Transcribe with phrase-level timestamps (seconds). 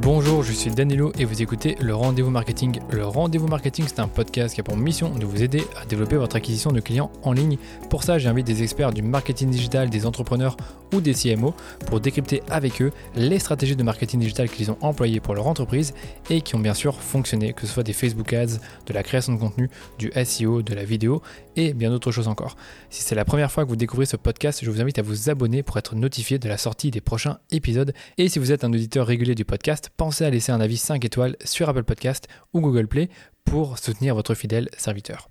[0.00, 2.78] Bonjour, je suis Danilo et vous écoutez Le Rendez-vous Marketing.
[2.92, 6.14] Le Rendez-vous Marketing, c'est un podcast qui a pour mission de vous aider à développer
[6.14, 7.58] votre acquisition de clients en ligne.
[7.90, 10.56] Pour ça, j'invite des experts du marketing digital, des entrepreneurs
[10.94, 11.52] ou des CMO
[11.86, 15.92] pour décrypter avec eux les stratégies de marketing digital qu'ils ont employées pour leur entreprise
[16.30, 19.32] et qui ont bien sûr fonctionné, que ce soit des Facebook Ads, de la création
[19.32, 19.68] de contenu,
[19.98, 21.22] du SEO, de la vidéo
[21.56, 22.56] et bien d'autres choses encore.
[22.88, 25.28] Si c'est la première fois que vous découvrez ce podcast, je vous invite à vous
[25.28, 27.92] abonner pour être notifié de la sortie des prochains épisodes.
[28.16, 31.04] Et si vous êtes un auditeur régulier du podcast, pensez à laisser un avis 5
[31.04, 33.08] étoiles sur Apple Podcast ou Google Play
[33.44, 35.30] pour soutenir votre fidèle serviteur.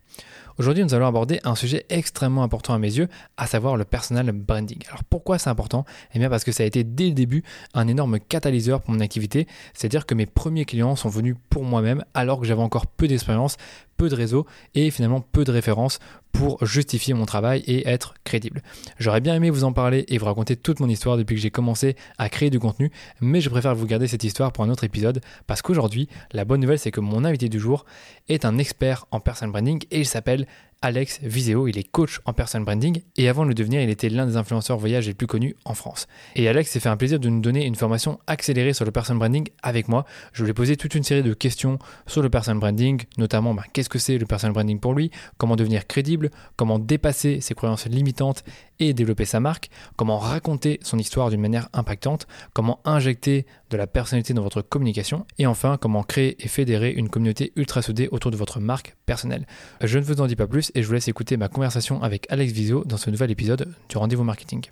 [0.60, 4.32] Aujourd'hui, nous allons aborder un sujet extrêmement important à mes yeux, à savoir le personal
[4.32, 4.80] branding.
[4.88, 5.86] Alors pourquoi c'est important?
[6.16, 7.44] Eh bien parce que ça a été dès le début
[7.76, 9.46] un énorme catalyseur pour mon activité,
[9.76, 13.58] c'est-à-dire que mes premiers clients sont venus pour moi-même alors que j'avais encore peu d'expérience,
[13.98, 16.00] peu de réseau et finalement peu de références
[16.32, 18.62] pour justifier mon travail et être crédible.
[19.00, 21.50] J'aurais bien aimé vous en parler et vous raconter toute mon histoire depuis que j'ai
[21.50, 24.84] commencé à créer du contenu, mais je préfère vous garder cette histoire pour un autre
[24.84, 27.86] épisode parce qu'aujourd'hui, la bonne nouvelle c'est que mon invité du jour
[28.28, 30.46] est un expert en personal branding et s'appelle
[30.84, 34.10] Alex Viseo, il est coach en personal branding et avant de le devenir, il était
[34.10, 36.08] l'un des influenceurs voyage les plus connus en France.
[36.36, 39.18] Et Alex s'est fait un plaisir de nous donner une formation accélérée sur le personal
[39.18, 40.06] branding avec moi.
[40.34, 43.64] Je lui ai posé toute une série de questions sur le personal branding, notamment bah,
[43.74, 47.88] qu'est-ce que c'est le personal branding pour lui, comment devenir crédible, comment dépasser ses croyances
[47.88, 48.44] limitantes
[48.80, 53.88] et développer sa marque, comment raconter son histoire d'une manière impactante, comment injecter de la
[53.88, 55.26] personnalité dans votre communication?
[55.40, 59.48] Et enfin comment créer et fédérer une communauté ultra soudée autour de votre marque personnelle.
[59.84, 62.26] Je ne vous en dis pas plus et je vous laisse écouter ma conversation avec
[62.30, 64.66] Alex Visio dans ce nouvel épisode du Rendez-vous Marketing.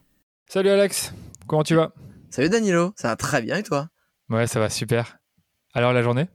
[0.48, 1.14] Salut Alex,
[1.48, 1.94] comment tu vas?
[2.30, 3.90] Salut Danilo, ça va très bien et toi?
[4.30, 5.18] Ouais, ça va super.
[5.74, 6.28] Alors la journée?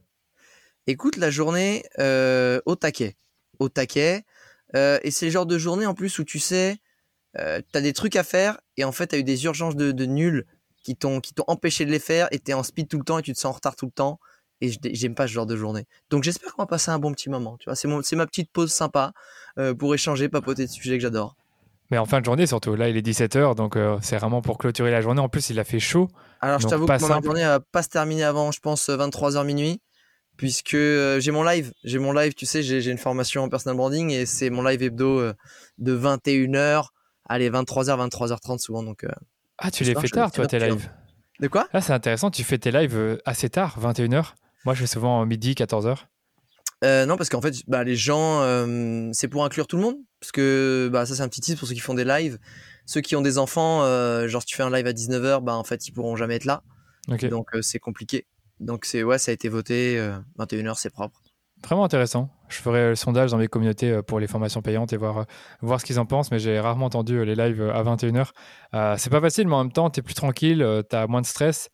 [0.87, 3.17] Écoute, la journée euh, au taquet.
[3.59, 4.25] Au taquet.
[4.75, 6.79] Euh, et c'est le genre de journée en plus où tu sais,
[7.39, 9.77] euh, tu as des trucs à faire et en fait tu as eu des urgences
[9.77, 10.47] de, de nul
[10.83, 13.23] qui t'ont empêché de les faire et tu es en speed tout le temps et
[13.23, 14.19] tu te sens en retard tout le temps
[14.61, 15.87] et j'aime pas ce genre de journée.
[16.11, 17.57] Donc j'espère qu'on va passer un bon petit moment.
[17.59, 19.13] Tu vois, c'est c'est ma petite pause sympa
[19.79, 21.37] pour échanger, papoter de sujets que j'adore.
[21.91, 22.77] Mais en fin de journée surtout.
[22.77, 25.21] Là, il est 17h, donc euh, c'est vraiment pour clôturer la journée.
[25.21, 26.09] En plus, il a fait chaud.
[26.41, 29.81] Alors je t'avoue que ma journée va pas se terminer avant, je pense 23h minuit,
[30.37, 31.73] puisque euh, j'ai mon live.
[31.83, 32.35] J'ai mon live.
[32.35, 35.33] Tu sais, j'ai une formation en personal branding et c'est mon live hebdo
[35.79, 36.87] de 21h,
[37.29, 38.85] allez 23h, 23h30 souvent.
[38.85, 39.05] Donc
[39.59, 40.89] ah, tu les fais tard, toi, tes lives.
[41.41, 41.69] De quoi?
[41.73, 42.31] Ah, c'est intéressant.
[42.31, 44.35] Tu fais tes lives assez tard, 21h.
[44.65, 45.97] Moi, je fais souvent midi, 14h.
[46.83, 49.97] Euh, non, parce qu'en fait, bah, les gens, euh, c'est pour inclure tout le monde.
[50.21, 52.39] Parce que bah, ça, c'est un petit tips pour ceux qui font des lives.
[52.87, 55.55] Ceux qui ont des enfants, euh, genre, si tu fais un live à 19h, bah,
[55.55, 56.63] en fait, ils pourront jamais être là.
[57.09, 58.27] Donc, c'est compliqué.
[58.61, 59.99] Donc, c'est ouais, ça a été voté.
[60.39, 61.21] 21h, c'est propre.
[61.63, 62.31] Vraiment intéressant.
[62.49, 65.27] Je ferai le sondage dans mes communautés pour les formations payantes et voir,
[65.61, 68.29] voir ce qu'ils en pensent, mais j'ai rarement entendu les lives à 21h.
[68.97, 71.27] c'est pas facile, mais en même temps, tu es plus tranquille, tu as moins de
[71.27, 71.71] stress.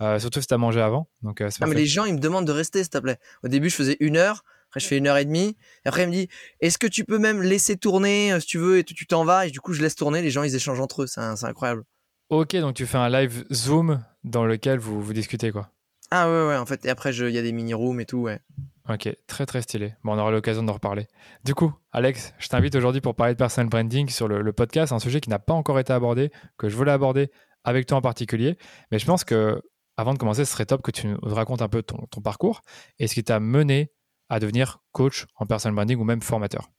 [0.00, 1.08] Euh, surtout si tu as mangé avant.
[1.22, 3.18] Donc, euh, ah, mais les gens, ils me demandent de rester, s'il te plaît.
[3.42, 4.44] Au début, je faisais une heure.
[4.68, 5.56] Après, je fais une heure et demie.
[5.84, 6.28] Et après, il me dit,
[6.60, 9.46] est-ce que tu peux même laisser tourner euh, si tu veux et tu t'en vas
[9.46, 10.22] Et du coup, je laisse tourner.
[10.22, 11.06] Les gens, ils échangent entre eux.
[11.06, 11.84] C'est incroyable.
[12.30, 15.70] Ok, donc tu fais un live Zoom dans lequel vous, vous discutez, quoi.
[16.10, 16.84] Ah ouais, ouais, en fait.
[16.84, 18.40] Et après, il y a des mini-rooms et tout, ouais.
[18.88, 19.94] Ok, très très stylé.
[20.04, 21.06] Bon, on aura l'occasion d'en reparler.
[21.44, 24.92] Du coup, Alex, je t'invite aujourd'hui pour parler de personal branding sur le, le podcast,
[24.92, 27.30] un sujet qui n'a pas encore été abordé, que je voulais aborder
[27.64, 28.56] avec toi en particulier.
[28.90, 29.60] Mais je pense que
[29.98, 32.62] avant de commencer, ce serait top que tu nous racontes un peu ton, parcours
[33.00, 33.90] et ce qui t'a mené
[34.28, 36.70] à devenir coach en personal branding ou même formateur.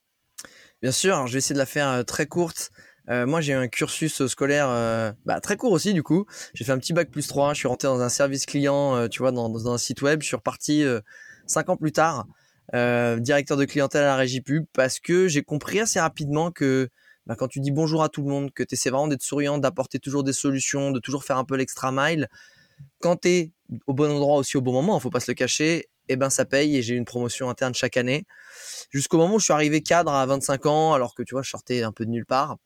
[0.81, 2.72] Bien sûr, je vais essayer de la faire euh, très courte.
[3.09, 6.25] Euh, moi, j'ai eu un cursus scolaire euh, bah, très court aussi, du coup.
[6.53, 7.53] J'ai fait un petit bac plus 3.
[7.53, 10.22] Je suis rentré dans un service client, tu vois, dans, un site web.
[10.22, 10.85] Je suis reparti
[11.46, 12.25] cinq ans plus tard,
[12.72, 16.88] directeur de clientèle à la régie pub, parce que j'ai compris assez rapidement que
[17.25, 19.58] bah, quand tu dis bonjour à tout le monde, que tu essaies vraiment d'être souriant,
[19.58, 22.29] d'apporter toujours des solutions, de toujours faire un peu l'extra mile,
[23.00, 23.51] quand tu es
[23.88, 26.29] au bon endroit aussi au bon moment, il faut pas se le cacher, eh ben
[26.29, 28.25] ça paye et j'ai une promotion interne chaque année.
[28.90, 31.50] Jusqu'au moment où je suis arrivé cadre à 25 ans, alors que tu vois, je
[31.50, 32.57] sortais un peu de nulle part.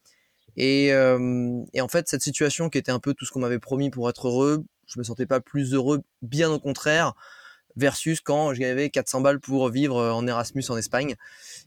[0.55, 3.59] Et, euh, et en fait, cette situation qui était un peu tout ce qu'on m'avait
[3.59, 7.13] promis pour être heureux, je me sentais pas plus heureux, bien au contraire,
[7.75, 11.15] versus quand j'avais 400 balles pour vivre en Erasmus en Espagne.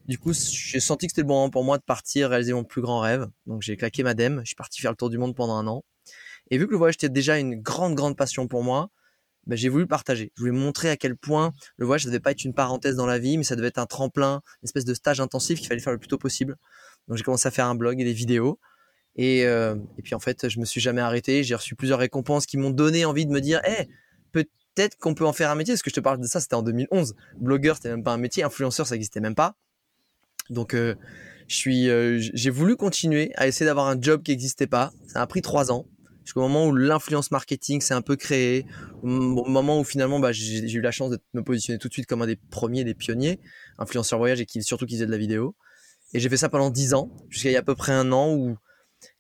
[0.06, 2.64] Du coup, j'ai senti que c'était le bon moment pour moi de partir réaliser mon
[2.64, 3.26] plus grand rêve.
[3.46, 5.66] Donc j'ai claqué ma dème, je suis parti faire le tour du monde pendant un
[5.66, 5.84] an.
[6.50, 8.90] Et vu que le voyage était déjà une grande, grande passion pour moi,
[9.46, 10.32] ben, j'ai voulu partager.
[10.34, 13.06] Je voulais montrer à quel point le voyage, ça devait pas être une parenthèse dans
[13.06, 15.81] la vie, mais ça devait être un tremplin, une espèce de stage intensif qu'il fallait
[15.81, 16.56] faire le plus tôt possible.
[17.08, 18.58] Donc j'ai commencé à faire un blog et des vidéos.
[19.14, 21.43] Et, euh, puis en fait, je me suis jamais arrêté.
[21.44, 23.88] J'ai reçu plusieurs récompenses qui m'ont donné envie de me dire, eh,
[24.32, 25.75] peut-être qu'on peut en faire un métier.
[25.75, 27.14] Parce que je te parle de ça, c'était en 2011.
[27.38, 28.43] Blogueur, c'était même pas un métier.
[28.43, 29.56] Influenceur, ça existait même pas.
[30.50, 30.94] Donc euh,
[31.48, 34.93] je suis, euh, j'ai voulu continuer à essayer d'avoir un job qui n'existait pas.
[35.06, 35.87] Ça a pris trois ans
[36.26, 38.67] jusqu'au moment où l'influence marketing s'est un peu créée,
[39.02, 42.06] au moment où finalement bah, j'ai eu la chance de me positionner tout de suite
[42.06, 43.38] comme un des premiers, des pionniers,
[43.78, 45.55] influenceur voyage et qui surtout qui faisait de la vidéo.
[46.12, 48.11] Et j'ai fait ça pendant 10 ans, jusqu'à il y a à peu près un
[48.11, 48.56] an où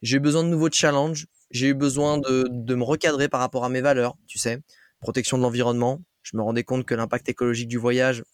[0.02, 3.64] j'ai eu besoin de nouveaux challenges, j'ai eu besoin de, de me recadrer par rapport
[3.64, 4.58] à mes valeurs, tu sais,
[5.00, 6.02] protection de l'environnement.
[6.22, 8.24] Je me rendais compte que l'impact écologique du voyage,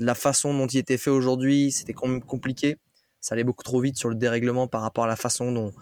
[0.00, 2.76] la façon dont il était fait aujourd'hui, c'était quand même compliqué.
[3.20, 5.72] Ça allait beaucoup trop vite sur le dérèglement par rapport à la façon dont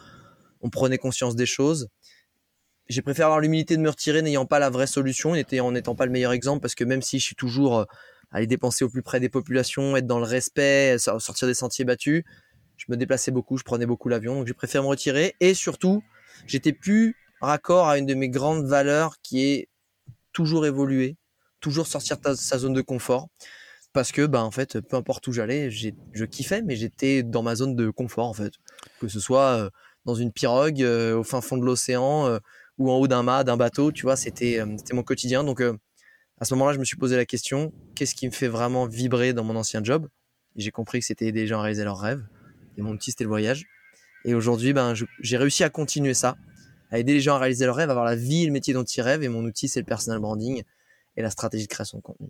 [0.61, 1.89] on prenait conscience des choses.
[2.89, 6.07] J'ai préféré avoir l'humilité de me retirer n'ayant pas la vraie solution, en n'étant pas
[6.07, 7.85] le meilleur exemple, parce que même si je suis toujours euh,
[8.31, 12.25] aller dépenser au plus près des populations, être dans le respect, sortir des sentiers battus,
[12.77, 15.35] je me déplaçais beaucoup, je prenais beaucoup l'avion, donc j'ai préféré me retirer.
[15.41, 16.03] Et surtout,
[16.47, 19.69] j'étais plus raccord à une de mes grandes valeurs qui est
[20.33, 21.17] toujours évoluer,
[21.61, 23.29] toujours sortir de sa zone de confort
[23.95, 27.55] parce que bah en fait peu importe où j'allais je kiffais mais j'étais dans ma
[27.55, 28.53] zone de confort en fait
[29.01, 29.71] que ce soit euh,
[30.05, 32.39] dans une pirogue euh, au fin fond de l'océan euh,
[32.79, 35.45] ou en haut d'un mât d'un bateau tu vois c'était c'était mon quotidien.
[35.45, 38.87] Donc à ce moment-là je me suis posé la question qu'est-ce qui me fait vraiment
[38.87, 40.09] vibrer dans mon ancien job?
[40.57, 42.25] J'ai compris que c'était les gens à réaliser leurs rêves.
[42.77, 43.67] Et mon petit c'était le voyage.
[44.25, 46.37] Et aujourd'hui ben j'ai réussi à continuer ça
[46.91, 48.75] à aider les gens à réaliser leurs rêves à avoir la vie et le métier
[48.75, 49.23] dont ils rêvent.
[49.23, 50.63] Et mon outil c'est le personal branding
[51.17, 52.29] et la stratégie de création de contenu.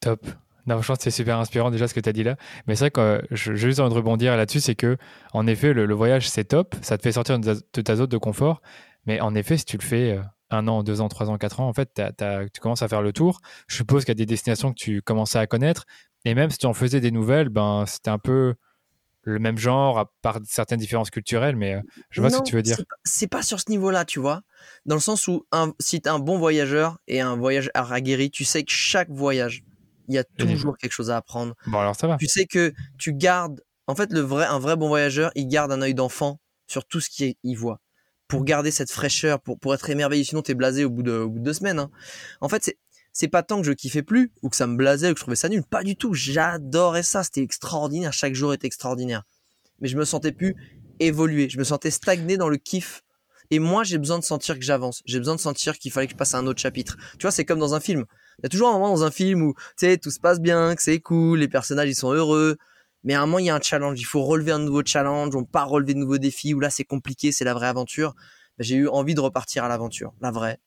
[0.00, 0.26] Top.
[0.68, 2.36] Non, que c'est super inspirant déjà ce que tu as dit là.
[2.66, 4.98] Mais c'est vrai que euh, je juste envie de rebondir là-dessus, c'est que
[5.32, 8.60] en effet, le, voyage c'est top, ça te fait sortir de ta, zone de confort.
[9.08, 11.60] Mais en effet, si tu le fais euh, un an, deux ans, trois ans, quatre
[11.60, 12.00] ans, en fait,
[12.52, 13.40] tu commences à faire le tour.
[13.66, 15.86] Je suppose qu'il y a des destinations que tu commençais à connaître.
[16.26, 18.54] Et même si tu en faisais des nouvelles, ben, c'était un peu
[19.22, 22.54] le même genre, à part certaines différences culturelles, mais euh, je vois ce que tu
[22.54, 22.76] veux dire.
[23.04, 24.42] C'est pas, pas sur ce niveau-là, tu vois.
[24.84, 28.30] Dans le sens où un, si tu es un bon voyageur et un voyage aguerri,
[28.30, 29.62] tu sais que chaque voyage
[30.08, 31.54] il y a toujours quelque chose à apprendre.
[31.66, 32.16] Bon, alors ça va.
[32.16, 33.62] Tu sais que tu gardes.
[33.86, 37.00] En fait, le vrai, un vrai bon voyageur, il garde un œil d'enfant sur tout
[37.00, 37.80] ce qu'il voit.
[38.28, 40.24] Pour garder cette fraîcheur, pour, pour être émerveillé.
[40.24, 41.78] Sinon, t'es blasé au bout de, au bout de deux semaines.
[41.78, 41.90] Hein.
[42.40, 42.78] En fait, c'est,
[43.12, 45.24] c'est pas tant que je kiffais plus, ou que ça me blasait, ou que je
[45.24, 45.62] trouvais ça nul.
[45.64, 46.14] Pas du tout.
[46.14, 47.24] J'adorais ça.
[47.24, 48.12] C'était extraordinaire.
[48.12, 49.24] Chaque jour était extraordinaire.
[49.80, 50.54] Mais je me sentais plus
[51.00, 51.48] évoluer.
[51.48, 53.02] Je me sentais stagné dans le kiff
[53.50, 55.02] et moi, j'ai besoin de sentir que j'avance.
[55.06, 56.96] J'ai besoin de sentir qu'il fallait que je passe à un autre chapitre.
[57.18, 58.04] Tu vois, c'est comme dans un film.
[58.38, 60.40] Il y a toujours un moment dans un film où, tu sais, tout se passe
[60.40, 62.56] bien, que c'est cool, les personnages, ils sont heureux.
[63.04, 64.00] Mais à un moment, il y a un challenge.
[64.00, 65.34] Il faut relever un nouveau challenge.
[65.34, 66.54] On pas relever de nouveaux défis.
[66.54, 68.14] Où là, c'est compliqué, c'est la vraie aventure.
[68.58, 70.58] Ben, j'ai eu envie de repartir à l'aventure, la vraie.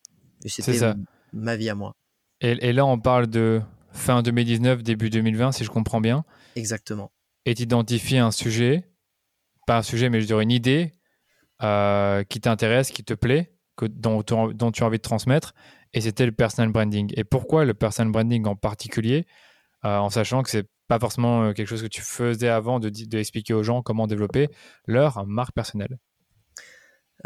[0.43, 0.93] Et c'était
[1.33, 1.95] ma vie à moi.
[2.39, 3.61] Et, et, là, on parle de
[3.91, 6.23] fin 2019, début 2020, si je comprends bien.
[6.55, 7.11] Exactement.
[7.45, 8.89] Et tu identifies un sujet,
[9.67, 10.93] pas un sujet, mais je dirais une idée
[11.63, 15.53] euh, qui t'intéresse, qui te plaît, que, dont, dont, tu as envie de transmettre,
[15.93, 17.11] et c'était le personal branding.
[17.15, 19.25] Et pourquoi le personal branding en particulier,
[19.85, 22.91] euh, en sachant que c'est pas forcément euh, quelque chose que tu faisais avant de,
[23.17, 24.49] expliquer aux gens comment développer
[24.87, 25.97] leur marque personnelle.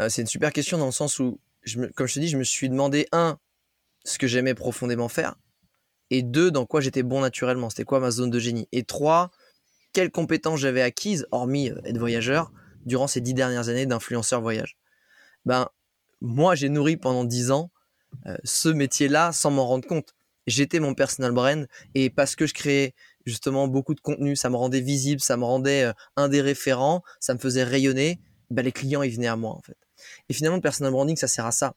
[0.08, 2.44] C'est une super question dans le sens où, je comme je te dis, je me
[2.44, 3.38] suis demandé, un,
[4.04, 5.34] ce que j'aimais profondément faire,
[6.10, 9.32] et deux, dans quoi j'étais bon naturellement, c'était quoi ma zone de génie, et trois,
[9.92, 12.52] quelles compétences j'avais acquises, hormis être voyageur,
[12.84, 14.76] durant ces dix dernières années d'influenceur voyage?
[15.44, 15.68] Ben,
[16.20, 17.72] moi, j'ai nourri pendant dix ans
[18.26, 20.14] euh, ce métier-là sans m'en rendre compte.
[20.46, 21.66] J'étais mon personal brand
[21.96, 22.94] et parce que je créais
[23.26, 27.02] justement beaucoup de contenu, ça me rendait visible, ça me rendait euh, un des référents,
[27.20, 28.20] ça me faisait rayonner.
[28.50, 29.76] Ben, les clients, ils venaient à moi en fait.
[30.28, 31.74] Et finalement, le personal branding, ça sert à ça.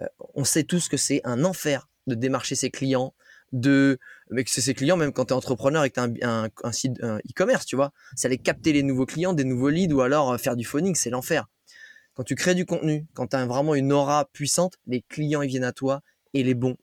[0.00, 3.14] Euh, on sait tous que c'est un enfer de démarcher ses clients,
[3.52, 3.98] de
[4.30, 7.00] mais c'est ses clients même quand tu es entrepreneur et que tu as un, site
[7.02, 10.38] e-commerce, tu vois, c'est aller capter les nouveaux clients, des nouveaux leads ou alors euh,
[10.38, 11.48] faire du phoning, c'est l'enfer.
[12.14, 15.48] Quand tu crées du contenu, quand tu as vraiment une aura puissante, les clients ils
[15.48, 16.02] viennent à toi
[16.34, 16.76] et les bons.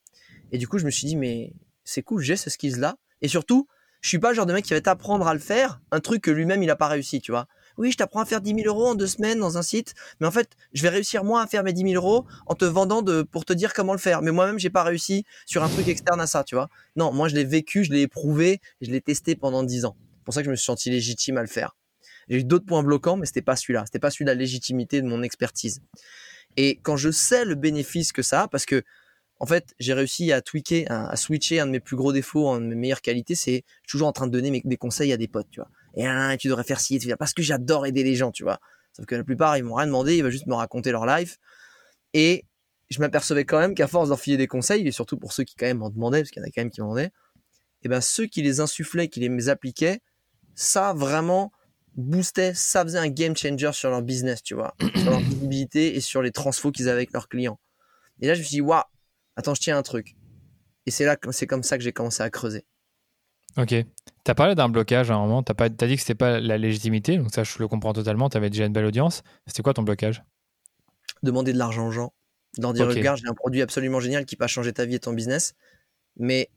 [0.52, 1.54] Et du coup, je me suis dit mais
[1.84, 3.68] c'est cool, j'ai ce skills là et surtout,
[4.02, 6.22] je suis pas le genre de mec qui va t'apprendre à le faire, un truc
[6.22, 8.68] que lui-même il a pas réussi, tu vois oui, je t'apprends à faire 10 000
[8.68, 11.48] euros en deux semaines dans un site, mais en fait, je vais réussir moi à
[11.48, 14.22] faire mes 10 000 euros en te vendant de, pour te dire comment le faire.
[14.22, 16.70] Mais moi-même, j'ai pas réussi sur un truc externe à ça, tu vois.
[16.96, 19.96] Non, moi, je l'ai vécu, je l'ai éprouvé, je l'ai testé pendant 10 ans.
[20.00, 21.76] C'est pour ça que je me suis senti légitime à le faire.
[22.30, 23.84] J'ai eu d'autres points bloquants, mais c'était pas celui-là.
[23.86, 25.82] C'était pas celui de la légitimité de mon expertise.
[26.58, 28.84] Et quand je sais le bénéfice que ça a, parce que
[29.40, 32.60] en fait, j'ai réussi à tweaker, à, switcher un de mes plus gros défauts en
[32.60, 35.60] mes meilleures qualités, c'est toujours en train de donner des conseils à des potes, tu
[35.60, 38.60] vois et tu devrais faire ci, et parce que j'adore aider les gens, tu vois.
[38.94, 41.38] Sauf que la plupart, ils m'ont rien demandé, ils veulent juste me raconter leur life.
[42.14, 42.46] Et
[42.90, 45.66] je m'apercevais quand même qu'à force d'enfiler des conseils, et surtout pour ceux qui quand
[45.66, 47.12] même m'en demandaient, parce qu'il y en a quand même qui m'en demandaient,
[47.84, 50.00] et ben ceux qui les insufflaient, qui les appliquaient,
[50.56, 51.52] ça vraiment
[51.96, 56.02] boostait, ça faisait un game changer sur leur business, tu vois, sur leur visibilité et
[56.02, 57.60] sur les transfos qu'ils avaient avec leurs clients.
[58.22, 58.84] Et là, je me suis dit, waouh,
[59.38, 60.18] attends, je tiens un truc.
[60.86, 62.66] Et c'est là, c'est comme ça que j'ai commencé à creuser.
[63.58, 63.70] Ok.
[63.70, 65.42] Tu as parlé d'un blocage à un moment.
[65.44, 67.18] Tu as, dit que c'était pas la légitimité.
[67.18, 68.30] Donc, ça, je le comprends totalement.
[68.30, 69.24] Tu avais déjà une belle audience.
[69.48, 70.24] C'était quoi ton blocage?
[71.24, 72.14] Demander de l'argent aux gens.
[72.58, 75.14] Dans dire, regarde, j'ai un produit absolument génial qui peut changer ta vie et ton
[75.14, 75.56] business.
[76.18, 76.50] Mais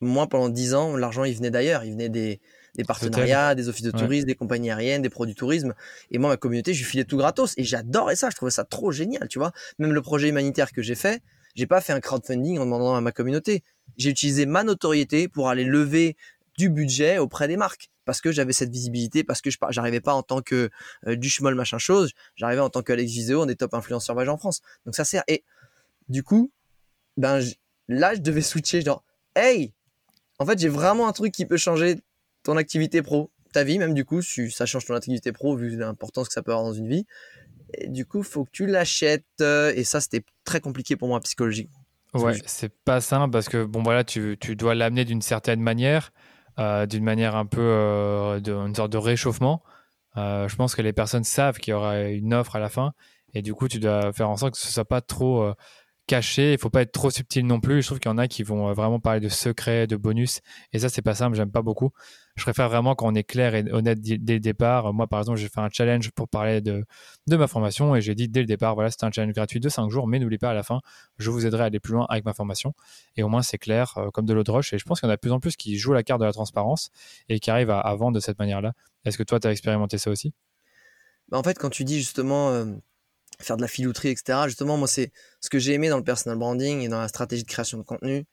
[0.00, 1.84] moi, pendant 10 ans, l'argent, il venait d'ailleurs.
[1.84, 2.40] Il venait des,
[2.76, 5.74] des partenariats, des offices de tourisme, des compagnies aériennes, des produits tourisme.
[6.10, 7.54] Et moi, ma communauté, je lui filais tout gratos.
[7.56, 8.30] Et j'adorais ça.
[8.30, 9.52] Je trouvais ça trop génial, tu vois.
[9.78, 11.22] Même le projet humanitaire que j'ai fait,
[11.54, 13.62] j'ai pas fait un crowdfunding en demandant à ma communauté.
[13.96, 16.16] J'ai utilisé ma notoriété pour aller lever
[16.56, 20.14] du budget auprès des marques parce que j'avais cette visibilité, parce que je j'arrivais pas
[20.14, 20.70] en tant que
[21.06, 24.30] euh, du schmoll machin chose, j'arrivais en tant qu'Alex Viseo, on est top influenceur voyage
[24.30, 24.62] en France.
[24.86, 25.22] Donc ça sert.
[25.28, 25.44] Et
[26.08, 26.50] du coup,
[27.18, 27.40] ben
[27.86, 29.04] là, je devais switcher genre,
[29.36, 29.74] hey,
[30.38, 32.00] en fait, j'ai vraiment un truc qui peut changer
[32.44, 36.28] ton activité pro, ta vie même du coup, ça change ton activité pro vu l'importance
[36.28, 37.04] que ça peut avoir dans une vie.
[37.74, 39.24] Et du coup, faut que tu l'achètes.
[39.40, 41.78] Euh, et ça, c'était très compliqué pour moi psychologiquement.
[42.14, 46.10] Ouais, c'est pas simple parce que bon voilà, tu, tu dois l'amener d'une certaine manière.
[46.58, 49.62] Euh, d'une manière un peu euh, de, une sorte de réchauffement.
[50.16, 52.94] Euh, je pense que les personnes savent qu'il y aura une offre à la fin
[53.32, 55.52] et du coup tu dois faire en sorte que ce soit pas trop
[56.08, 57.82] caché, il faut pas être trop subtil non plus.
[57.82, 60.40] Je trouve qu'il y en a qui vont vraiment parler de secrets, de bonus,
[60.72, 61.90] et ça c'est pas simple, j'aime pas beaucoup.
[62.38, 64.94] Je préfère vraiment quand on est clair et honnête dès le départ.
[64.94, 66.84] Moi par exemple, j'ai fait un challenge pour parler de,
[67.26, 69.68] de ma formation et j'ai dit dès le départ, voilà, c'est un challenge gratuit de
[69.68, 70.80] 5 jours, mais n'oubliez pas à la fin,
[71.18, 72.74] je vous aiderai à aller plus loin avec ma formation.
[73.16, 74.72] Et au moins c'est clair, euh, comme de l'eau de roche.
[74.72, 76.20] Et je pense qu'il y en a de plus en plus qui jouent la carte
[76.20, 76.90] de la transparence
[77.28, 78.72] et qui arrivent à, vendre de cette manière-là.
[79.04, 80.32] Est-ce que toi, tu as expérimenté ça aussi?
[81.28, 82.50] Bah, En fait, quand tu dis justement...
[82.50, 82.66] Euh,
[83.40, 84.40] faire de la filouterie, etc.
[84.46, 87.44] Justement, moi, c'est ce que j'ai aimé dans le personal branding et dans la stratégie
[87.44, 88.26] de création de contenu,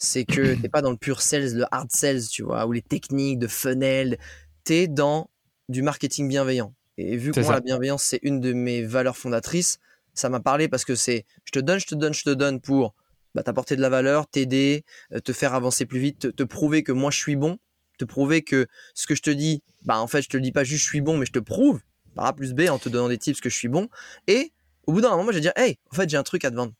[0.00, 2.82] c'est que t'es pas dans le pur sales, le hard sales, tu vois, ou les
[2.82, 4.18] techniques de funnel.
[4.64, 5.30] T'es dans
[5.68, 6.74] du marketing bienveillant.
[6.98, 9.78] Et vu que moi, la bienveillance, c'est une de mes valeurs fondatrices,
[10.14, 12.60] ça m'a parlé parce que c'est je te donne, je te donne, je te donne
[12.60, 12.94] pour
[13.34, 16.82] bah, t'apporter de la valeur, t'aider, euh, te faire avancer plus vite, te, te, prouver
[16.82, 17.58] que moi je suis bon,
[17.96, 20.52] te prouver que ce que je te dis, bah en fait je te le dis
[20.52, 21.80] pas juste je suis bon, mais je te prouve
[22.14, 23.88] par A plus B en te donnant des tips que je suis bon.
[24.26, 24.52] Et
[24.86, 26.56] au bout d'un moment, je vais dire, hey, en fait, j'ai un truc à te
[26.56, 26.72] vendre.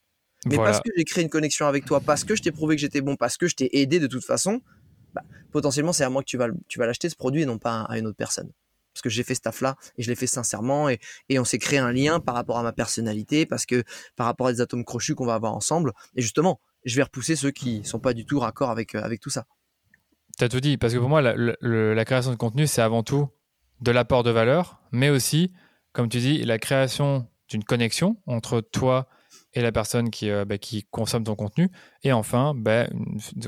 [0.46, 2.80] Mais parce que j'ai créé une connexion avec toi, parce que je t'ai prouvé que
[2.80, 4.62] j'étais bon, parce que je t'ai aidé de toute façon,
[5.12, 7.58] bah, potentiellement, c'est à moi que tu vas, tu vas l'acheter ce produit et non
[7.58, 8.50] pas à une autre personne.
[8.92, 11.58] Parce que j'ai fait ce taf-là et je l'ai fait sincèrement et, et on s'est
[11.58, 13.84] créé un lien par rapport à ma personnalité, parce que
[14.16, 15.92] par rapport à des atomes crochus qu'on va avoir ensemble.
[16.16, 19.20] Et justement, je vais repousser ceux qui sont pas du tout raccord avec, euh, avec
[19.20, 19.46] tout ça.
[20.38, 23.28] Tu as tout dit, parce que pour moi, la création de contenu, c'est avant tout
[23.80, 25.52] de l'apport de valeur, mais aussi,
[25.92, 29.19] comme tu dis, la création d'une connexion entre toi et
[29.56, 31.68] la personne qui, euh, bah, qui consomme ton contenu.
[32.02, 32.86] Et enfin, bah,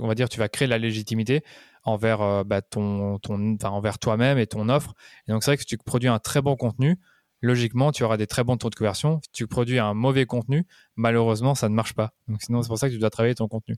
[0.00, 1.42] on va dire, tu vas créer la légitimité
[1.84, 4.94] envers, euh, bah, ton, ton, envers toi-même et ton offre.
[5.28, 6.98] Et donc, c'est vrai que si tu produis un très bon contenu,
[7.40, 9.20] logiquement, tu auras des très bons taux de conversion.
[9.22, 10.66] Si tu produis un mauvais contenu,
[10.96, 12.12] malheureusement, ça ne marche pas.
[12.28, 13.76] Donc, sinon, c'est pour ça que tu dois travailler ton contenu.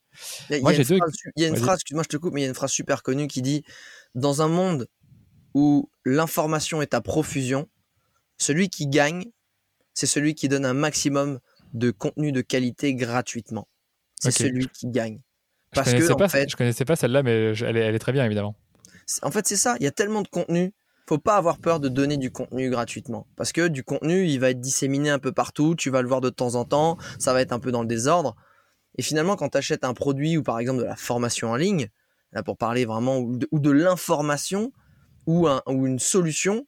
[0.51, 2.71] Il y a, une, phrase, excuse-moi, je te coupe, mais il y a une phrase
[2.71, 3.65] super connue qui dit
[4.15, 4.87] Dans un monde
[5.55, 7.69] où l'information est à profusion,
[8.39, 9.25] celui qui gagne,
[9.95, 11.39] c'est celui qui donne un maximum
[11.75, 13.69] de contenu de qualité gratuitement.
[14.21, 15.21] C'est celui qui gagne.
[15.73, 18.55] Parce je que, pas, fait, je connaissais pas celle-là, mais elle, est, très bien, évidemment.
[19.23, 19.75] En fait, c'est ça.
[19.81, 20.73] Il y a tellement de contenu.
[21.07, 23.27] Faut pas avoir peur de donner du contenu gratuitement.
[23.37, 25.75] Parce que du contenu, il va être disséminé un peu partout.
[25.75, 26.97] Tu vas le voir de temps en temps.
[27.19, 28.37] Ça va être un peu dans le désordre.
[28.97, 31.89] Et finalement, quand tu achètes un produit ou par exemple de la formation en ligne,
[32.33, 34.73] là pour parler vraiment, ou de, l'information,
[35.27, 36.67] ou, ou une solution,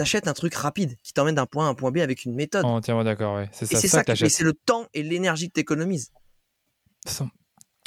[0.00, 2.34] t'achètes un truc rapide qui t'emmène d'un point A à un point B avec une
[2.34, 2.64] méthode.
[2.64, 3.50] entièrement d'accord, ouais.
[3.52, 6.10] C'est ça, c'est ça, c'est le temps et l'énergie que t'économises.
[7.04, 7.26] Ça,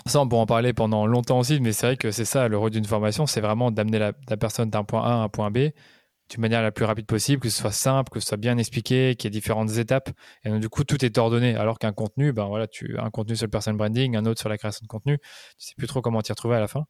[0.05, 2.55] ça, on pourra en parler pendant longtemps aussi, mais c'est vrai que c'est ça, le
[2.55, 5.70] rôle d'une formation, c'est vraiment d'amener la, personne d'un point A à un point B
[6.29, 9.15] d'une manière la plus rapide possible, que ce soit simple, que ce soit bien expliqué,
[9.15, 10.10] qu'il y ait différentes étapes.
[10.46, 11.55] Et donc, du coup, tout est ordonné.
[11.55, 14.50] Alors qu'un contenu, ben voilà, tu un contenu sur le personal branding, un autre sur
[14.50, 15.17] la création de contenu.
[15.58, 16.86] Tu sais plus trop comment t'y retrouver à la fin.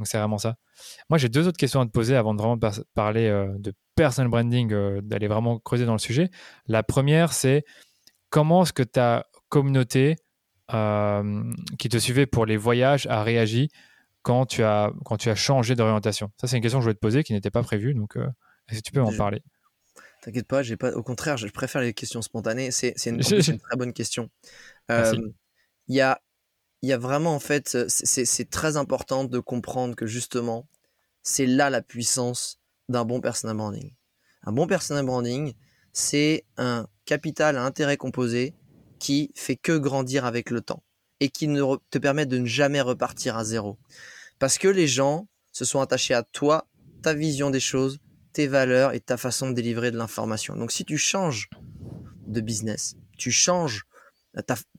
[0.00, 0.56] Donc c'est vraiment ça.
[1.10, 2.58] Moi j'ai deux autres questions à te poser avant de vraiment
[2.94, 6.30] parler euh, de personal branding, euh, d'aller vraiment creuser dans le sujet.
[6.66, 7.64] La première c'est
[8.30, 10.16] comment est-ce que ta communauté
[10.72, 11.42] euh,
[11.78, 13.68] qui te suivait pour les voyages a réagi
[14.22, 16.30] quand tu as, quand tu as changé d'orientation?
[16.40, 18.16] Ça c'est une question que je voulais te poser qui n'était pas prévue, donc
[18.68, 19.42] est-ce que tu peux m'en parler?
[20.22, 22.70] T'inquiète pas, j'ai pas, au contraire, je préfère les questions spontanées.
[22.70, 24.30] C'est une, une, très bonne question.
[24.88, 25.34] Il
[25.88, 26.20] y a
[26.82, 30.66] il y a vraiment en fait, c'est très important de comprendre que justement,
[31.22, 32.59] c'est là la puissance
[32.90, 33.92] d'un bon personal branding.
[34.42, 35.54] Un bon personal branding,
[35.92, 38.54] c'est un capital à intérêt composé
[38.98, 40.82] qui fait que grandir avec le temps
[41.20, 43.78] et qui ne te permet de ne jamais repartir à zéro.
[44.38, 46.66] Parce que les gens se sont attachés à toi,
[47.02, 47.98] ta vision des choses,
[48.32, 50.56] tes valeurs et ta façon de délivrer de l'information.
[50.56, 51.48] Donc si tu changes
[52.26, 53.84] de business, tu changes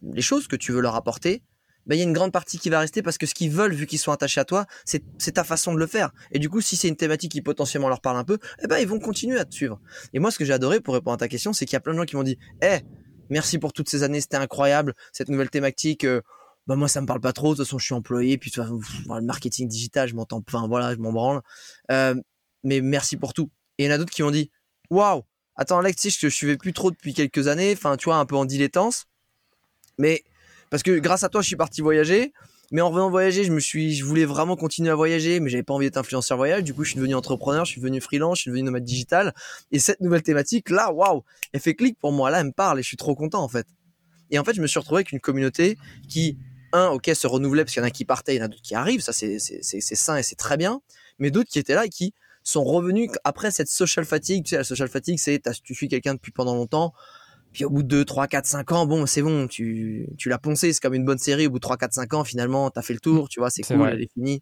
[0.02, 1.44] les choses que tu veux leur apporter,
[1.88, 3.74] ben, il y a une grande partie qui va rester parce que ce qu'ils veulent,
[3.74, 6.12] vu qu'ils sont attachés à toi, c'est ta façon de le faire.
[6.32, 8.78] Et du coup, si c'est une thématique qui potentiellement leur parle un peu, eh ben,
[8.78, 9.80] ils vont continuer à te suivre.
[10.14, 11.80] Et moi, ce que j'ai adoré pour répondre à ta question, c'est qu'il y a
[11.80, 12.80] plein de gens qui m'ont dit, eh,
[13.30, 14.94] merci pour toutes ces années, c'était incroyable.
[15.12, 16.22] Cette nouvelle thématique, euh,
[16.68, 17.54] bah moi ça me parle pas trop.
[17.54, 21.00] De toute façon, je suis employé, puis le marketing digital, je m'entends, enfin voilà, je
[21.00, 21.42] m'en branle.
[21.92, 22.16] Euh,
[22.64, 23.50] mais merci pour tout.
[23.78, 24.52] Et il y en a d'autres qui ont dit,
[24.90, 25.24] waouh,
[25.56, 28.36] attends Alex, je te suivais plus trop depuis quelques années, enfin tu vois, un peu
[28.36, 29.06] en dilettance.
[29.98, 30.24] Mais
[30.72, 32.34] parce que grâce à toi, je suis parti voyager.
[32.72, 35.62] Mais en revenant voyager, je me suis, je voulais vraiment continuer à voyager, mais j'avais
[35.62, 36.64] pas envie d'être influenceur voyage.
[36.64, 39.34] Du coup, je suis devenu entrepreneur, je suis devenu freelance, je suis devenu nomade digital.
[39.74, 42.32] Et cette nouvelle thématique, là, waouh, elle fait clic pour moi.
[42.32, 43.68] Là, elle me parle et je suis trop content, en fait.
[44.30, 46.38] Et en fait, je me suis retrouvé avec une communauté qui,
[46.72, 48.48] un, ok, se renouvelait parce qu'il y en a qui partaient, il y en a
[48.48, 49.02] d'autres qui arrivent.
[49.02, 50.82] Ça, c'est, c'est, c'est sain et c'est très bien.
[51.20, 52.14] Mais d'autres qui étaient là et qui
[52.44, 54.46] sont revenus après cette social fatigue.
[54.46, 56.94] Tu sais, la social fatigue, c'est, tu suis quelqu'un depuis pendant longtemps
[57.54, 60.38] puis au bout de 2, 3, 4, 5 ans, bon, c'est bon, tu, tu l'as
[60.38, 61.48] poncé, c'est comme une bonne série.
[61.48, 63.64] Au bout de 3, 4, 5 ans, finalement, t'as fait le tour, tu vois, c'est
[63.64, 64.42] cool, elle est finie.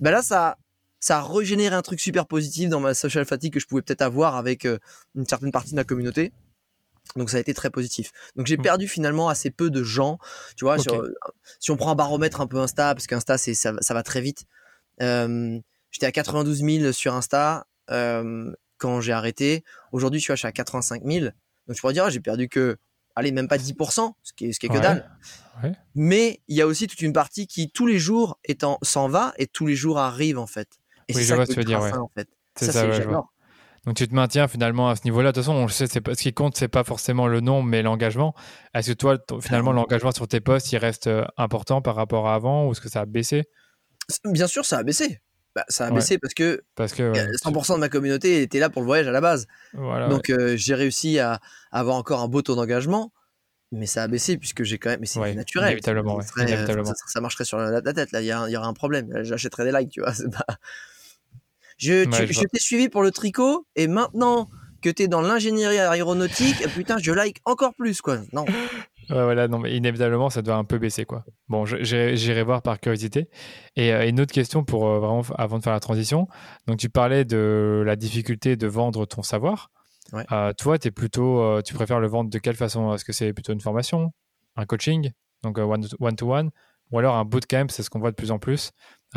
[0.00, 0.56] Ben là, ça,
[1.00, 4.02] ça a régénéré un truc super positif dans ma social fatigue que je pouvais peut-être
[4.02, 4.78] avoir avec euh,
[5.14, 6.32] une certaine partie de la communauté.
[7.16, 8.12] Donc ça a été très positif.
[8.36, 8.62] Donc j'ai mmh.
[8.62, 10.18] perdu finalement assez peu de gens,
[10.56, 10.76] tu vois.
[11.58, 14.20] si on prend un baromètre un peu Insta, parce qu'Insta c'est ça, ça, va très
[14.20, 14.44] vite.
[15.02, 15.58] Euh,
[15.90, 19.64] J'étais à 92 000 sur Insta euh, quand j'ai arrêté.
[19.90, 21.26] Aujourd'hui je suis à 85 000.
[21.70, 22.78] Donc je pourrais dire, ah, j'ai perdu que,
[23.14, 25.08] allez, même pas 10%, ce qui est, ce qui est que dalle.
[25.94, 28.40] Mais il y a aussi toute une partie qui, tous les jours,
[28.82, 30.66] s'en va et tous les jours arrive, en fait.
[31.06, 32.28] Et c'est ça que tu veux dire, en fait.
[32.56, 33.06] Ça, ça c'est
[33.86, 35.30] donc tu te maintiens finalement à ce niveau-là.
[35.30, 37.66] De toute façon, on le sait, pas, ce qui compte, c'est pas forcément le nombre,
[37.66, 38.34] mais l'engagement.
[38.74, 42.34] Est-ce que toi, finalement, l'engagement sur tes posts, il reste euh, important par rapport à
[42.34, 43.44] avant ou est-ce que ça a baissé?
[44.24, 45.20] Bien sûr, ça a baissé.
[45.56, 48.82] Bah, ça a baissé parce que, parce que 100% de ma communauté était là pour
[48.82, 49.46] le voyage à la base.
[49.74, 51.40] Donc euh, j'ai réussi à
[51.72, 53.12] avoir encore un beau taux d'engagement,
[53.72, 55.00] mais ça a baissé puisque j'ai quand même.
[55.00, 55.70] Mais c'est naturel.
[55.70, 58.12] Inévitablement, ça, marcherait sur la, tête.
[58.12, 59.10] Là, il y, y, aurait un problème.
[59.22, 60.12] J'achèterais des likes, tu vois.
[61.78, 64.50] Je, je t'ai suivi pour le tricot et maintenant
[64.82, 68.18] que tu es dans l'ingénierie aéronautique, putain, je like encore plus, quoi.
[68.32, 68.44] Non.
[69.10, 71.24] Ouais, voilà, non, mais inévitablement, ça doit un peu baisser, quoi.
[71.48, 73.28] Bon, j'irai voir par curiosité.
[73.74, 76.28] Et euh, une autre question pour euh, vraiment, avant de faire la transition.
[76.68, 79.70] Donc, tu parlais de la difficulté de vendre ton savoir.
[80.32, 82.94] Euh, toi, es plutôt, tu préfères le vendre de quelle façon?
[82.94, 84.12] Est-ce que c'est plutôt une formation,
[84.56, 85.10] un coaching,
[85.42, 86.50] donc one-to-one,
[86.92, 88.70] ou alors un bootcamp C'est ce qu'on voit de plus en plus.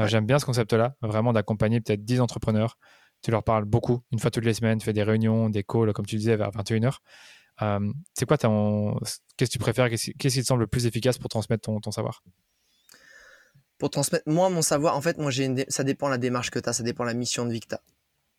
[0.06, 2.78] J'aime bien ce concept-là, vraiment d'accompagner peut-être 10 entrepreneurs.
[3.22, 5.94] Tu leur parles beaucoup, une fois toutes les semaines, tu fais des réunions, des calls,
[5.94, 6.98] comme tu disais, vers 21h.
[7.62, 9.00] Euh, c'est quoi ton.
[9.38, 12.24] Qu'est-ce que tu préfères Qu'est-ce qui te semble le plus efficace pour transmettre ton, savoir?
[13.78, 16.70] Pour transmettre, moi, mon savoir, en fait, moi, j'ai ça dépend la démarche que tu
[16.70, 17.82] as, ça dépend la mission de vie que tu as.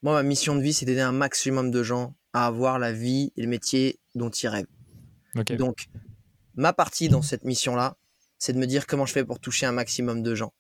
[0.03, 3.33] Moi, ma mission de vie, c'est d'aider un maximum de gens à avoir la vie
[3.37, 4.67] et le métier dont ils rêvent.
[5.57, 5.87] Donc,
[6.55, 7.97] ma partie dans cette mission-là,
[8.39, 10.53] c'est de me dire comment je fais pour toucher un maximum de gens.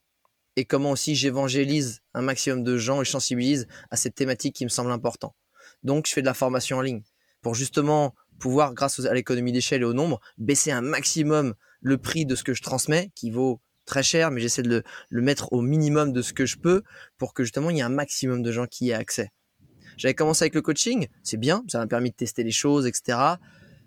[0.56, 4.64] Et comment aussi j'évangélise un maximum de gens et je sensibilise à cette thématique qui
[4.64, 5.34] me semble important.
[5.82, 7.02] Donc, je fais de la formation en ligne
[7.44, 12.26] pour justement pouvoir, grâce à l'économie d'échelle et au nombre, baisser un maximum le prix
[12.26, 15.60] de ce que je transmets, qui vaut très cher, mais j'essaie de le, mettre au
[15.60, 16.82] minimum de ce que je peux
[17.18, 19.30] pour que justement il y ait un maximum de gens qui aient accès.
[19.96, 23.18] J'avais commencé avec le coaching, c'est bien, ça m'a permis de tester les choses, etc.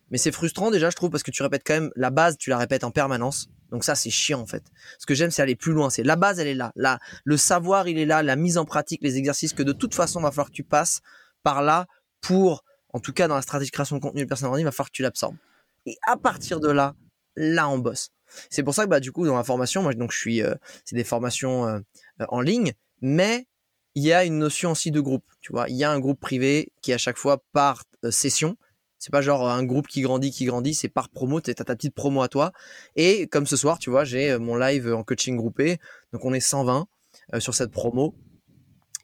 [0.10, 2.50] Mais c'est frustrant déjà, je trouve, parce que tu répètes quand même la base, tu
[2.50, 3.50] la répètes en permanence.
[3.72, 4.64] Donc ça, c'est chiant en fait.
[5.00, 5.90] Ce que j'aime, c'est aller plus loin.
[5.90, 6.72] C'est la base, elle est là.
[6.76, 7.00] là.
[7.26, 8.24] Le savoir, il est là.
[8.24, 11.02] La mise en pratique, les exercices que de toute façon, va falloir que tu passes
[11.44, 11.88] par là
[12.22, 14.72] pour en tout cas dans la stratégie de création de contenu de personne il va
[14.72, 15.38] falloir que tu l'absorbes.
[15.86, 16.96] Et à partir de là,
[17.36, 18.10] là on bosse.
[18.50, 20.56] C'est pour ça que bah du coup dans la formation, moi donc je suis, euh,
[20.86, 21.80] c'est des formations euh,
[22.28, 23.48] en ligne, mais
[23.96, 25.24] il y a une notion aussi de groupe.
[25.42, 28.58] Tu vois, il y a un groupe privé qui à chaque fois par euh, session.
[29.00, 31.76] C'est pas genre un groupe qui grandit, qui grandit, c'est par promo, tu as ta
[31.76, 32.52] petite promo à toi.
[32.96, 35.78] Et comme ce soir, tu vois, j'ai mon live en coaching groupé,
[36.14, 36.88] donc on est 120
[37.38, 38.16] sur cette promo.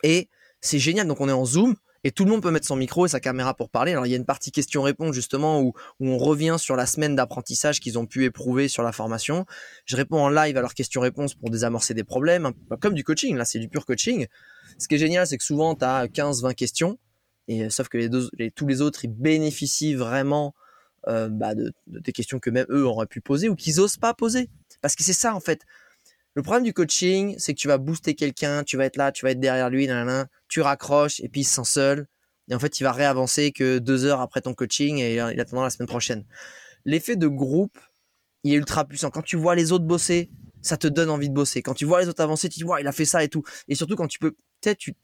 [0.02, 0.30] Et
[0.62, 3.06] c'est génial, donc on est en Zoom, et tout le monde peut mettre son micro
[3.06, 3.92] et sa caméra pour parler.
[3.92, 7.80] Alors il y a une partie question-réponse justement où, on revient sur la semaine d'apprentissage
[7.80, 9.46] qu'ils ont pu éprouver sur la formation.
[9.86, 13.46] Je réponds en live à leurs questions-réponses pour désamorcer des problèmes, comme du coaching, là
[13.46, 14.28] c'est du pur coaching.
[14.78, 16.98] Ce qui est génial, c'est que souvent tu as 15-20 questions,
[17.48, 20.54] et euh, sauf que tous les autres, ils bénéficient vraiment
[21.08, 23.98] euh, bah, de, de, des questions que même eux auraient pu poser ou qu'ils osent
[23.98, 24.50] pas poser.
[24.82, 25.62] Parce que c'est ça en fait.
[26.36, 29.26] Le problème du coaching, c'est que tu vas booster quelqu'un, tu vas être là, tu
[29.26, 29.88] vas être derrière lui,
[30.48, 32.08] tu raccroches et puis il se sent seul.
[32.50, 35.65] Et en fait, il va réavancer que deux heures après ton coaching et il attendra
[35.65, 36.26] la semaine prochaine.
[36.86, 37.78] L'effet de groupe,
[38.43, 39.10] il est ultra puissant.
[39.12, 40.30] Quand tu vois les autres bosser,
[40.62, 41.62] ça te donne envie de bosser.
[41.62, 43.43] Quand tu vois les autres avancer, tu dis, ouais, il a fait ça et tout.
[43.67, 44.96] Et surtout quand tu peux, peut-être, tu,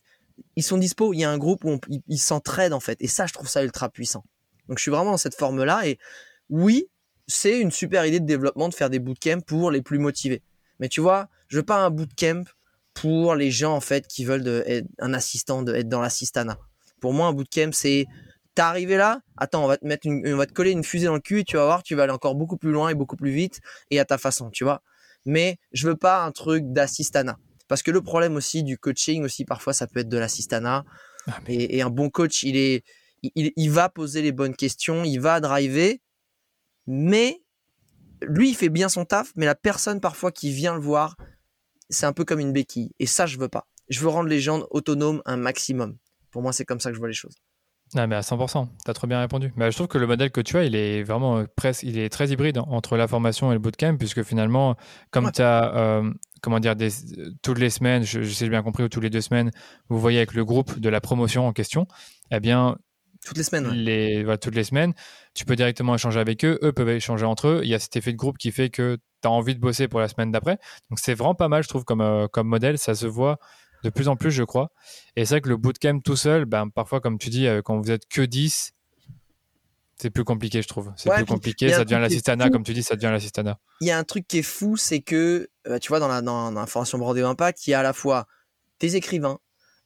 [0.56, 2.98] ils sont dispo, il y a un groupe où ils s'entraident en fait.
[3.02, 4.24] Et ça, je trouve ça ultra puissant.
[4.68, 5.88] Donc je suis vraiment dans cette forme-là.
[5.88, 6.00] Et
[6.50, 6.88] oui,
[7.28, 10.42] c'est une super idée de développement de faire des bootcamps pour les plus motivés.
[10.80, 12.44] Mais tu vois, je veux pas un bootcamp
[12.94, 16.58] pour les gens en fait qui veulent de, être un assistant, de, être dans l'assistana.
[17.02, 18.08] Pour moi, un bootcamp, c'est
[18.56, 21.06] T'es arrivé là, attends, on va te mettre une, on va te coller une fusée
[21.06, 22.94] dans le cul et tu vas voir, tu vas aller encore beaucoup plus loin et
[22.94, 24.82] beaucoup plus vite et à ta façon, tu vois.
[25.26, 27.38] Mais je veux pas un truc d'assistana.
[27.68, 30.84] Parce que le problème aussi du coaching aussi, parfois, ça peut être de l'assistana.
[31.28, 32.84] Ah, et, un bon coach, il est,
[33.22, 36.02] il, il, va poser les bonnes questions, il va driver,
[36.88, 37.42] mais
[38.22, 41.16] lui, il fait bien son taf, mais la personne parfois qui vient le voir,
[41.90, 42.92] c'est un peu comme une béquille.
[43.00, 43.68] Et ça, je veux pas.
[43.90, 45.98] Je veux rendre les gens autonomes un maximum.
[46.32, 47.36] Pour moi, c'est comme ça que je vois les choses.
[47.96, 49.52] Ah, mais à 100%, tu as trop bien répondu.
[49.56, 51.98] Mais je trouve que le modèle que tu as, il est vraiment euh, presque, il
[51.98, 54.76] est très hybride entre la formation et le bootcamp, puisque finalement,
[55.10, 56.90] comme tu as, euh, comment dire, des,
[57.42, 59.50] toutes les semaines, je, sais bien compris, ou toutes les deux semaines,
[59.90, 61.88] vous voyez avec le groupe de la promotion en question,
[62.30, 62.78] eh bien,
[63.26, 63.70] toutes les semaines.
[63.72, 64.94] Les, toutes les semaines,
[65.34, 67.62] tu peux directement échanger avec eux, eux peuvent échanger entre eux.
[67.64, 69.88] Il y a cet effet de groupe qui fait que tu as envie de bosser
[69.88, 70.58] pour la semaine d'après.
[70.90, 72.78] Donc c'est vraiment pas mal, je trouve, comme, euh, comme modèle.
[72.78, 73.38] Ça se voit
[73.84, 74.72] de plus en plus, je crois.
[75.16, 77.80] Et c'est vrai que le bootcamp tout seul, ben, parfois, comme tu dis, euh, quand
[77.80, 78.72] vous êtes que 10,
[79.98, 80.94] c'est plus compliqué, je trouve.
[80.96, 83.60] C'est plus compliqué, ça devient l'assistana, comme tu dis, ça devient l'assistana.
[83.82, 86.22] Il y a un truc qui est fou, c'est que, euh, tu vois, dans la,
[86.22, 88.28] dans, dans la formation Branded Impact, il y a à la fois
[88.80, 89.40] des écrivains,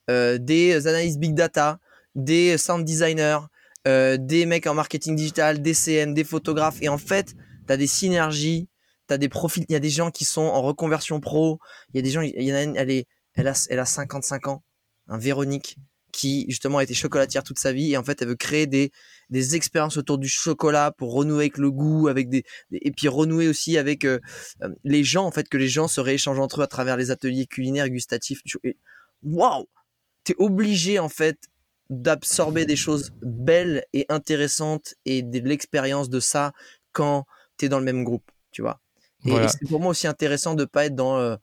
[0.07, 1.79] des analystes big data,
[2.15, 3.39] des sound designers,
[3.85, 6.81] des mecs en marketing digital, des CM, des photographes.
[6.81, 7.33] Et en fait,
[7.67, 8.69] tu as des synergies,
[9.07, 9.65] tu as des profils.
[9.67, 11.59] Il y a des gens qui sont en reconversion pro.
[11.93, 13.79] Il y a des gens, il y en a une, elle est elle a, elle
[13.79, 14.63] a 55 ans,
[15.07, 15.77] un Véronique,
[16.11, 18.91] qui justement a été chocolatière toute sa vie et en fait elle veut créer des,
[19.29, 23.47] des expériences autour du chocolat pour renouer avec le goût, avec des, et puis renouer
[23.47, 24.19] aussi avec euh,
[24.61, 27.09] euh, les gens en fait que les gens se rééchangent entre eux à travers les
[27.09, 28.41] ateliers culinaires gustatifs.
[29.23, 29.65] Waouh,
[30.23, 31.39] t'es obligé en fait
[31.89, 36.53] d'absorber des choses belles et intéressantes et de l'expérience de ça
[36.91, 37.25] quand
[37.57, 38.79] t'es dans le même groupe, tu vois.
[39.25, 41.35] Et, c'est pour moi aussi intéressant de pas être dans euh,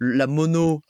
[0.00, 0.80] la mono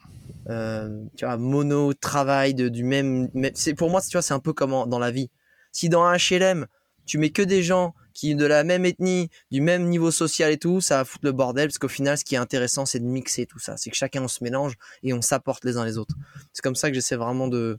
[0.48, 4.40] euh, tu vois, mono, travail de, du même, c'est pour moi, tu vois, c'est un
[4.40, 5.30] peu comme dans la vie.
[5.72, 6.66] Si dans un HLM,
[7.04, 10.58] tu mets que des gens qui de la même ethnie, du même niveau social et
[10.58, 13.04] tout, ça va foutre le bordel parce qu'au final, ce qui est intéressant, c'est de
[13.04, 13.76] mixer tout ça.
[13.76, 16.14] C'est que chacun on se mélange et on s'apporte les uns les autres.
[16.52, 17.78] C'est comme ça que j'essaie vraiment de,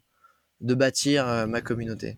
[0.62, 2.18] de bâtir euh, ma communauté.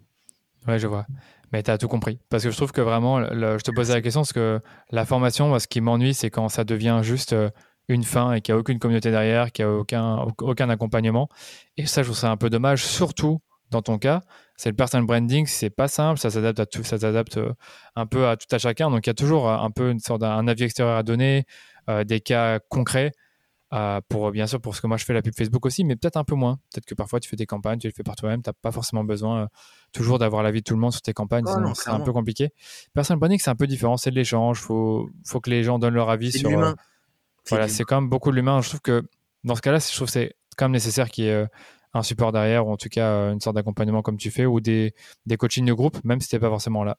[0.67, 1.05] Ouais, je vois.
[1.51, 2.19] Mais tu as tout compris.
[2.29, 5.57] Parce que je trouve que vraiment, je te posais la question, parce que la formation,
[5.59, 7.49] ce qui m'ennuie, c'est quand ça devient juste euh,
[7.87, 11.27] une fin et qu'il n'y a aucune communauté derrière, qu'il n'y a aucun, accompagnement.
[11.77, 14.21] Et ça, je trouve ça un peu dommage, surtout dans ton cas.
[14.55, 17.53] C'est le personal branding, c'est pas simple, ça s'adapte à tout, ça s'adapte euh,
[17.95, 18.89] un peu à tout à chacun.
[18.89, 21.45] Donc il y a toujours un peu une sorte d'un avis extérieur à donner,
[22.05, 23.11] des cas concrets.
[24.09, 26.17] Pour bien sûr pour ce que moi je fais la pub Facebook aussi, mais peut-être
[26.17, 26.59] un peu moins.
[26.73, 28.71] Peut-être que parfois tu fais des campagnes, tu les fais par toi-même, tu n'as pas
[28.71, 29.47] forcément besoin
[29.93, 32.49] toujours d'avoir l'avis de tout le monde sur tes campagnes, c'est un peu compliqué.
[32.93, 35.93] Personal branding c'est un peu différent, c'est de l'échange, faut faut que les gens donnent
[35.93, 36.49] leur avis sur
[37.49, 38.61] voilà, c'est quand même beaucoup de l'humain.
[38.61, 39.03] Je trouve que
[39.43, 41.47] dans ce cas-là, je trouve c'est quand même nécessaire qu'il y ait euh,
[41.93, 44.59] un support derrière, ou en tout cas euh, une sorte d'accompagnement comme tu fais, ou
[44.59, 44.93] des,
[45.25, 46.97] des coachings de groupe, même si tu n'es pas forcément là.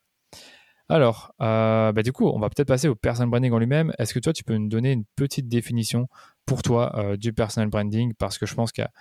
[0.88, 3.92] Alors, euh, bah, du coup, on va peut-être passer au personal branding en lui-même.
[3.98, 6.08] Est-ce que toi, tu peux nous donner une petite définition
[6.46, 8.92] pour toi du personal branding Parce que je pense qu'il y a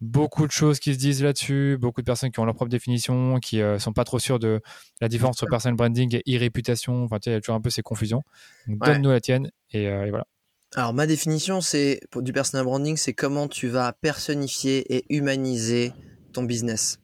[0.00, 3.38] beaucoup de choses qui se disent là-dessus, beaucoup de personnes qui ont leur propre définition,
[3.38, 4.60] qui ne sont pas trop sûres de
[5.00, 7.04] la différence entre personal branding et e-réputation.
[7.04, 8.22] Enfin, tu il y a toujours un peu ces confusions.
[8.66, 10.26] donne-nous la tienne et voilà.
[10.74, 15.92] Alors ma définition c'est du personal branding, c'est comment tu vas personnifier et humaniser
[16.32, 16.98] ton business.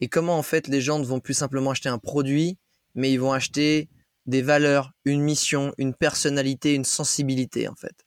[0.00, 2.58] Et comment en fait les gens ne vont plus simplement acheter un produit,
[2.94, 3.90] mais ils vont acheter
[4.26, 8.03] des valeurs, une mission, une personnalité, une sensibilité en fait.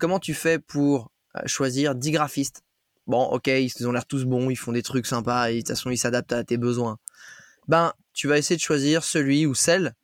[0.00, 2.62] Comment tu fais pour euh, choisir 10 graphistes?
[3.06, 5.68] Bon, ok, ils ont l'air tous bons, ils font des trucs sympas et de toute
[5.68, 6.98] façon ils s'adaptent à tes besoins.
[7.68, 9.94] Ben, tu vas essayer de choisir celui ou celle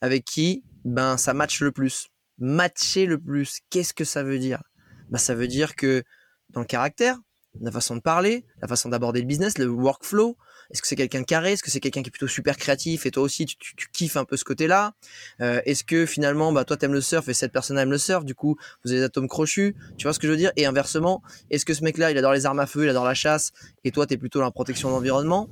[0.00, 2.08] avec qui ben ça match le plus
[2.38, 3.60] matcher le plus.
[3.70, 4.62] Qu'est-ce que ça veut dire?
[5.10, 6.02] Bah, Ça veut dire que
[6.50, 7.18] dans le caractère,
[7.60, 10.36] la façon de parler, la façon d'aborder le business, le workflow,
[10.70, 11.52] est-ce que c'est quelqu'un de carré?
[11.52, 13.06] Est-ce que c'est quelqu'un qui est plutôt super créatif?
[13.06, 14.92] Et toi aussi tu, tu, kiffes un peu ce côté-là.
[15.40, 18.24] Euh, Est-ce que finalement bah toi t'aimes le surf et cette personne aime le surf
[18.24, 20.52] Du coup vous avez des atomes crochus, tu vois ce que je veux dire?
[20.56, 23.14] Et inversement, est-ce que ce mec-là il adore les armes à feu, il adore la
[23.14, 23.52] chasse
[23.84, 25.48] et toi t'es plutôt dans la protection de l'environnement?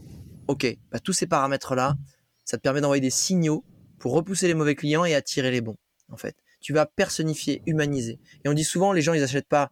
[0.48, 1.96] Ok, bah tous ces paramètres-là,
[2.44, 3.64] ça te permet d'envoyer des signaux
[3.98, 5.76] pour repousser les mauvais clients et attirer les bons
[6.10, 6.36] en fait.
[6.60, 8.18] Tu vas personnifier, humaniser.
[8.44, 9.70] Et on dit souvent, les gens, ils achètent pas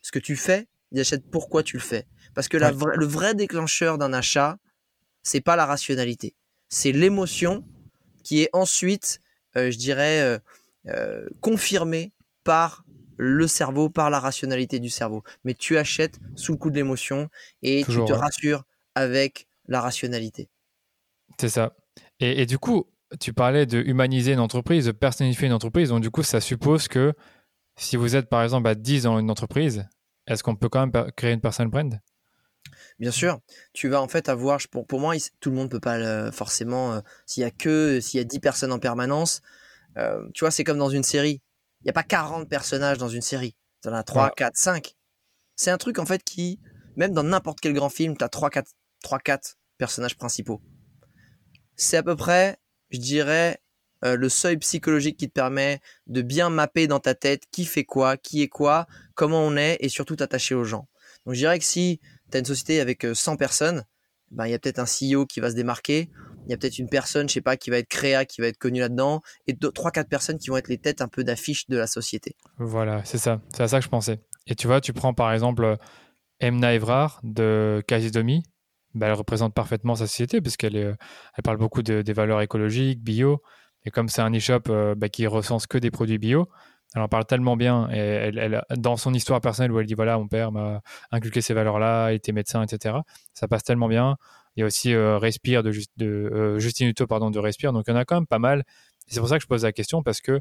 [0.00, 2.06] ce que tu fais, ils achètent pourquoi tu le fais.
[2.34, 4.58] Parce que le vrai déclencheur d'un achat,
[5.22, 6.34] c'est pas la rationalité,
[6.68, 7.64] c'est l'émotion
[8.22, 9.20] qui est ensuite,
[9.56, 10.38] euh, je dirais, euh,
[10.88, 12.12] euh, confirmée
[12.44, 12.84] par
[13.16, 15.22] le cerveau, par la rationalité du cerveau.
[15.44, 17.28] Mais tu achètes sous le coup de l'émotion
[17.62, 20.48] et tu te rassures avec la rationalité.
[21.38, 21.74] C'est ça.
[22.20, 22.86] et, du coup,
[23.20, 25.90] tu parlais de humaniser une entreprise, de personnifier une entreprise.
[25.90, 27.14] Donc, du coup, ça suppose que
[27.76, 29.86] si vous êtes, par exemple, à 10 dans une entreprise,
[30.26, 32.00] est-ce qu'on peut quand même créer une personal brand?
[33.02, 33.40] Bien sûr,
[33.72, 37.40] tu vas en fait avoir, pour, pour moi, tout le monde peut pas forcément, s'il
[37.40, 39.42] y a que, s'il y a 10 personnes en permanence,
[39.96, 41.42] tu vois, c'est comme dans une série.
[41.80, 43.56] Il n'y a pas 40 personnages dans une série.
[43.82, 44.94] Tu en as 3, 4, 5.
[45.56, 46.60] C'est un truc en fait qui,
[46.94, 48.70] même dans n'importe quel grand film, tu as 3, 4,
[49.02, 50.62] 3, 4 personnages principaux.
[51.74, 52.56] C'est à peu près,
[52.90, 53.60] je dirais,
[54.04, 57.82] euh, le seuil psychologique qui te permet de bien mapper dans ta tête qui fait
[57.82, 58.86] quoi, qui est quoi,
[59.16, 60.86] comment on est et surtout t'attacher aux gens.
[61.26, 62.00] Donc je dirais que si
[62.32, 63.84] tu une société avec 100 euh, personnes,
[64.30, 66.10] ben, il y a peut-être un CEO qui va se démarquer,
[66.46, 68.48] il y a peut-être une personne, je sais pas, qui va être créa, qui va
[68.48, 71.68] être connue là-dedans, et trois, quatre personnes qui vont être les têtes un peu d'affiche
[71.68, 72.34] de la société.
[72.58, 73.40] Voilà, c'est ça.
[73.54, 74.20] C'est à ça que je pensais.
[74.46, 75.76] Et tu vois, tu prends par exemple
[76.40, 78.42] Emna Evrard de Casidomi,
[78.94, 83.42] bah, elle représente parfaitement sa société parce qu'elle elle parle beaucoup des valeurs écologiques, bio.
[83.84, 86.48] Et comme c'est un e-shop euh, bah, qui recense que des produits bio,
[86.94, 87.88] elle en parle tellement bien.
[87.90, 91.54] Et elle, dans son histoire personnelle où elle dit voilà, mon père m'a inculqué ces
[91.54, 92.96] valeurs-là, il était médecin, etc.
[93.34, 94.16] Ça passe tellement bien.
[94.56, 97.72] Il y a aussi euh, Respire de, euh, Justine Hutto, pardon, de Respire.
[97.72, 98.64] Donc il y en a quand même pas mal.
[99.06, 100.40] C'est pour ça que je pose la question parce que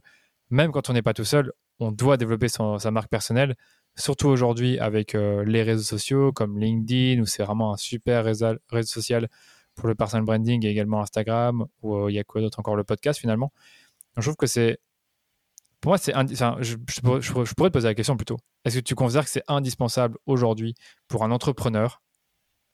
[0.50, 3.56] même quand on n'est pas tout seul, on doit développer sa marque personnelle
[3.96, 8.56] surtout aujourd'hui avec euh, les réseaux sociaux comme LinkedIn, où c'est vraiment un super réseau,
[8.84, 9.28] social
[9.76, 12.76] pour le personal branding, et également Instagram, ou euh, il y a quoi d'autre encore,
[12.76, 13.52] le podcast finalement.
[14.18, 14.80] je trouve que c'est.
[15.82, 16.14] Pour moi, c'est.
[16.14, 17.20] je, je, pourrais,
[17.70, 18.38] te poser la question plutôt.
[18.66, 20.76] Est-ce que tu considères que c'est indispensable aujourd'hui
[21.08, 22.02] pour un entrepreneur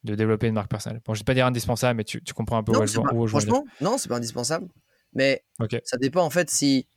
[0.04, 1.02] de développer une marque personnelle?
[1.06, 3.00] Bon, je ne vais pas dire indispensable, mais tu, comprends un peu non, où, je,
[3.00, 4.68] où Franchement, non, c'est pas indispensable.
[5.14, 5.44] Mais
[5.84, 6.88] ça dépend en fait si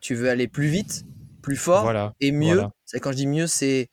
[0.00, 1.04] tu veux aller plus vite
[1.42, 2.62] plus fort et mieux.
[2.84, 3.88] C'est quand je dis mieux, c'est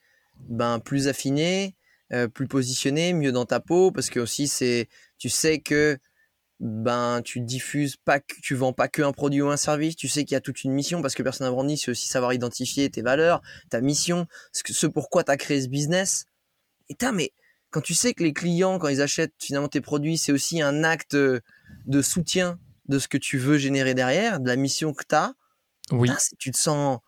[0.49, 1.75] ben plus affiné,
[2.11, 5.97] euh, plus positionné, mieux dans ta peau, parce que aussi c'est, tu sais que
[6.59, 10.07] ben tu diffuses pas, que, tu vends pas que un produit ou un service, tu
[10.07, 12.33] sais qu'il y a toute une mission, parce que personne n'a branding, c'est aussi savoir
[12.33, 16.25] identifier tes valeurs, ta mission, ce, ce pourquoi tu as créé ce business.
[16.89, 17.33] Et mais
[17.71, 20.83] quand tu sais que les clients, quand ils achètent finalement tes produits, c'est aussi un
[20.83, 25.15] acte de soutien de ce que tu veux générer derrière, de la mission que tu
[25.15, 25.33] as,
[25.91, 26.09] oui.
[26.37, 26.99] tu te sens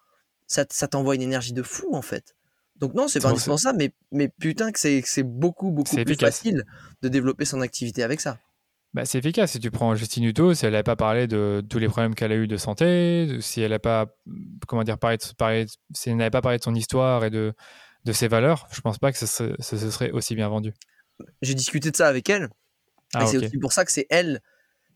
[0.48, 2.36] ça, t'envoie une énergie de fou en fait.
[2.78, 6.66] Donc non, c'est pas indispensable, mais, mais putain que c'est beaucoup, beaucoup plus facile
[7.02, 8.40] de développer son activité avec ça.
[8.94, 9.52] Bah, c'est efficace.
[9.52, 12.32] Si tu prends Justine Hutto, si elle n'avait pas parlé de tous les problèmes qu'elle
[12.32, 14.08] a eu de santé, si elle n'a pas,
[14.68, 15.18] comment dire, parlé,
[15.94, 17.54] si elle n'avait pas parlé de son histoire et de,
[18.06, 20.74] de ses valeurs, je pense pas que ce serait, aussi bien vendu.
[21.42, 22.50] J'ai discuté de ça avec elle.
[23.14, 24.42] Ah, et c'est aussi pour ça que c'est elle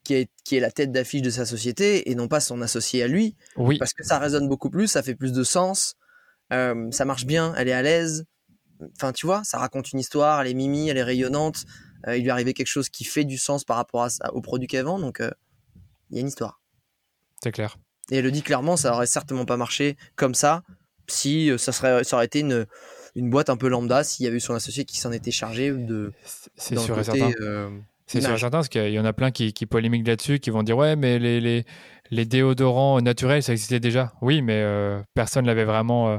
[0.03, 3.03] qui est, qui est la tête d'affiche de sa société et non pas son associé
[3.03, 3.35] à lui.
[3.57, 3.77] Oui.
[3.77, 5.95] Parce que ça résonne beaucoup plus, ça fait plus de sens,
[6.51, 8.25] euh, ça marche bien, elle est à l'aise.
[8.95, 11.65] Enfin, tu vois, ça raconte une histoire, elle est mimi, elle est rayonnante.
[12.07, 14.41] Euh, il lui est arrivé quelque chose qui fait du sens par rapport à au
[14.41, 15.31] produit qu'elle vend, donc euh,
[16.09, 16.61] il y a une histoire.
[17.43, 17.77] C'est clair.
[18.09, 20.63] Et elle le dit clairement, ça aurait certainement pas marché comme ça
[21.07, 22.65] si ça, serait, ça aurait été une,
[23.15, 25.71] une boîte un peu lambda, s'il y avait eu son associé qui s'en était chargé
[25.71, 26.13] de.
[26.55, 27.31] C'est sûr et certain.
[28.07, 30.63] C'est sûr certain, parce qu'il y en a plein qui, qui polémiquent là-dessus, qui vont
[30.63, 31.63] dire ouais, mais les, les,
[32.09, 34.11] les, déodorants naturels, ça existait déjà.
[34.21, 36.17] Oui, mais euh, personne l'avait vraiment euh,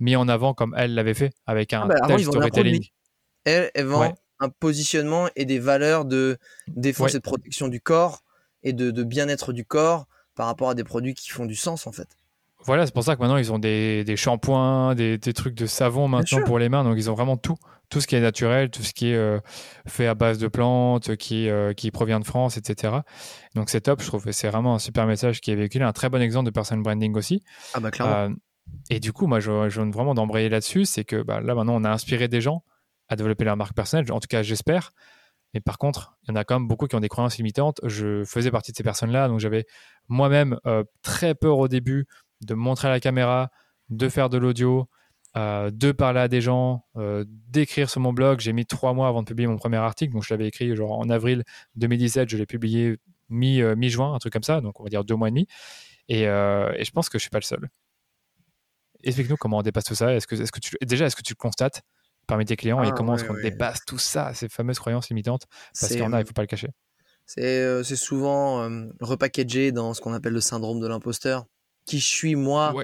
[0.00, 2.84] mis en avant comme elle l'avait fait, avec un ah bah, tel storytelling.
[3.44, 8.22] Elle, elle vend un positionnement et des valeurs de défense et de protection du corps
[8.62, 11.86] et de, de bien-être du corps par rapport à des produits qui font du sens
[11.86, 12.08] en fait.
[12.64, 15.66] Voilà, c'est pour ça que maintenant ils ont des, des shampoings, des, des, trucs de
[15.66, 17.56] savon maintenant pour les mains, donc ils ont vraiment tout
[17.90, 19.40] tout ce qui est naturel, tout ce qui est euh,
[19.86, 22.94] fait à base de plantes, qui, euh, qui provient de France, etc.
[23.56, 26.08] Donc c'est top, je trouve c'est vraiment un super message qui est véhiculé, un très
[26.08, 27.42] bon exemple de personal branding aussi.
[27.74, 28.14] Ah bah clairement.
[28.14, 28.28] Euh,
[28.88, 31.74] et du coup, moi, je, je viens vraiment d'embrayer là-dessus, c'est que bah, là maintenant,
[31.74, 32.62] on a inspiré des gens
[33.10, 34.92] à développer leur marque personnelle, en tout cas j'espère.
[35.52, 37.80] Mais par contre, il y en a quand même beaucoup qui ont des croyances limitantes.
[37.84, 39.66] Je faisais partie de ces personnes-là, donc j'avais
[40.08, 40.58] moi-même
[41.02, 42.06] très peur au début
[42.40, 43.50] de montrer à la caméra,
[43.90, 44.88] de faire de l'audio,
[45.36, 48.40] euh, de parler à des gens, euh, d'écrire sur mon blog.
[48.40, 50.12] J'ai mis trois mois avant de publier mon premier article.
[50.12, 51.44] Donc, je l'avais écrit genre en avril
[51.76, 52.28] 2017.
[52.28, 52.96] Je l'ai publié
[53.28, 54.60] mi, euh, mi-juin, un truc comme ça.
[54.60, 55.46] Donc, on va dire deux mois et demi.
[56.08, 57.68] Et, je pense que je suis pas le seul.
[59.04, 60.12] Explique-nous comment on dépasse tout ça.
[60.14, 61.82] Est-ce que, déjà, est-ce que tu le constates?
[62.30, 65.46] Parmi tes clients et ah, comment est-ce qu'on dépasse tout ça, ces fameuses croyances limitantes?
[65.78, 66.68] Parce qu'il y en a, il faut pas le cacher.
[67.26, 68.68] C'est, c'est souvent
[69.00, 71.44] repackagé dans ce qu'on appelle le syndrome de l'imposteur.
[71.86, 72.74] Qui je suis moi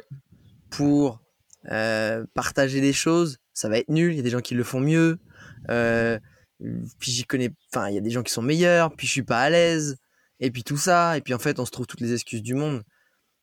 [0.70, 1.20] pour
[1.70, 4.12] euh, partager des choses, ça va être nul.
[4.12, 5.18] Il y a des gens qui le font mieux.
[5.70, 6.18] Euh,
[6.98, 8.94] puis j'y connais, enfin, il y a des gens qui sont meilleurs.
[8.94, 9.96] Puis je suis pas à l'aise.
[10.40, 11.16] Et puis tout ça.
[11.16, 12.82] Et puis en fait, on se trouve toutes les excuses du monde.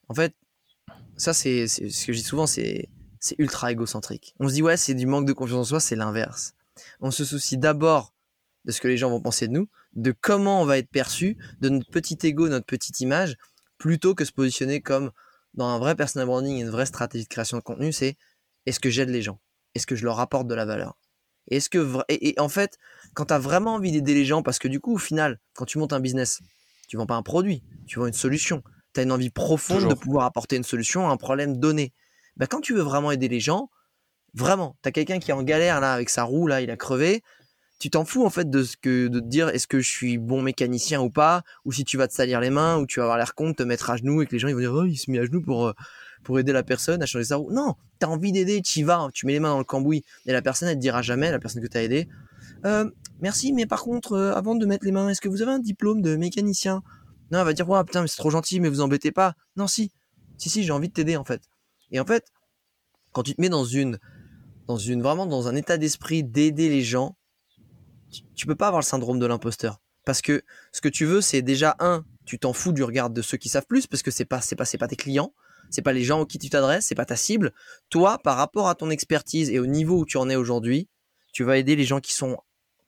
[0.08, 0.34] En fait,
[1.18, 2.90] ça c'est ce que je dis souvent, c'est
[3.24, 4.36] c'est ultra égocentrique.
[4.42, 5.80] On se dit ouais, c'est du manque de confiance en soi.
[5.80, 6.56] C'est l'inverse.
[7.00, 8.14] On se soucie d'abord
[8.66, 11.38] de ce que les gens vont penser de nous, de comment on va être perçu,
[11.62, 13.38] de notre petit ego, notre petite image,
[13.78, 15.12] plutôt que se positionner comme
[15.54, 18.18] dans un vrai personal branding et une vraie stratégie de création de contenu, c'est
[18.66, 19.40] est-ce que j'aide les gens?
[19.74, 20.98] Est-ce que je leur apporte de la valeur?
[21.48, 22.78] Et est-ce que et, en fait,
[23.14, 25.66] quand tu as vraiment envie d'aider les gens, parce que du coup, au final, quand
[25.66, 26.42] tu montes un business,
[26.90, 28.64] tu vends pas un produit, tu vends une solution.
[28.94, 31.94] Tu as une envie profonde de pouvoir apporter une solution à un problème donné.
[32.38, 33.70] Ben, quand tu veux vraiment aider les gens,
[34.34, 36.78] vraiment, tu as quelqu'un qui est en galère là avec sa roue là, il a
[36.78, 37.24] crevé,
[37.80, 40.18] tu t'en fous en fait de ce que de te dire est-ce que je suis
[40.18, 43.04] bon mécanicien ou pas ou si tu vas te salir les mains ou tu vas
[43.04, 44.74] avoir l'air con de te mettre à genoux et que les gens ils vont dire
[44.74, 45.74] oh il se met à genoux pour euh,
[46.24, 47.52] pour aider la personne à changer sa roue.
[47.52, 50.06] Non, tu as envie d'aider, tu y vas, tu mets les mains dans le cambouis
[50.26, 52.08] et la personne elle te dira jamais la personne que tu as aidé
[52.66, 55.52] euh, merci mais par contre euh, avant de mettre les mains, est-ce que vous avez
[55.52, 56.82] un diplôme de mécanicien?
[57.32, 59.34] Non, elle va dire ouais putain mais c'est trop gentil mais vous embêtez pas.
[59.58, 59.92] Non si.
[60.38, 61.42] Si si, j'ai envie de t'aider en fait.
[61.94, 62.26] Et en fait,
[63.14, 64.00] quand tu te mets dans une
[64.68, 67.16] dans une vraiment dans un état d'esprit d'aider les gens,
[68.36, 71.42] tu, peux pas avoir le syndrome de l'imposteur parce que ce que tu veux c'est
[71.42, 74.26] déjà un, tu t'en fous du regard de ceux qui savent plus parce que c'est
[74.26, 75.34] pas c'est pas c'est pas tes clients,
[75.70, 77.54] c'est pas les gens auxquels tu t'adresses, c'est pas ta cible.
[77.90, 80.90] Toi, par rapport à ton expertise et au niveau où tu en es aujourd'hui,
[81.32, 82.38] tu vas aider les gens qui sont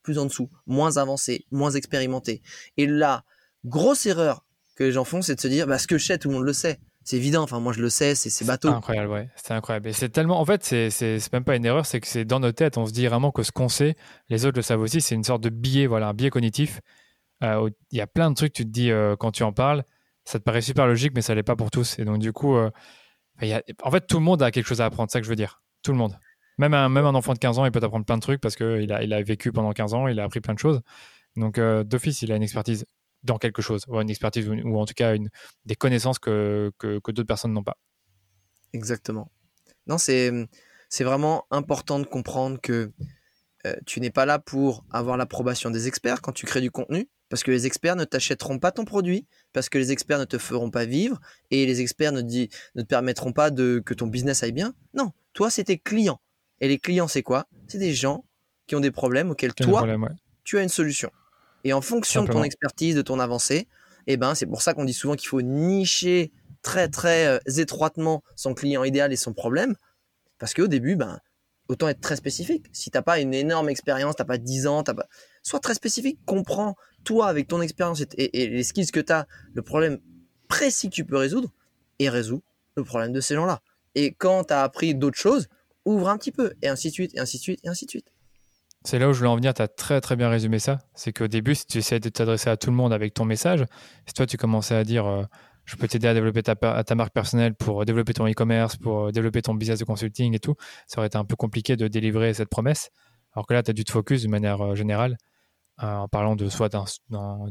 [0.02, 2.42] plus en dessous, moins avancés, moins expérimentés.
[2.76, 3.24] Et la
[3.64, 4.44] grosse erreur
[4.76, 6.34] que les gens font, c'est de se dire, bah, ce que je sais, tout le
[6.34, 7.44] monde le sait c'est évident.
[7.44, 8.68] Enfin, moi, je le sais, c'est bateau.
[8.68, 9.30] Incroyable, ouais.
[9.36, 9.88] C'est incroyable.
[9.88, 10.40] Et c'est tellement.
[10.40, 12.78] En fait, c'est même pas une erreur, c'est que c'est dans nos têtes.
[12.78, 13.94] On se dit vraiment que ce qu'on sait,
[14.28, 15.00] les autres le savent aussi.
[15.00, 16.80] C'est une sorte de biais, voilà, un biais cognitif.
[17.44, 19.84] Euh, il y a plein de trucs, tu te dis, euh, quand tu en parles,
[20.24, 21.96] ça te paraît super logique, mais ça l'est pas pour tous.
[22.00, 22.70] Et donc, du coup, euh,
[23.84, 25.08] en fait, tout le monde a quelque chose à apprendre.
[25.08, 25.62] C'est ça que je veux dire.
[25.84, 26.18] Tout le monde.
[26.58, 28.56] Même un, même un enfant de 15 ans, il peut apprendre plein de trucs parce
[28.56, 30.80] qu'il a, il a vécu pendant 15 ans, il a appris plein de choses.
[31.36, 32.84] Donc, d'office, il a une expertise
[33.26, 35.28] dans quelque chose, ou une expertise, ou, en tout cas une,
[35.64, 37.76] des connaissances que, que, d'autres personnes n'ont pas.
[38.72, 39.30] Exactement.
[39.86, 40.32] Non, c'est,
[41.00, 42.92] vraiment important de comprendre que
[43.66, 47.08] euh, tu n'es pas là pour avoir l'approbation des experts quand tu crées du contenu,
[47.28, 50.38] parce que les experts ne t'achèteront pas ton produit, parce que les experts ne te
[50.38, 54.06] feront pas vivre, et les experts ne, dit, ne te permettront pas de, que ton
[54.06, 54.74] business aille bien.
[54.94, 56.20] Non, toi, c'est tes clients.
[56.60, 57.46] Et les clients, c'est quoi?
[57.68, 58.24] C'est des gens
[58.66, 59.86] qui ont des problèmes auxquels toi,
[60.44, 61.10] tu as une solution.
[61.66, 63.66] Et en fonction de ton expertise, de ton avancée,
[64.06, 66.30] eh ben, c'est pour ça qu'on dit souvent qu'il faut nicher
[66.62, 69.74] très très euh, étroitement son client idéal et son problème.
[70.38, 71.18] Parce qu'au début, ben,
[71.66, 72.66] autant être très spécifique.
[72.70, 75.08] Si t'as pas une énorme expérience, t'as pas 10 ans, t'as pas...
[75.42, 76.20] sois très spécifique.
[76.24, 79.98] Comprends, toi, avec ton expérience et, les skills que tu as, le problème
[80.46, 81.50] précis que tu peux résoudre
[81.98, 82.44] et résous
[82.76, 83.60] le problème de ces gens-là.
[83.96, 85.48] Et quand tu as appris d'autres choses,
[85.84, 87.90] ouvre un petit peu, et ainsi de suite, et ainsi de suite, et ainsi de
[87.90, 88.12] suite.
[88.86, 90.78] C'est là où je voulais en venir, tu as très bien résumé ça.
[90.94, 93.64] C'est qu'au début, si tu essayais de t'adresser à tout le monde avec ton message,
[94.06, 95.24] si toi tu commençais à dire euh,
[95.64, 96.54] je peux t'aider à développer ta,
[96.94, 100.54] marque personnelle pour développer ton e-commerce, pour développer ton business de consulting et tout,
[100.86, 102.90] ça aurait été un peu compliqué de délivrer cette promesse.
[103.32, 105.16] Alors que là, tu as dû te focus de manière euh, générale
[105.82, 106.72] euh, en parlant de soit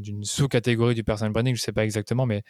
[0.00, 2.44] d'une sous-catégorie du personal branding, je sais pas exactement, mais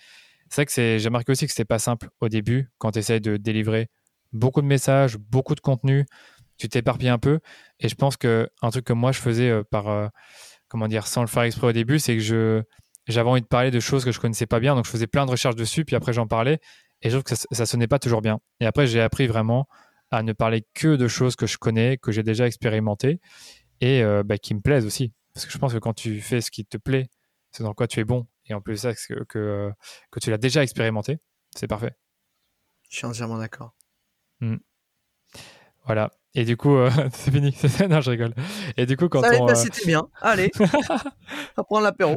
[0.49, 3.21] c'est vrai que j'ai remarqué aussi que c'était pas simple au début quand tu essayes
[3.21, 3.89] de délivrer
[4.33, 6.07] beaucoup de messages, beaucoup de contenu
[6.59, 7.41] tu t'éparpilles un peu.
[7.81, 10.09] Et je pense que un truc que moi je faisais euh, par, euh,
[10.69, 12.63] comment dire, sans le faire exprès au début, c'est que je
[13.07, 15.27] j'avais envie de parler de choses que je connaissais pas bien, donc je faisais plein
[15.27, 16.59] de recherches dessus, puis après j'en parlais,
[17.03, 18.41] et je trouve que ça, ça sonnait pas toujours bien.
[18.61, 19.69] Et après j'ai appris vraiment
[20.11, 23.21] à ne parler que de choses que je connais, que j'ai déjà expérimentées,
[23.81, 25.13] et euh, bah, qui me plaisent aussi.
[25.35, 27.09] Parce que je pense que quand tu fais ce qui te plaît,
[27.53, 29.71] c'est dans quoi tu es bon, et en plus ça, que, que,
[30.11, 31.19] que tu l'as déjà expérimenté,
[31.55, 31.93] c'est parfait.
[32.91, 33.75] Je suis entièrement d'accord.
[34.41, 34.57] Mmh.
[35.87, 36.11] Voilà.
[36.35, 37.57] Et du coup, euh, c'est fini.
[37.89, 38.35] non, je rigole.
[38.77, 39.47] Et du coup, quand Ça on.
[39.47, 40.07] Bah, c'était bien.
[40.21, 40.65] Allez, on
[41.57, 42.17] va prendre l'apéro.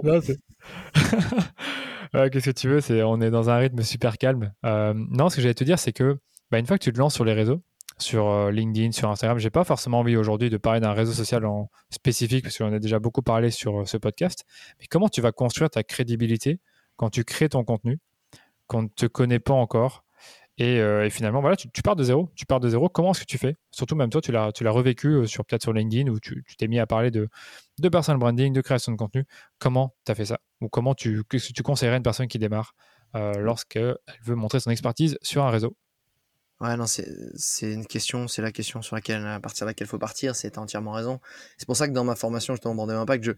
[2.13, 2.81] Qu'est-ce que tu veux?
[2.81, 4.51] C'est, On est dans un rythme super calme.
[4.65, 6.17] Euh, non, ce que j'allais te dire, c'est que
[6.51, 7.61] bah, une fois que tu te lances sur les réseaux,
[7.97, 11.45] sur euh, LinkedIn, sur Instagram, j'ai pas forcément envie aujourd'hui de parler d'un réseau social
[11.45, 14.45] en spécifique, parce qu'on a déjà beaucoup parlé sur ce podcast.
[14.79, 16.59] Mais comment tu vas construire ta crédibilité
[16.97, 17.99] quand tu crées ton contenu,
[18.67, 20.03] qu'on ne te connaît pas encore
[20.61, 22.29] euh, et, finalement, voilà, tu, pars de zéro.
[22.35, 22.89] Tu pars de zéro.
[22.89, 23.55] Comment est-ce que tu fais?
[23.71, 26.43] Surtout, même toi, tu l'as, tu l'as revécu euh, sur peut-être sur LinkedIn où tu,
[26.57, 27.29] t'es mis à parler de,
[27.79, 29.25] de personal branding, de création de contenu.
[29.57, 30.39] Comment tu as fait ça?
[30.61, 31.23] Ou comment tu,
[31.63, 32.73] conseillerais une personne qui démarre
[33.15, 35.75] euh, lorsqu'elle veut montrer son expertise sur un réseau?
[36.59, 37.07] Ouais, non, c'est,
[37.61, 40.57] une question, c'est la question sur laquelle, à partir de laquelle il faut partir, c'est
[40.57, 41.21] entièrement raison.
[41.57, 43.31] C'est pour ça que dans ma formation, je même pas que je,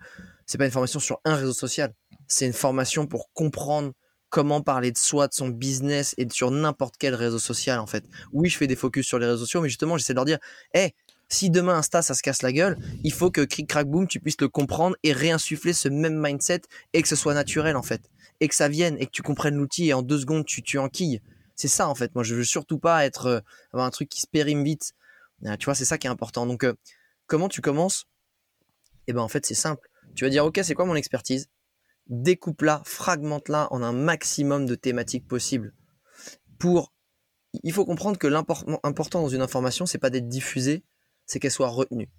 [0.48, 1.94] c'est pas une formation sur un réseau social.
[2.28, 3.92] C'est une formation pour comprendre
[4.32, 8.04] comment parler de soi, de son business et sur n'importe quel réseau social en fait.
[8.34, 10.40] Oui, je fais des focus sur les réseaux sociaux, mais justement, j'essaie de leur dire,
[10.74, 10.96] hé,
[11.30, 14.20] si demain Insta ça se casse la gueule, il faut que cric crack boom tu
[14.20, 16.62] puisses le comprendre et réinsuffler ce même mindset
[16.94, 18.02] et que ce soit naturel en fait
[18.42, 20.78] et que ça vienne et que tu comprennes l'outil et en deux secondes tu tu
[20.78, 21.22] enquilles.
[21.56, 22.14] C'est ça en fait.
[22.16, 23.40] Moi je veux surtout pas être euh,
[23.72, 24.94] avoir un truc qui se périme vite.
[25.46, 26.46] Euh, tu vois, c'est ça qui est important.
[26.46, 26.74] Donc euh,
[27.28, 28.06] comment tu commences?
[29.08, 29.88] Eh ben en fait c'est simple.
[30.16, 31.48] Tu vas dire ok c'est quoi mon expertise?
[32.08, 35.74] Découpe-la, fragmente-la en un maximum de thématiques possibles.
[36.60, 36.94] Pour,
[37.64, 40.84] il faut comprendre que l'important dans une information, c'est pas d'être diffusée,
[41.26, 42.10] c'est qu'elle soit retenue.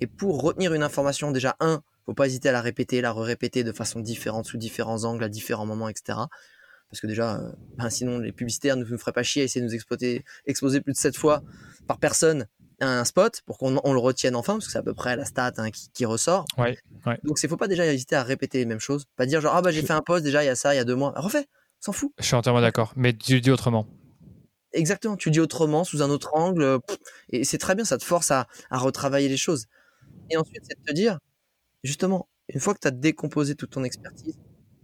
[0.00, 3.64] Et pour retenir une information, déjà, un, faut pas hésiter à la répéter, la répéter
[3.64, 6.18] de façon différente, sous différents angles, à différents moments, etc.
[6.90, 9.60] Parce que déjà, euh, ben, sinon, les publicitaires ne nous feraient pas chier à essayer
[9.60, 11.42] de nous exposer plus de 7 fois
[11.86, 12.46] par personne
[12.80, 15.52] un spot pour qu'on le retienne enfin, parce que c'est à peu près la stat
[15.56, 16.44] hein, qui, ressort.
[16.56, 16.78] Ouais,
[17.24, 19.06] Donc, il faut pas déjà hésiter à répéter les mêmes choses.
[19.16, 20.76] Pas dire genre, ah bah j'ai fait un post déjà il y a ça, il
[20.76, 21.12] y a deux mois.
[21.16, 21.46] Refais,
[21.80, 22.12] s'en fout.
[22.18, 23.86] Je suis entièrement d'accord, mais tu dis autrement.
[24.72, 26.78] Exactement, tu dis autrement, sous un autre angle,
[27.30, 29.66] et c'est très bien, ça te force à, retravailler les choses.
[30.30, 31.18] Et ensuite, c'est de te dire,
[31.82, 34.38] justement, une fois que tu as décomposé toute ton expertise,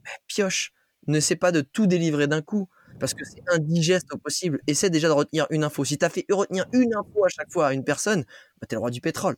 [0.04, 0.72] bah, pioche,
[1.06, 2.68] ne sais pas de tout délivrer d'un coup,
[2.98, 4.60] parce que c'est indigeste au possible.
[4.66, 5.84] Essaie déjà de retenir une info.
[5.84, 8.24] Si tu as fait retenir une info à chaque fois à une personne,
[8.60, 9.36] bah, tu es le roi du pétrole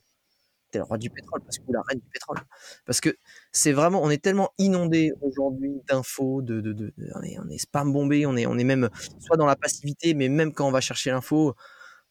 [0.71, 2.39] t'es le roi du pétrole parce que la reine du pétrole.
[2.85, 3.15] Parce que
[3.51, 8.45] c'est vraiment, on est tellement inondé aujourd'hui d'infos, de, on, est, spam bombé, on est,
[8.45, 8.89] on est même
[9.19, 11.55] soit dans la passivité, mais même quand on va chercher l'info,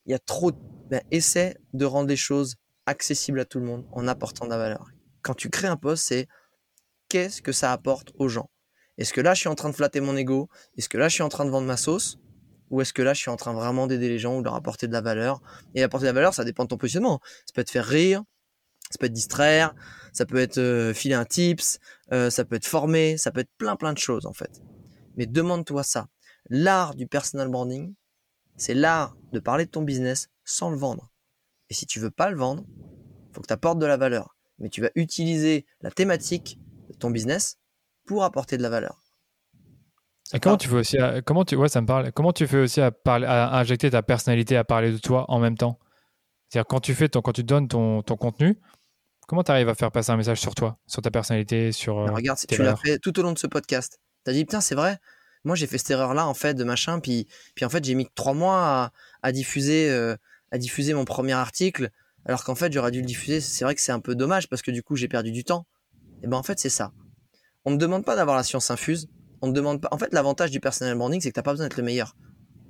[0.07, 0.53] il y a trop.
[0.89, 4.59] Ben, essaie de rendre les choses accessibles à tout le monde en apportant de la
[4.59, 4.87] valeur.
[5.23, 6.29] Quand tu crées un poste, c'est
[7.09, 8.49] qu'est-ce que ça apporte aux gens?
[8.99, 10.49] Est-ce que là, je suis en train de flatter mon ego?
[10.77, 12.19] Est-ce que là, je suis en train de vendre ma sauce?
[12.71, 14.55] Ou est-ce que là, je suis en train vraiment d'aider les gens ou de leur
[14.55, 15.41] apporter de la valeur?
[15.75, 17.21] Et apporter de la valeur, ça dépend de ton positionnement.
[17.47, 18.23] Ça peut te faire rire,
[18.91, 19.75] ça peut être distraire,
[20.13, 21.79] ça peut être euh, filer un tips,
[22.13, 24.63] euh, ça peut être former, ça peut être plein plein de choses en fait.
[25.17, 26.09] Mais demande-toi ça.
[26.49, 27.95] L'art du personal branding,
[28.57, 31.13] c'est l'art de parler de ton business sans le vendre.
[31.71, 32.65] Et si tu veux pas le vendre,
[33.33, 34.37] faut que tu apportes de la valeur.
[34.59, 37.59] Mais tu vas utiliser la thématique de ton business
[38.07, 39.03] pour apporter de la valeur.
[40.33, 42.59] Et comment tu fais aussi à, comment tu ouais ça me parle comment tu fais
[42.59, 45.79] aussi à parler à injecter ta personnalité à parler de toi en même temps?
[46.49, 48.59] C'est-à-dire quand tu fais ton, quand tu donnes ton, ton contenu
[49.27, 51.99] Comment tu arrives à faire passer un message sur toi, sur ta personnalité, sur.
[51.99, 53.99] Euh, regarde, tu l'as fait tout au long de ce podcast.
[54.25, 54.99] Tu as dit, putain, c'est vrai.
[55.45, 57.01] Moi, j'ai fait cette erreur-là, en fait, de machin.
[57.01, 57.27] Puis,
[57.57, 58.93] puis en fait, j'ai mis trois mois
[59.23, 60.17] à, diffuser, euh,
[60.53, 61.91] à diffuser mon premier article.
[62.25, 63.41] Alors qu'en fait, j'aurais dû le diffuser.
[63.41, 65.67] C'est vrai que c'est un peu dommage parce que du coup, j'ai perdu du temps.
[66.23, 66.93] Et ben, en fait, c'est ça.
[67.67, 69.09] On ne demande pas d'avoir la science infuse.
[69.43, 69.89] On ne demande pas.
[69.91, 72.17] En fait, l'avantage du personal branding, c'est que tu n'as pas besoin d'être le meilleur.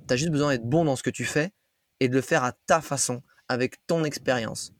[0.07, 1.51] Tu as juste besoin d'être bon dans ce que tu fais
[2.01, 4.73] et de le faire à ta façon, avec ton expérience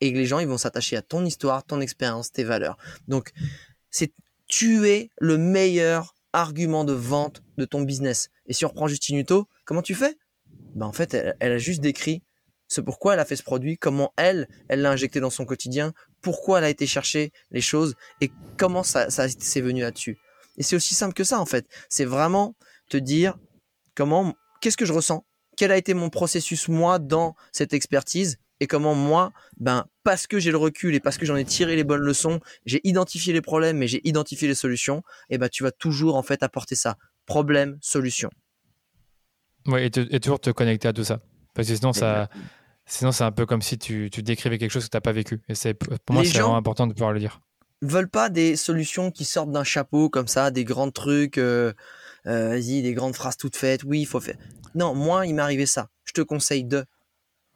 [0.00, 2.76] et les gens ils vont s'attacher à ton histoire, ton expérience, tes valeurs.
[3.06, 3.32] Donc
[3.90, 4.12] c'est
[4.46, 8.30] tu es le meilleur argument de vente de ton business.
[8.46, 10.16] Et si on reprend Justine Hutto, comment tu fais?
[10.74, 12.22] Ben en fait, elle, a juste décrit
[12.68, 15.92] ce pourquoi elle a fait ce produit, comment elle, elle l'a injecté dans son quotidien,
[16.20, 20.18] pourquoi elle a été chercher les choses et comment ça, s'est venu là-dessus.
[20.56, 21.66] Et c'est aussi simple que ça en fait.
[21.88, 22.54] C'est vraiment
[22.88, 23.36] te dire
[23.94, 25.24] comment, qu'est-ce que je ressens,
[25.56, 28.38] quel a été mon processus moi dans cette expertise?
[28.60, 31.76] Et comment moi, ben parce que j'ai le recul et parce que j'en ai tiré
[31.76, 35.62] les bonnes leçons, j'ai identifié les problèmes et j'ai identifié les solutions, et ben tu
[35.62, 38.30] vas toujours en fait apporter ça, problème, solution.
[39.66, 41.20] Oui, et, toujours te connecter à tout ça,
[41.58, 42.28] parce que sinon ça,
[42.86, 45.10] sinon c'est un peu comme si tu, tu décrivais quelque chose que tu n'as pas
[45.10, 47.40] vécu, et c'est pour moi c'est vraiment important de pouvoir le dire.
[47.82, 51.72] Veulent pas des solutions qui sortent d'un chapeau comme ça, des grands trucs, euh,
[52.28, 53.82] euh, vas-y, des grandes phrases toutes faites.
[53.82, 54.36] Oui, il faut faire.
[54.76, 55.88] Non, moi il m'est arrivé ça.
[56.04, 56.84] Je te conseille de.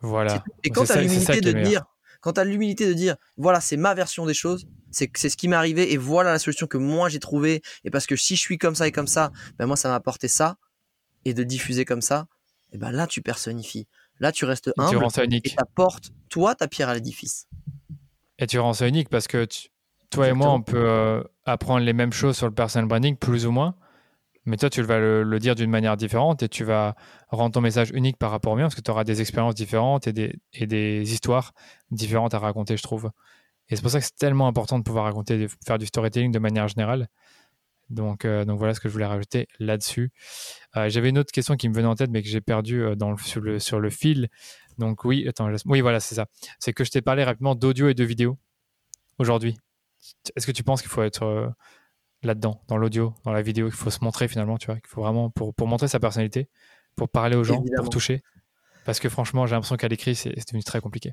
[0.01, 0.43] Voilà.
[0.65, 1.85] Et quand tu as l'humilité de dire,
[2.21, 5.47] quand tu l'humilité de dire, voilà, c'est ma version des choses, c'est c'est ce qui
[5.47, 8.41] m'est arrivé et voilà la solution que moi j'ai trouvée et parce que si je
[8.41, 9.31] suis comme ça et comme ça,
[9.61, 10.57] ben moi ça m'a apporté ça
[11.25, 12.27] et de diffuser comme ça,
[12.73, 13.87] et ben là tu personnifies.
[14.19, 15.47] Là tu restes humble tu ça unique.
[15.47, 17.49] et t'apportes toi ta pierre à l'édifice.
[18.39, 19.47] Et tu rends ça unique parce que
[20.11, 23.47] toi et moi on peut euh, apprendre les mêmes choses sur le personal branding plus
[23.47, 23.77] ou moins
[24.45, 26.97] mais toi, tu vas le, dire d'une manière différente et tu vas
[27.29, 30.09] rendre ton message unique par rapport au mien parce que tu auras des expériences différentes
[30.09, 31.53] et des, et des histoires
[31.91, 33.11] différentes à raconter, je trouve.
[33.69, 36.41] Et c'est pour ça que c'est tellement important de pouvoir raconter, faire du storytelling de
[36.41, 37.09] manière générale.
[37.93, 40.11] Donc, euh, donc voilà ce que je voulais rajouter là-dessus.
[40.77, 42.97] Euh, j'avais une autre question qui me venait en tête, mais que j'ai perdu euh,
[42.97, 44.29] dans sur, le, sur le fil.
[44.79, 46.27] Donc oui, attends, oui, voilà, c'est ça.
[46.59, 48.39] C'est que je t'ai parlé rapidement d'audio et de vidéo
[49.19, 49.57] aujourd'hui.
[50.35, 51.53] Est-ce que tu penses qu'il faut être
[52.23, 55.03] là-dedans, dans l'audio, dans la vidéo, il faut se montrer finalement, tu vois, qu'il faut
[55.03, 56.49] vraiment, pour, pour montrer sa personnalité,
[56.97, 58.23] pour parler aux gens, pour toucher?
[58.85, 61.13] Parce que franchement, j'ai l'impression qu'à l'écrit, c'est devenu très compliqué.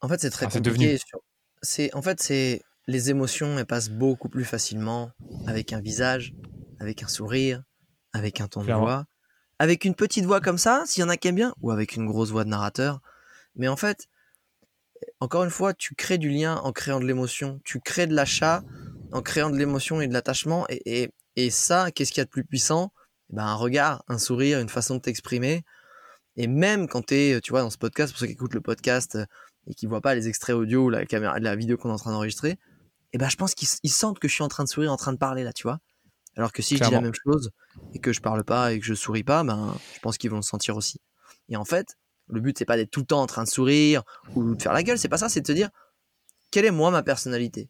[0.00, 0.98] En fait, c'est très compliqué.
[1.62, 5.10] C'est En fait, c'est les émotions, elles passent beaucoup plus facilement
[5.46, 6.34] avec un visage,
[6.80, 7.62] avec un sourire,
[8.12, 9.06] avec un ton de voix,
[9.58, 11.94] avec une petite voix comme ça, s'il y en a qui aiment bien, ou avec
[11.94, 13.00] une grosse voix de narrateur.
[13.54, 14.08] Mais en fait,
[15.20, 18.62] encore une fois, tu crées du lien en créant de l'émotion, tu crées de l'achat
[19.12, 20.66] en créant de l'émotion et de l'attachement.
[20.68, 22.92] Et, et, ça, qu'est-ce qu'il y a de plus puissant?
[23.30, 25.64] Eh ben, Un regard, un sourire, une façon de t'exprimer.
[26.36, 28.62] Et même quand tu es, tu vois, dans ce podcast, pour ceux qui écoutent le
[28.62, 29.26] podcast euh,
[29.66, 31.96] et qui voient pas les extraits audio ou la caméra, la vidéo qu'on est en
[31.96, 32.58] train d'enregistrer,
[33.12, 35.12] eh ben, je pense qu'ils sentent que je suis en train de sourire, en train
[35.12, 35.78] de parler là, tu vois.
[36.36, 37.50] Alors que si je dis la même chose
[37.94, 40.36] et que je parle pas et que je souris pas, ben, je pense qu'ils vont
[40.36, 40.98] le sentir aussi.
[41.48, 41.98] Et en fait,
[42.28, 44.02] le but c'est pas d'être tout le temps en train de sourire
[44.34, 45.68] ou de faire la gueule, c'est pas ça, c'est de te dire,
[46.50, 47.68] quelle est moi ma personnalité?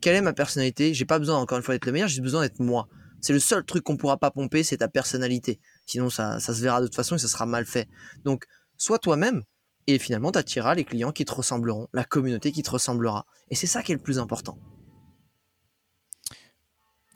[0.00, 0.94] Quelle est ma personnalité?
[0.94, 2.88] J'ai pas besoin encore une fois d'être le meilleur, j'ai besoin d'être moi.
[3.20, 5.58] C'est le seul truc qu'on pourra pas pomper, c'est ta personnalité.
[5.86, 7.88] Sinon, ça, ça se verra de toute façon et ça sera mal fait.
[8.24, 8.44] Donc,
[8.76, 9.42] sois toi-même
[9.88, 13.24] et finalement, tu attireras les clients qui te ressembleront, la communauté qui te ressemblera.
[13.50, 14.58] Et c'est ça qui est le plus important.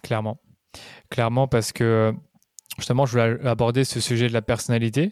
[0.03, 0.41] Clairement.
[1.11, 2.15] Clairement, parce que
[2.79, 5.11] justement, je voulais aborder ce sujet de la personnalité,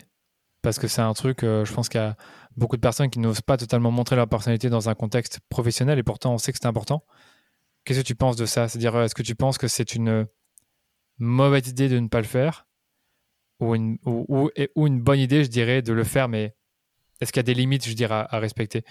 [0.62, 2.16] parce que c'est un truc, euh, je pense qu'il y a
[2.56, 6.02] beaucoup de personnes qui n'osent pas totalement montrer leur personnalité dans un contexte professionnel, et
[6.02, 7.04] pourtant on sait que c'est important.
[7.84, 8.68] Qu'est-ce que tu penses de ça?
[8.68, 10.26] C'est-à-dire, est-ce que tu penses que c'est une
[11.18, 12.66] mauvaise idée de ne pas le faire?
[13.60, 16.54] Ou une, ou, une bonne idée, je dirais, de le faire, mais
[17.20, 18.84] est-ce qu'il y a des limites, je dirais, à, respecter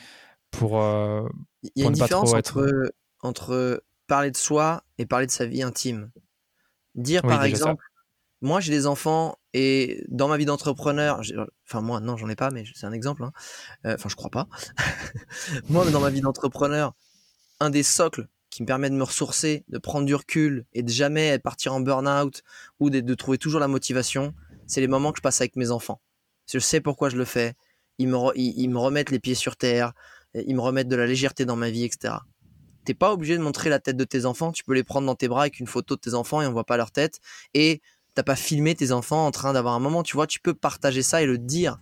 [0.52, 1.28] pour, euh,
[1.76, 5.62] Il y a une différence entre, entre parler de soi et parler de sa vie
[5.62, 6.12] intime.
[6.96, 7.84] Dire par exemple,
[8.42, 11.22] moi j'ai des enfants et dans ma vie d'entrepreneur,
[11.68, 13.32] enfin moi non j'en ai pas mais c'est un exemple, hein.
[13.86, 14.48] euh, enfin je crois pas.
[15.70, 16.94] moi dans ma vie d'entrepreneur,
[17.60, 20.90] un des socles qui me permet de me ressourcer, de prendre du recul et de
[20.90, 22.44] jamais partir en burn-out
[22.80, 24.34] ou de, trouver toujours la motivation,
[24.66, 26.02] c'est les moments que je passe avec mes enfants.
[26.52, 27.54] Je sais pourquoi je le fais.
[28.00, 29.94] Ils me, remettent les pieds sur terre,
[30.34, 32.16] ils me remettent de la légèreté dans ma vie, etc.
[32.86, 34.52] T'es pas obligé de montrer la tête de tes enfants.
[34.52, 36.52] Tu peux les prendre dans tes bras avec une photo de tes enfants et on
[36.52, 37.20] voit pas leur tête.
[37.54, 37.82] Et
[38.16, 40.02] t'as pas filmé tes enfants en train d'avoir un moment.
[40.02, 41.78] Tu vois, tu peux partager ça et le dire.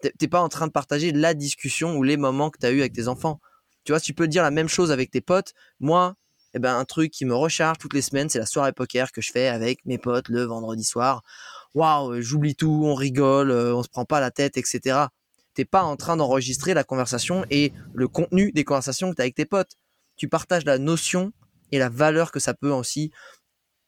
[0.00, 2.80] T'es pas en train de partager la discussion ou les moments que tu as eu
[2.80, 3.40] avec tes enfants.
[3.84, 5.54] Tu vois, tu peux dire la même chose avec tes potes.
[5.80, 6.14] Moi,
[6.54, 9.20] eh ben, un truc qui me recharge toutes les semaines, c'est la soirée poker que
[9.20, 11.22] je fais avec mes potes le vendredi soir.
[11.74, 15.06] Waouh, j'oublie tout, on rigole, euh, on se prend pas la tête, etc.
[15.54, 19.24] T'es pas en train d'enregistrer la conversation et le contenu des conversations que tu as
[19.24, 19.76] avec tes potes
[20.16, 21.32] tu partages la notion
[21.72, 23.10] et la valeur que ça peut aussi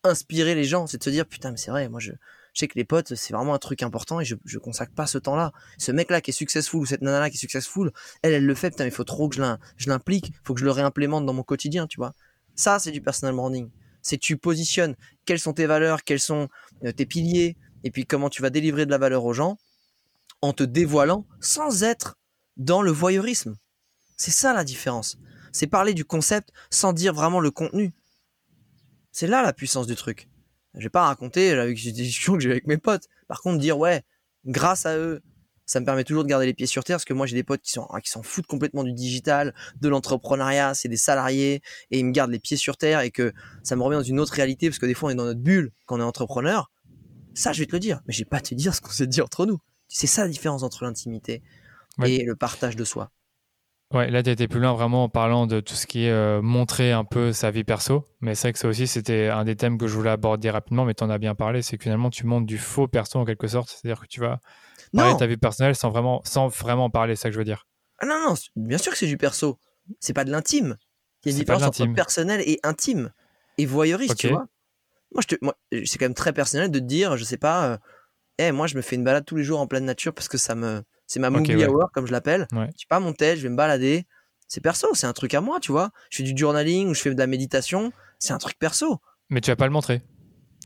[0.05, 0.87] inspirer les gens.
[0.87, 2.13] C'est de se dire, putain, mais c'est vrai, moi je,
[2.55, 5.19] sais que les potes, c'est vraiment un truc important et je, je consacre pas ce
[5.19, 5.53] temps-là.
[5.79, 7.93] Ce mec-là qui est successful ou cette nana-là qui est successful,
[8.23, 10.65] elle, elle le fait, putain, mais il faut trop que je l'implique, faut que je
[10.65, 12.15] le réimplémente dans mon quotidien, tu vois.
[12.55, 13.69] Ça, c'est du personal branding.
[14.01, 14.97] C'est tu positionnes
[15.27, 16.49] quelles sont tes valeurs, quels sont
[16.85, 19.59] euh, tes piliers, et puis comment tu vas délivrer de la valeur aux gens
[20.47, 22.17] en te dévoilant sans être
[22.57, 23.57] dans le voyeurisme.
[24.17, 25.19] C'est ça la différence
[25.57, 27.95] c'est parler du concept sans dire vraiment le contenu.
[29.11, 30.29] C'est là la puissance du truc.
[30.75, 33.05] Je vais pas raconter la discussion que j'ai avec mes potes.
[33.27, 34.03] Par contre, dire ouais,
[34.45, 35.23] grâce à eux,
[35.65, 37.43] ça me permet toujours de garder les pieds sur terre parce que moi j'ai des
[37.43, 41.99] potes qui sont qui s'en foutent complètement du digital, de l'entrepreneuriat, c'est des salariés et
[41.99, 43.33] ils me gardent les pieds sur terre et que
[43.65, 45.41] ça me remet dans une autre réalité parce que des fois on est dans notre
[45.41, 46.71] bulle quand on est entrepreneur.
[47.35, 49.07] Ça, je vais te le dire, mais je vais pas te dire ce qu'on s'est
[49.07, 49.59] dit entre nous.
[49.89, 51.43] C'est ça la différence entre l'intimité
[52.05, 53.11] et le partage de soi.
[53.95, 56.43] Ouais, là, tu étais plus loin vraiment en parlant de tout ce qui est euh,
[56.43, 58.05] montrer un peu sa vie perso.
[58.21, 60.85] Mais c'est vrai que ça aussi, c'était un des thèmes que je voulais aborder rapidement,
[60.85, 61.63] mais tu en as bien parlé.
[61.63, 63.71] C'est que finalement, tu montres du faux perso en quelque sorte.
[63.71, 64.41] C'est-à-dire que tu vas
[64.93, 67.45] parler de ta vie personnelle sans vraiment, sans vraiment parler, c'est ça que je veux
[67.45, 67.69] dire.
[67.99, 69.59] Ah non, non, bien sûr que c'est du perso.
[70.01, 70.77] C'est pas de l'intime.
[71.25, 73.13] Il y a une différence entre personnel et intime.
[73.57, 74.47] Et voyeuriste, tu vois.
[75.13, 77.79] Moi, je moi, c'est quand même très personnel de te dire, je sais pas, euh,
[78.39, 80.39] eh, moi, je me fais une balade tous les jours en pleine nature parce que
[80.39, 82.47] ça me c'est ma movie hour, comme je l'appelle.
[82.53, 84.07] Je suis pas mon tel, je vais me balader.
[84.49, 85.91] C'est perso, c'est un truc à moi, tu vois.
[86.11, 87.93] Je fais du journaling ou je fais de la méditation.
[88.19, 89.01] C'est un truc perso.
[89.29, 90.03] Mais tu vas pas le montrer.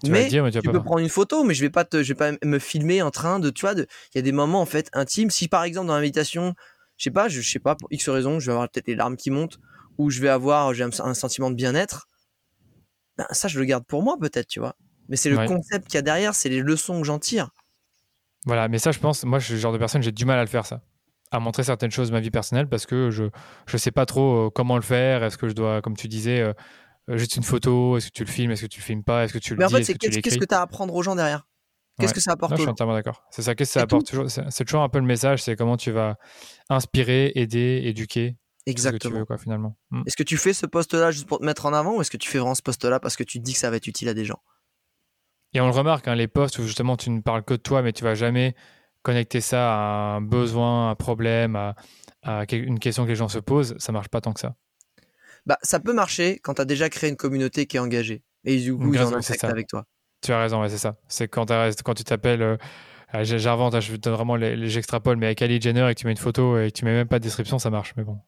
[0.05, 2.09] Tu mais, dire, mais tu, peux prendre une photo, mais je vais pas te, je
[2.09, 4.66] vais pas me filmer en train de, tu vois, il y a des moments en
[4.66, 5.31] fait intimes.
[5.31, 6.55] Si par exemple dans la méditation,
[6.97, 9.16] je sais pas, je, sais pas pour X raison, je vais avoir peut-être les larmes
[9.16, 9.59] qui montent
[9.99, 12.09] ou je vais avoir, j'ai un, sentiment de bien-être.
[13.18, 14.75] Ben, ça, je le garde pour moi peut-être, tu vois.
[15.11, 17.51] Mais c'est le concept qu'il y a derrière, c'est les leçons que j'en tire.
[18.47, 20.38] Voilà, mais ça, je pense, moi, je suis le genre de personne, j'ai du mal
[20.38, 20.80] à le faire, ça.
[21.30, 24.47] À montrer certaines choses de ma vie personnelle parce que je ne sais pas trop
[24.47, 25.22] euh, comment le faire.
[25.22, 26.53] Est-ce que je dois, comme tu disais, euh,
[27.09, 27.97] euh, juste une photo?
[27.97, 28.51] Est-ce que tu le filmes?
[28.51, 29.24] Est-ce que tu le filmes pas?
[29.24, 31.03] Est-ce que tu le Mais en fait, c'est qu'est-ce que tu as à apprendre aux
[31.03, 31.47] gens derrière?
[31.99, 33.22] Qu'est-ce que ça apporte non, Je suis entièrement d'accord.
[33.30, 34.26] C'est ça, qu'est-ce que ça apporte toujours?
[34.30, 36.16] C'est toujours un peu le message, c'est comment tu vas
[36.68, 38.36] inspirer, aider, éduquer.
[38.66, 38.99] Exactement.
[38.99, 39.76] Ce que tu veux, quoi, finalement.
[39.91, 40.03] Hmm.
[40.07, 42.16] Est-ce que tu fais ce poste-là juste pour te mettre en avant ou est-ce que
[42.16, 44.09] tu fais vraiment ce poste-là parce que tu te dis que ça va être utile
[44.09, 44.41] à des gens?
[45.53, 47.83] Et on le remarque, hein, les postes où justement tu ne parles que de toi,
[47.83, 48.55] mais tu vas jamais
[49.03, 51.75] connecter ça à un besoin, un problème, à,
[52.53, 54.55] une question que les gens se posent, ça marche pas tant que ça.
[55.47, 58.23] Bah, ça peut marcher quand tu as déjà créé une communauté qui est engagée.
[58.45, 59.87] Et du coup, ils en avec toi.
[60.23, 60.97] Tu as raison, c'est ça.
[61.09, 61.51] C'est quand,
[61.83, 62.57] quand tu t'appelles, euh,
[63.09, 66.07] ah, j'invente, hein, je donne vraiment les, j'extrapole, mais avec Kylie Jenner et que tu
[66.07, 67.95] mets une photo et que tu mets même pas de description, ça marche.
[67.97, 68.19] Mais bon.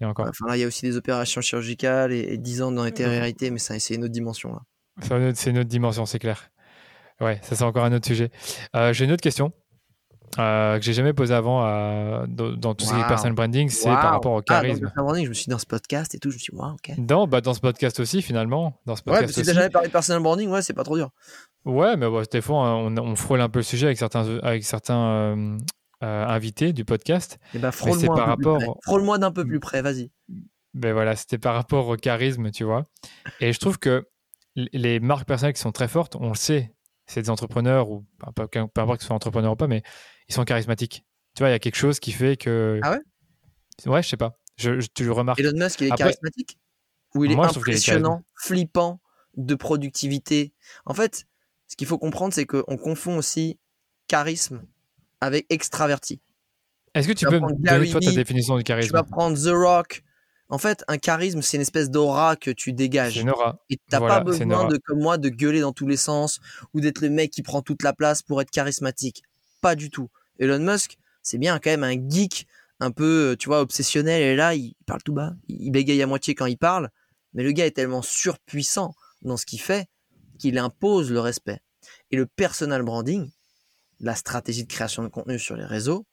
[0.00, 0.30] Il y a encore.
[0.54, 3.94] il y a aussi des opérations chirurgicales et, 10 ans dans les réalité, mais c'est
[3.94, 4.60] une autre dimension là.
[5.02, 6.50] C'est une autre dimension, c'est clair.
[7.20, 8.30] Ouais, ça c'est encore un autre sujet.
[8.76, 9.52] Euh, j'ai une autre question.
[10.38, 13.88] Euh, que j'ai jamais posé avant euh, dans, tout ce qui est personal branding, c'est
[13.88, 14.92] par rapport au ah, charisme.
[14.94, 16.72] branding, je me suis dit dans ce podcast et tout, je me suis dit, wow,
[16.72, 16.94] ok.
[16.98, 18.78] Dans, bah, dans ce podcast aussi, finalement.
[18.84, 20.84] Dans ce podcast ouais, parce que si jamais parlé de personal branding, ouais, c'est pas
[20.84, 21.10] trop dur.
[21.64, 24.64] Ouais, mais bon, des fois, on, on, frôle un peu le sujet avec certains, avec
[24.64, 25.58] certains
[26.04, 27.38] euh, invités du podcast.
[27.52, 29.34] Et eh bah, frôle-moi d'un rapport...
[29.34, 30.12] peu, plus près, vas-y.
[30.74, 32.86] Ben voilà, c'était par rapport au charisme, tu vois.
[33.40, 34.06] Et je trouve que
[34.72, 36.74] les marques personnelles qui sont très fortes, on le sait,
[37.06, 39.82] c'est des entrepreneurs, ou peu, importe que ce soit entrepreneur ou pas, mais
[40.28, 41.04] ils sont charismatiques.
[41.34, 42.80] Tu vois, il y a quelque chose qui fait que.
[42.82, 43.00] Ah ouais?
[43.86, 44.38] Ouais, je sais pas.
[44.56, 45.38] Je, tu le remarques.
[45.40, 46.58] Elon Musk, il est charismatique?
[47.14, 49.00] Ou il est impressionnant, flippant,
[49.36, 50.52] de productivité?
[50.84, 51.26] En fait,
[51.68, 53.58] ce qu'il faut comprendre, c'est qu'on confond aussi
[54.08, 54.62] charisme
[55.20, 56.20] avec extraverti.
[56.94, 59.52] Est-ce que tu, peux me donner toi ta définition du charisme Tu vas prendre The
[59.54, 60.02] Rock,
[60.50, 63.18] en fait, un charisme, c'est une espèce d'aura que tu dégages.
[63.18, 63.62] Une aura.
[63.68, 66.40] Et t'as pas besoin de, comme moi, de gueuler dans tous les sens
[66.72, 69.22] ou d'être le mec qui prend toute la place pour être charismatique.
[69.60, 70.08] Pas du tout.
[70.38, 72.46] Elon Musk, c'est bien quand même un geek
[72.80, 74.22] un peu, tu vois, obsessionnel.
[74.22, 75.34] Et là, il parle tout bas.
[75.48, 76.88] Il bégaye à moitié quand il parle.
[77.34, 79.88] Mais le gars est tellement surpuissant dans ce qu'il fait
[80.38, 81.60] qu'il impose le respect.
[82.10, 83.28] Et le personal branding,
[84.00, 86.06] la stratégie de création de contenu sur les réseaux,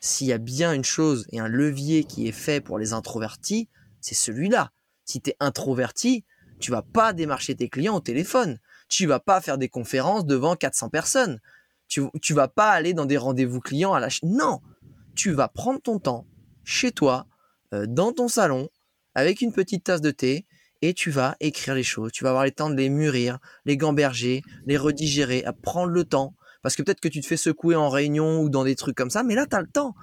[0.00, 3.68] s'il y a bien une chose et un levier qui est fait pour les introvertis,
[4.00, 4.72] c'est celui-là.
[5.04, 6.24] Si tu es introverti,
[6.58, 8.58] tu vas pas démarcher tes clients au téléphone.
[8.88, 11.40] Tu vas pas faire des conférences devant 400 personnes.
[11.88, 14.08] Tu, tu vas pas aller dans des rendez-vous clients à la...
[14.22, 14.60] Non,
[15.14, 16.26] tu vas prendre ton temps
[16.64, 17.26] chez toi,
[17.72, 18.68] euh, dans ton salon,
[19.14, 20.46] avec une petite tasse de thé,
[20.82, 22.12] et tu vas écrire les choses.
[22.12, 26.04] Tu vas avoir le temps de les mûrir, les gamberger, les redigérer, à prendre le
[26.04, 26.34] temps.
[26.66, 29.08] Parce que peut-être que tu te fais secouer en réunion ou dans des trucs comme
[29.08, 29.94] ça, mais là, tu as le temps.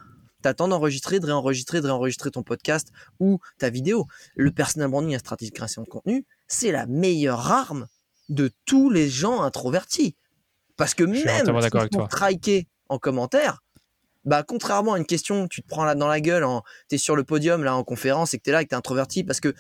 [0.42, 2.88] Tu as le temps d'enregistrer, de réenregistrer, de réenregistrer ton podcast
[3.20, 4.08] ou ta vidéo.
[4.38, 7.88] Le personal branding et la stratégie de création de contenu, c'est la meilleure arme
[8.30, 10.16] de tous les gens introvertis.
[10.78, 13.62] Parce que même si tu triker en commentaire,
[14.24, 16.46] bah contrairement à une question, tu te prends là dans la gueule,
[16.88, 18.70] tu es sur le podium là en conférence et que tu es là et que
[18.70, 19.54] tu es introverti parce que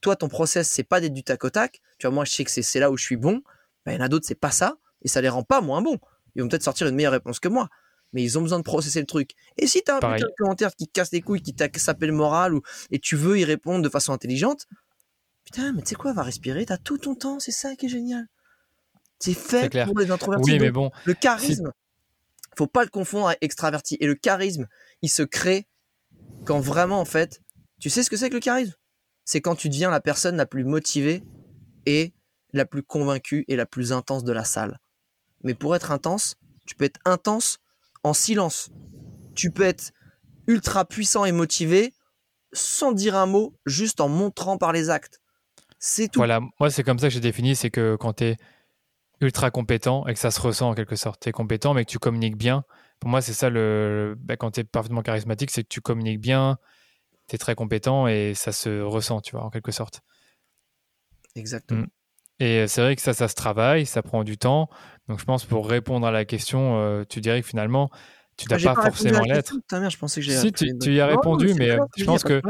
[0.00, 1.82] toi ton process c'est pas d'être du tac au tac.
[1.98, 3.42] Tu vois moi je sais que c'est là où je suis bon.
[3.84, 5.82] Bah, il y en a d'autres c'est pas ça et ça les rend pas moins
[5.82, 5.98] bons
[6.34, 7.68] ils vont peut-être sortir une meilleure réponse que moi.
[8.12, 9.32] Mais ils ont besoin de processer le truc.
[9.56, 12.12] Et si tu as un commentaire qui te casse les couilles, qui t'a sapé le
[12.12, 14.66] moral, ou, et tu veux y répondre de façon intelligente,
[15.44, 17.88] putain, mais tu sais quoi, va respirer, t'as tout ton temps, c'est ça qui est
[17.88, 18.26] génial.
[19.20, 20.50] C'est fait pour les introvertis.
[20.50, 20.90] Oui, mais bon.
[21.04, 21.72] Le charisme,
[22.56, 23.96] faut pas le confondre avec extraverti.
[24.00, 24.66] Et le charisme,
[25.02, 25.68] il se crée
[26.44, 27.42] quand vraiment, en fait,
[27.78, 28.74] tu sais ce que c'est que le charisme?
[29.24, 31.22] C'est quand tu deviens la personne la plus motivée
[31.86, 32.12] et
[32.52, 34.80] la plus convaincue et la plus intense de la salle.
[35.42, 36.36] Mais pour être intense,
[36.66, 37.58] tu peux être intense
[38.02, 38.70] en silence.
[39.34, 39.92] Tu peux être
[40.46, 41.92] ultra puissant et motivé
[42.52, 45.20] sans dire un mot, juste en montrant par les actes.
[45.78, 46.18] C'est tout.
[46.20, 48.36] Voilà, moi c'est comme ça que j'ai défini, c'est que quand tu es
[49.20, 51.90] ultra compétent et que ça se ressent en quelque sorte, tu es compétent mais que
[51.90, 52.64] tu communiques bien.
[52.98, 54.16] Pour moi c'est ça le...
[54.18, 56.58] Bah, quand tu es parfaitement charismatique, c'est que tu communiques bien,
[57.28, 60.02] tu es très compétent et ça se ressent, tu vois, en quelque sorte.
[61.34, 61.82] Exactement.
[61.82, 61.88] Mm.
[62.40, 64.68] Et c'est vrai que ça, ça se travaille, ça prend du temps.
[65.08, 67.90] Donc je pense pour répondre à la question, euh, tu dirais que finalement,
[68.36, 69.54] tu n'as ah, pas, forcément l'être.
[69.70, 70.36] Je pensais que j'ai.
[70.36, 72.40] Si, tu, y as répondu, mais je pense que,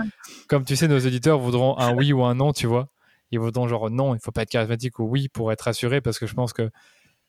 [0.49, 2.88] comme tu sais, nos auditeurs voudront un oui ou un non, tu vois.
[3.32, 6.01] Ils voudront genre non, il ne faut pas être charismatique ou oui pour être rassuré,
[6.01, 6.70] parce que je pense que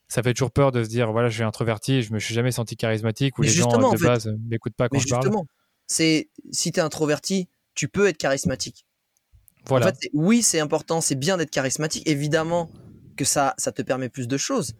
[0.07, 2.51] ça fait toujours peur de se dire voilà, je suis introverti, je me suis jamais
[2.51, 5.31] senti charismatique ou les gens de base ne m'écoutent pas quand je parle.
[5.87, 8.85] C'est si tu es introverti, tu peux être charismatique.
[9.69, 12.07] En fait, oui, c'est important, c'est bien d'être charismatique.
[12.07, 12.71] Évidemment
[13.15, 14.73] que ça, ça te permet plus de choses.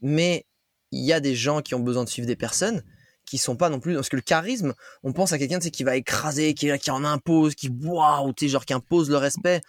[0.00, 0.46] Mais
[0.90, 2.82] il y a des gens qui ont besoin de suivre des personnes
[3.26, 5.96] qui sont pas non plus parce que le charisme on pense à quelqu'un qui va
[5.96, 9.60] écraser qui, qui en impose qui waouh tu sais genre qui impose le respect.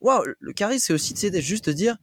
[0.00, 1.96] Waouh le charisme c'est aussi tu sais juste de dire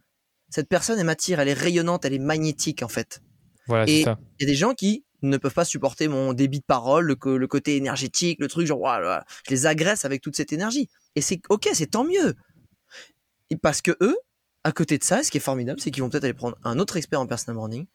[0.50, 3.22] cette personne elle m'attire elle est rayonnante elle est magnétique en fait.
[3.68, 6.66] Voilà, et il y a des gens qui ne peuvent pas supporter mon débit de
[6.66, 10.54] parole le, le côté énergétique le truc genre waouh, je les agresse avec toute cette
[10.54, 12.36] énergie et c'est ok, c'est tant mieux.
[13.62, 14.18] parce que eux,
[14.64, 16.80] à côté de ça, ce qui est formidable, c'est qu'ils vont peut-être aller prendre un
[16.80, 17.86] autre expert en personal branding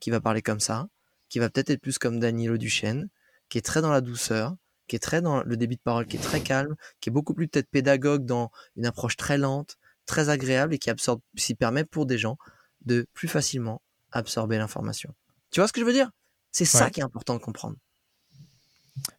[0.00, 0.88] qui va parler comme ça,
[1.28, 3.08] qui va peut-être être plus comme Danilo Duchesne,
[3.48, 4.56] qui est très dans la douceur,
[4.86, 7.34] qui est très dans le débit de parole, qui est très calme, qui est beaucoup
[7.34, 11.84] plus peut-être pédagogue dans une approche très lente, très agréable et qui absorbe, qui permet
[11.84, 12.38] pour des gens
[12.84, 13.82] de plus facilement
[14.12, 15.14] absorber l'information.
[15.50, 16.10] Tu vois ce que je veux dire?
[16.50, 17.76] C'est ça qui est important de comprendre.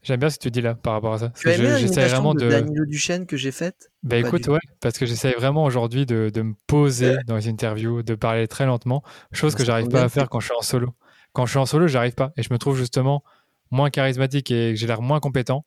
[0.01, 1.29] J'aime bien ce que tu dis là par rapport à ça.
[1.29, 2.49] Tu aimé vraiment de, de...
[2.49, 6.41] Danilo Duchesne que j'ai faite Bah écoute, ouais, parce que j'essaie vraiment aujourd'hui de, de,
[6.41, 10.29] me poser dans les interviews, de parler très lentement, chose que j'arrive pas à faire
[10.29, 10.93] quand je suis en solo.
[11.33, 13.23] Quand je suis en solo, j'arrive pas et je me trouve justement
[13.71, 15.65] moins charismatique et j'ai l'air moins compétent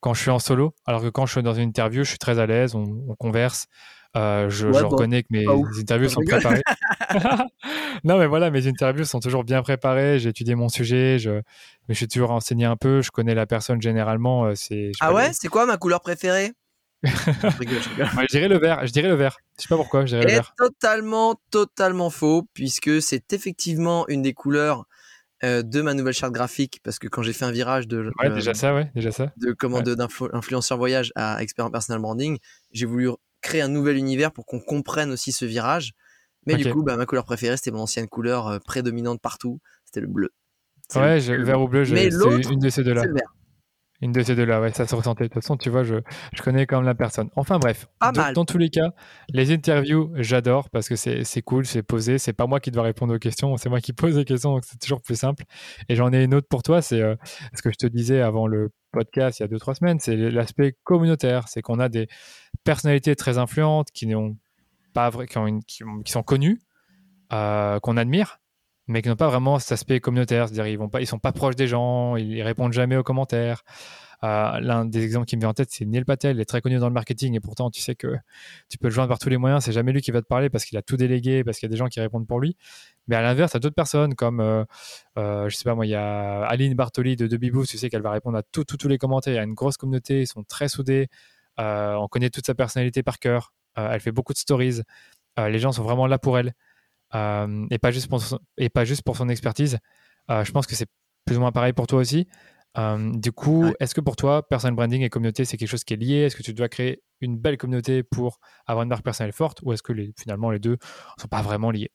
[0.00, 2.18] quand je suis en solo, alors que quand je suis dans une interview, je suis
[2.18, 3.66] très à l'aise, on, on converse.
[4.16, 5.46] Euh, je, reconnais que mes
[5.78, 6.62] interviews sont préparées.
[8.04, 10.18] non, mais voilà, mes interviews sont toujours bien préparées.
[10.18, 11.42] J'ai étudié mon sujet, je, mais
[11.90, 13.02] je suis toujours renseigné un peu.
[13.02, 14.46] Je connais la personne généralement.
[14.46, 14.92] Euh, c'est.
[15.00, 16.52] Ah ouais, c'est quoi ma couleur préférée?
[17.02, 18.86] Je, dirais le vert.
[18.86, 19.38] Je dirais le vert.
[19.56, 20.02] Je sais pas pourquoi.
[20.02, 20.52] Je dirais le vert.
[20.58, 24.84] Totalement, totalement faux, puisque c'est effectivement une des couleurs
[25.42, 28.28] euh, de ma nouvelle charte graphique parce que quand j'ai fait un virage de ouais,
[28.28, 29.32] déjà ça, ouais, déjà ça.
[29.38, 32.36] de commande d'influenceur voyage à expert personal branding,
[32.72, 33.08] j'ai voulu
[33.40, 35.92] créer un nouvel univers pour qu'on comprenne aussi ce virage.
[36.46, 40.00] Mais du coup, bah, ma couleur préférée, c'était mon ancienne couleur euh, prédominante partout, c'était
[40.00, 40.30] le bleu.
[40.94, 43.04] Ouais, vert ou bleu, c'est une de ces deux-là.
[44.02, 45.24] Une de ces deux-là, ouais, ça se ressentait.
[45.24, 45.96] De toute façon, tu vois, je,
[46.34, 47.28] je connais quand même la personne.
[47.36, 47.86] Enfin bref,
[48.34, 48.92] dans, tous les cas,
[49.28, 52.16] les interviews, j'adore parce que c'est cool, c'est posé.
[52.16, 54.64] C'est pas moi qui dois répondre aux questions, c'est moi qui pose les questions, donc
[54.64, 55.44] c'est toujours plus simple.
[55.88, 57.14] Et j'en ai une autre pour toi, c'est euh,
[57.54, 60.16] ce que je te disais avant le podcast il y a deux trois semaines, c'est
[60.16, 61.48] l'aspect communautaire.
[61.48, 62.08] C'est qu'on a des
[62.64, 64.36] personnalités très influentes qui n'ont
[64.94, 66.60] pas vrai, qui, ont qui, sont connues,
[67.32, 68.39] euh, qu'on admire,
[68.90, 70.48] mais qui n'ont pas vraiment cet aspect communautaire.
[70.48, 73.62] C'est-à-dire, ils ne sont pas proches des gens, ils répondent jamais aux commentaires.
[74.22, 76.36] Euh, l'un des exemples qui me vient en tête, c'est Neil Patel.
[76.36, 78.16] Il est très connu dans le marketing et pourtant, tu sais que
[78.68, 79.64] tu peux le joindre par tous les moyens.
[79.64, 81.70] C'est jamais lui qui va te parler parce qu'il a tout délégué, parce qu'il y
[81.70, 82.56] a des gens qui répondent pour lui.
[83.06, 84.64] Mais à l'inverse, il y a d'autres personnes comme, euh,
[85.18, 87.64] euh, je sais pas moi, il y a Aline Bartoli de Debibou.
[87.66, 89.32] Tu sais qu'elle va répondre à tous les commentaires.
[89.34, 91.08] Il y a une grosse communauté, ils sont très soudés.
[91.58, 93.54] on connaît toute sa personnalité par cœur.
[93.76, 94.80] elle fait beaucoup de stories.
[95.38, 96.54] les gens sont vraiment là pour elle.
[97.14, 99.78] Euh, et, pas juste pour son, et pas juste pour son expertise.
[100.30, 100.88] Euh, je pense que c'est
[101.24, 102.28] plus ou moins pareil pour toi aussi.
[102.78, 105.94] Euh, du coup, est-ce que pour toi, personal branding et communauté, c'est quelque chose qui
[105.94, 106.16] est lié?
[106.22, 109.72] Est-ce que tu dois créer une belle communauté pour avoir une marque personnelle forte ou
[109.72, 111.90] est-ce que les, finalement les deux ne sont pas vraiment liés?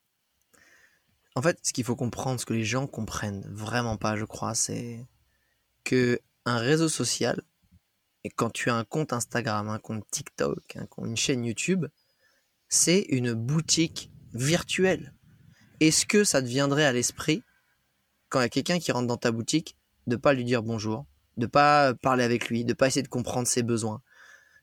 [1.35, 4.53] En fait, ce qu'il faut comprendre, ce que les gens comprennent vraiment pas, je crois,
[4.53, 5.05] c'est
[5.83, 7.41] que un réseau social,
[8.23, 11.85] et quand tu as un compte Instagram, un compte TikTok, une chaîne YouTube,
[12.69, 15.13] c'est une boutique virtuel.
[15.79, 17.43] Est-ce que ça te viendrait à l'esprit,
[18.29, 19.77] quand il y a quelqu'un qui rentre dans ta boutique,
[20.07, 21.05] de pas lui dire bonjour,
[21.37, 24.01] de pas parler avec lui, de pas essayer de comprendre ses besoins?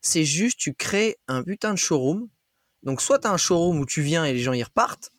[0.01, 2.27] C'est juste, tu crées un putain de showroom.
[2.83, 5.11] Donc, soit tu as un showroom où tu viens et les gens y repartent,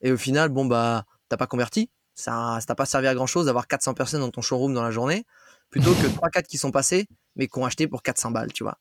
[0.00, 1.90] et au final, bon, bah, t'as pas converti.
[2.14, 4.90] Ça t'a pas servi à grand chose d'avoir 400 personnes dans ton showroom dans la
[4.90, 5.24] journée,
[5.70, 8.78] plutôt que 3-4 qui sont passés, mais qui ont acheté pour 400 balles, tu vois.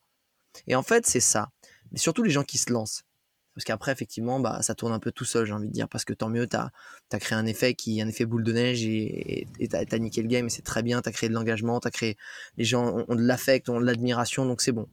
[0.67, 1.49] Et en fait, c'est ça.
[1.91, 3.03] Mais surtout les gens qui se lancent.
[3.55, 5.87] Parce qu'après, effectivement, bah, ça tourne un peu tout seul, j'ai envie de dire.
[5.87, 6.71] Parce que tant mieux, tu as,
[7.19, 10.47] créé un effet qui un effet boule de neige et tu as, niqué le game
[10.47, 11.01] et c'est très bien.
[11.01, 12.17] Tu as créé de l'engagement, tu créé.
[12.57, 14.89] Les gens ont, de l'affect, ont de l'admiration, donc c'est bon.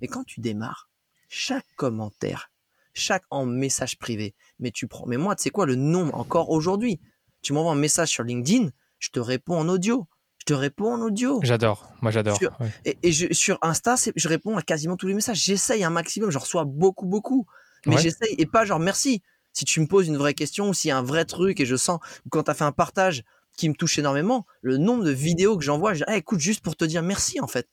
[0.00, 0.88] Mais quand tu démarres,
[1.28, 2.50] chaque commentaire,
[2.94, 5.06] chaque en message privé, mais tu prends.
[5.06, 7.00] Mais moi, tu sais quoi, le nombre, encore aujourd'hui,
[7.42, 10.08] tu m'envoies un message sur LinkedIn, je te réponds en audio.
[10.38, 11.38] Je te réponds en audio.
[11.42, 12.38] J'adore, moi j'adore.
[12.86, 15.36] Et, et sur Insta, je réponds à quasiment tous les messages.
[15.44, 17.46] J'essaye un maximum, je reçois beaucoup, beaucoup.
[17.86, 19.22] Mais j'essaye et pas genre merci.
[19.52, 21.66] Si tu me poses une vraie question ou s'il y a un vrai truc et
[21.66, 21.98] je sens,
[22.30, 23.24] quand tu as fait un partage
[23.56, 26.76] qui me touche énormément, le nombre de vidéos que j'envoie, je dis, écoute, juste pour
[26.76, 27.68] te dire merci en fait.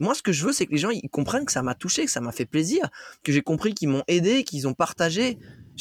[0.00, 2.04] Moi, ce que je veux, c'est que les gens ils comprennent que ça m'a touché,
[2.04, 2.88] que ça m'a fait plaisir,
[3.22, 5.38] que j'ai compris qu'ils m'ont aidé, qu'ils ont partagé.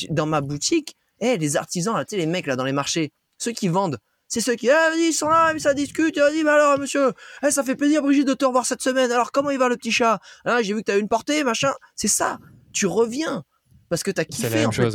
[0.10, 3.68] Dans ma boutique, hey, les artisans, là, les mecs là dans les marchés, ceux qui
[3.68, 7.14] vendent, c'est ceux qui, ah, vas-y, ils sont là, ça discute, vas-y, bah alors, monsieur,
[7.46, 9.12] eh, ça fait plaisir, Brigitte, de te revoir cette semaine.
[9.12, 10.20] Alors, comment il va le petit chat?
[10.44, 11.72] Ah, J'ai vu que tu as une portée, machin.
[11.96, 12.40] C'est ça
[12.74, 13.44] tu reviens
[13.90, 14.66] parce que tu as kiffé.
[14.66, 14.90] En fait,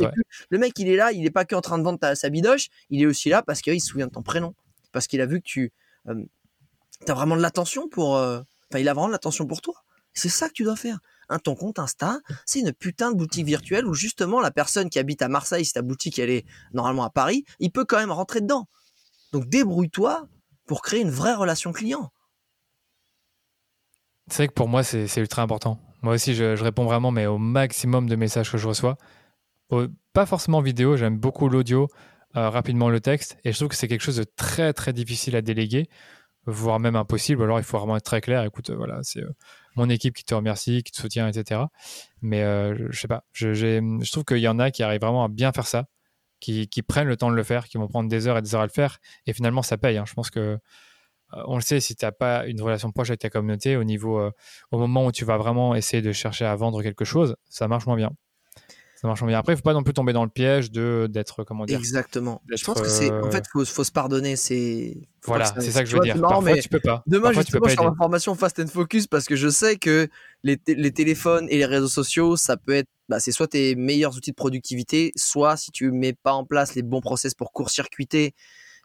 [0.49, 2.67] Le mec, il est là, il n'est pas qu'en train de vendre ta, sa bidoche,
[2.89, 4.53] il est aussi là parce qu'il se souvient de ton prénom,
[4.91, 5.71] parce qu'il a vu que tu
[6.07, 6.25] euh,
[7.07, 8.17] as vraiment de l'attention pour.
[8.17, 9.75] Euh, enfin, il a vraiment de l'attention pour toi.
[10.13, 10.99] C'est ça que tu dois faire.
[11.29, 14.99] Un, ton compte Insta, c'est une putain de boutique virtuelle où justement la personne qui
[14.99, 18.11] habite à Marseille, si ta boutique elle est normalement à Paris, il peut quand même
[18.11, 18.67] rentrer dedans.
[19.31, 20.27] Donc débrouille-toi
[20.65, 22.11] pour créer une vraie relation client.
[24.27, 25.79] C'est vrai que pour moi, c'est ultra important.
[26.01, 28.97] Moi aussi, je, réponds vraiment, mais au maximum de messages que je reçois.
[30.13, 31.87] pas forcément vidéo, j'aime beaucoup l'audio,
[32.37, 35.35] euh, rapidement le texte, et je trouve que c'est quelque chose de très très difficile
[35.35, 35.89] à déléguer,
[36.45, 37.43] voire même impossible.
[37.43, 38.43] Alors il faut vraiment être très clair.
[38.43, 39.31] Écoute, euh, voilà, c'est euh,
[39.75, 41.61] mon équipe qui te remercie, qui te soutient, etc.
[42.21, 45.51] Mais je, sais pas, je, trouve qu'il y en a qui arrivent vraiment à bien
[45.51, 45.85] faire ça,
[46.39, 48.61] qui, prennent le temps de le faire, qui vont prendre des heures et des heures
[48.61, 49.97] à le faire, et finalement ça paye.
[49.97, 50.05] Hein.
[50.07, 50.57] Je pense que euh,
[51.31, 54.19] on le sait, si tu n'as pas une relation proche avec ta communauté, au niveau,
[54.19, 54.31] euh,
[54.71, 57.85] au moment où tu vas vraiment essayer de chercher à vendre quelque chose, ça marche
[57.85, 58.11] moins bien.
[58.95, 59.39] Ça marche moins bien.
[59.39, 61.79] Après, il faut pas non plus tomber dans le piège de d'être comment dire.
[61.79, 62.41] Exactement.
[62.53, 64.35] Je pense que c'est en fait faut, faut se pardonner.
[64.35, 66.17] C'est voilà, c'est ça que je veux dire.
[66.17, 67.01] Non, Parfois, mais tu peux pas.
[67.07, 70.09] Demain, Parfois, justement, je suis en formation Fast and Focus parce que je sais que
[70.43, 74.17] les, les téléphones et les réseaux sociaux, ça peut être, bah, c'est soit tes meilleurs
[74.17, 78.35] outils de productivité, soit si tu mets pas en place les bons process pour court-circuiter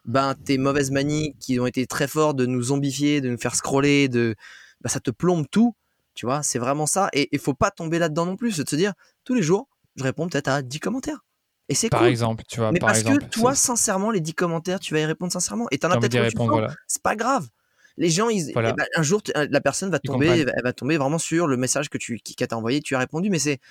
[0.05, 3.55] ben tes mauvaises manies qui ont été très fortes de nous zombifier, de nous faire
[3.55, 4.35] scroller, de
[4.81, 5.75] ben, ça te plombe tout,
[6.13, 8.69] tu vois, c'est vraiment ça et il faut pas tomber là-dedans non plus, c'est de
[8.69, 8.93] se dire
[9.23, 11.19] tous les jours, je réponds peut-être à 10 commentaires.
[11.67, 14.93] Et c'est Par exemple, tu vois, Mais parce que toi sincèrement les 10 commentaires, tu
[14.93, 16.73] vas y répondre sincèrement et t'en as peut-être voilà.
[16.87, 17.47] c'est pas grave.
[17.97, 21.17] Les gens, ils, eh ben, un jour, la personne va tomber, elle va tomber vraiment
[21.17, 23.61] sur le message que tu, qui t'a envoyé, tu as répondu, mais c'est,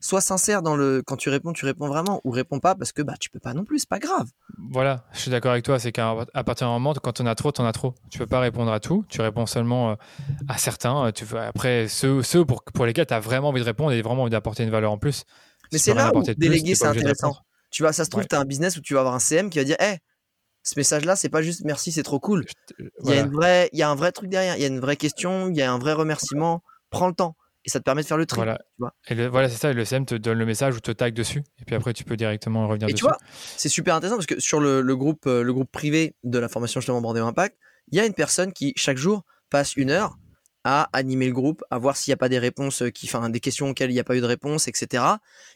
[0.00, 3.02] sois sincère dans le quand tu réponds, tu réponds vraiment ou réponds pas parce que
[3.02, 4.26] bah tu peux pas non plus, c'est pas grave.
[4.70, 7.52] Voilà, je suis d'accord avec toi, c'est qu'à partir d'un moment quand on a trop,
[7.52, 7.94] t'en as trop.
[8.10, 9.94] Tu peux pas répondre à tout, tu réponds seulement euh,
[10.48, 13.92] à certains, tu après ceux, ceux pour, pour lesquels tu as vraiment envie de répondre
[13.92, 15.24] et vraiment envie d'apporter une valeur en plus.
[15.72, 17.36] Mais c'est là où déléguer c'est intéressant.
[17.70, 19.50] Tu vois, ça se trouve tu as un business où tu vas avoir un CM
[19.50, 19.96] qui va dire "Eh,
[20.62, 22.44] ce message-là, c'est pas juste merci, c'est trop cool.
[23.04, 24.68] Il y a une vraie il y a un vrai truc derrière, il y a
[24.68, 27.36] une vraie question, il y a un vrai remerciement, prends le temps
[27.66, 28.36] et ça te permet de faire le tri.
[28.36, 28.58] Voilà,
[29.08, 29.70] et voilà c'est ça.
[29.70, 31.42] Et le CM te donne le message ou te tag dessus.
[31.60, 33.02] Et puis après, tu peux directement revenir et dessus.
[33.02, 33.18] tu vois,
[33.56, 36.80] c'est super intéressant parce que sur le, groupe, euh, le groupe privé de la formation
[36.80, 37.58] justement Bordéo Impact,
[37.90, 40.16] il y a une personne qui, chaque jour, passe une heure
[40.62, 43.28] à animer le groupe, à voir s'il n'y a pas des réponses, euh, qui, enfin,
[43.30, 45.04] des questions auxquelles il n'y a pas eu de réponse, etc.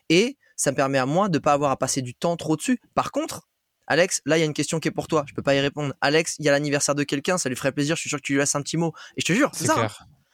[0.09, 2.57] Et ça me permet à moi de ne pas avoir à passer du temps trop
[2.57, 2.81] dessus.
[2.95, 3.49] Par contre,
[3.87, 5.25] Alex, là, il y a une question qui est pour toi.
[5.29, 5.95] Je peux pas y répondre.
[6.01, 7.97] Alex, il y a l'anniversaire de quelqu'un, ça lui ferait plaisir.
[7.97, 8.93] Je suis sûr que tu lui laisses un petit mot.
[9.17, 9.87] Et je te jure, c'est ça.
[9.87, 9.89] Hein.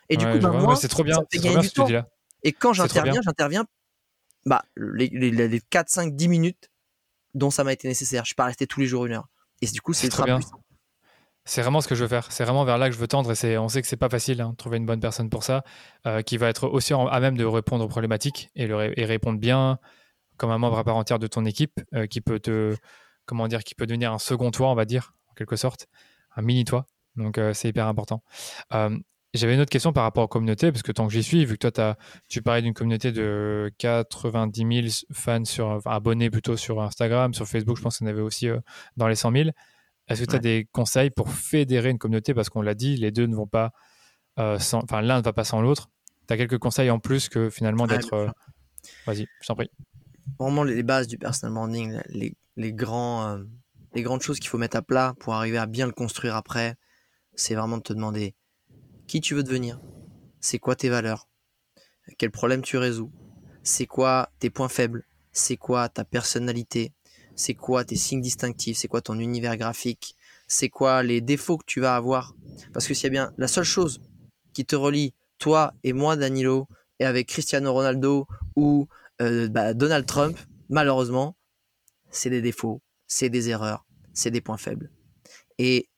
[0.08, 1.14] Et du coup, ben, moi, c'est trop bien.
[1.14, 1.88] Ça fait du temps.
[2.42, 3.64] Et quand j'interviens, j'interviens
[4.44, 6.70] bah, les, les, 4, 5, 10 minutes
[7.34, 8.24] dont ça m'a été nécessaire.
[8.24, 9.28] Je suis pas resté tous les jours une heure.
[9.62, 10.40] Et du coup, c'est très bien.
[11.44, 12.30] C'est vraiment ce que je veux faire.
[12.32, 13.32] C'est vraiment vers là que je veux tendre.
[13.44, 15.62] Et on sait que c'est pas facile hein, de trouver une bonne personne pour ça,
[16.06, 19.78] euh, qui va être aussi à même de répondre aux problématiques et, et, répondre bien
[20.36, 22.76] comme un membre à part entière de ton équipe, euh, qui peut te,
[23.26, 25.86] comment dire, qui peut devenir un second toi, on va dire, en quelque sorte,
[26.34, 26.84] un mini toi.
[27.14, 28.22] Donc euh, c'est hyper important.
[29.36, 31.56] J'avais une autre question par rapport aux communautés, parce que tant que j'y suis, vu
[31.58, 31.96] que toi, as,
[32.28, 37.76] tu parlais d'une communauté de 90 000 fans, sur, abonnés plutôt sur Instagram, sur Facebook,
[37.76, 38.58] je pense qu'on avait aussi euh,
[38.96, 39.50] dans les 100 000.
[40.08, 42.34] Est-ce que tu as des conseils pour fédérer une communauté?
[42.34, 43.72] Parce qu'on l'a dit, les deux ne vont pas,
[44.38, 45.88] euh, sans, enfin l'un ne va pas sans l'autre.
[46.28, 48.12] Tu as quelques conseils en plus que finalement d'être...
[48.12, 48.28] Euh,
[49.06, 49.70] vas-y, je t'en prie.
[50.38, 53.38] Vraiment les bases du personal branding, les, les, grands,
[53.94, 56.76] les grandes choses qu'il faut mettre à plat pour arriver à bien le construire après,
[57.34, 58.34] c'est vraiment de te demander
[59.06, 59.80] qui tu veux devenir,
[60.40, 61.28] c'est quoi tes valeurs,
[62.18, 63.10] quel problème tu résous,
[63.62, 66.92] c'est quoi tes points faibles, c'est quoi ta personnalité,
[67.34, 70.16] c'est quoi tes signes distinctifs, c'est quoi ton univers graphique,
[70.48, 72.34] c'est quoi les défauts que tu vas avoir?
[72.72, 74.00] Parce que s'il y a bien la seule chose
[74.52, 78.88] qui te relie, toi et moi, Danilo, et avec Cristiano Ronaldo ou
[79.20, 80.38] euh, bah, Donald Trump,
[80.68, 81.36] malheureusement,
[82.10, 83.84] c'est des défauts, c'est des erreurs,
[84.14, 84.90] c'est des points faibles.
[85.58, 85.88] Et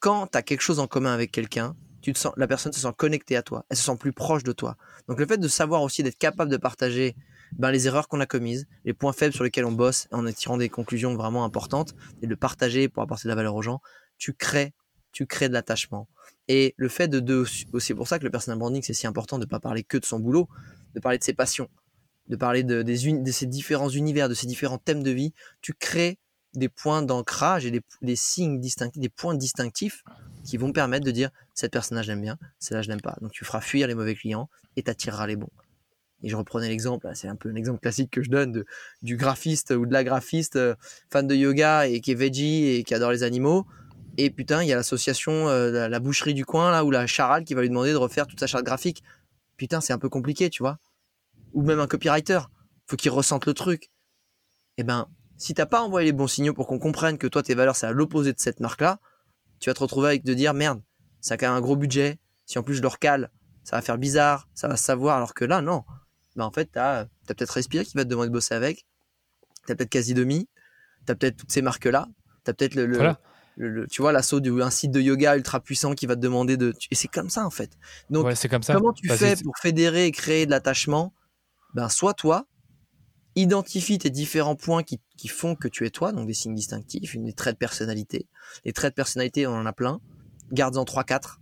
[0.00, 2.80] quand tu as quelque chose en commun avec quelqu'un, tu te sens, la personne se
[2.80, 4.76] sent connectée à toi, elle se sent plus proche de toi.
[5.08, 7.16] Donc le fait de savoir aussi d'être capable de partager
[7.52, 10.56] ben, les erreurs qu'on a commises, les points faibles sur lesquels on bosse en tirant
[10.56, 13.80] des conclusions vraiment importantes et de partager pour apporter de la valeur aux gens,
[14.18, 14.74] tu crées,
[15.12, 16.08] tu crées de l'attachement.
[16.48, 17.44] Et le fait de, de
[17.78, 19.96] c'est pour ça que le personal branding c'est si important de ne pas parler que
[19.96, 20.48] de son boulot,
[20.94, 21.70] de parler de ses passions,
[22.28, 22.84] de parler de,
[23.30, 25.32] ces différents univers, de ces différents thèmes de vie.
[25.60, 26.18] Tu crées
[26.54, 30.02] des points d'ancrage et des, des, signes distinctifs, des points distinctifs
[30.44, 33.16] qui vont permettre de dire cette personne-là j'aime bien, celle-là je n'aime pas.
[33.20, 35.50] Donc tu feras fuir les mauvais clients et t'attireras les bons.
[36.22, 38.64] Et je reprenais l'exemple, c'est un peu un exemple classique que je donne de,
[39.02, 40.74] du graphiste ou de la graphiste euh,
[41.10, 43.66] fan de yoga et qui est veggie et qui adore les animaux.
[44.18, 47.44] Et putain, il y a l'association, euh, la, boucherie du coin là ou la charale
[47.44, 49.02] qui va lui demander de refaire toute sa charte graphique.
[49.56, 50.78] Putain, c'est un peu compliqué, tu vois.
[51.54, 52.40] Ou même un copywriter,
[52.86, 53.90] faut qu'il ressente le truc.
[54.76, 57.54] Eh ben, si t'as pas envoyé les bons signaux pour qu'on comprenne que toi tes
[57.54, 59.00] valeurs c'est à l'opposé de cette marque là,
[59.62, 60.82] tu vas te retrouver avec de dire merde,
[61.20, 62.18] ça a quand même un gros budget.
[62.46, 63.30] Si en plus je le recale,
[63.62, 65.16] ça va faire bizarre, ça va se savoir.
[65.16, 65.84] Alors que là, non.
[66.34, 68.84] Ben, en fait, tu as, peut-être Respire qui va te demander de bosser avec.
[69.64, 70.48] Tu as peut-être Quasi Demi.
[71.06, 72.08] Tu as peut-être toutes ces marques-là.
[72.44, 76.16] Tu as peut-être le, tu vois, l'assaut d'un site de yoga ultra puissant qui va
[76.16, 76.74] te demander de.
[76.90, 77.70] Et c'est comme ça, en fait.
[78.10, 78.74] Donc, comme ça.
[78.74, 81.14] comment tu fais pour fédérer et créer de l'attachement?
[81.74, 82.46] Ben, soit toi,
[83.36, 87.16] identifie tes différents points qui, qui, font que tu es toi, donc des signes distinctifs,
[87.16, 88.26] des traits de personnalité.
[88.64, 90.00] Les traits de personnalité, on en a plein.
[90.52, 91.38] Garde-en 3-4.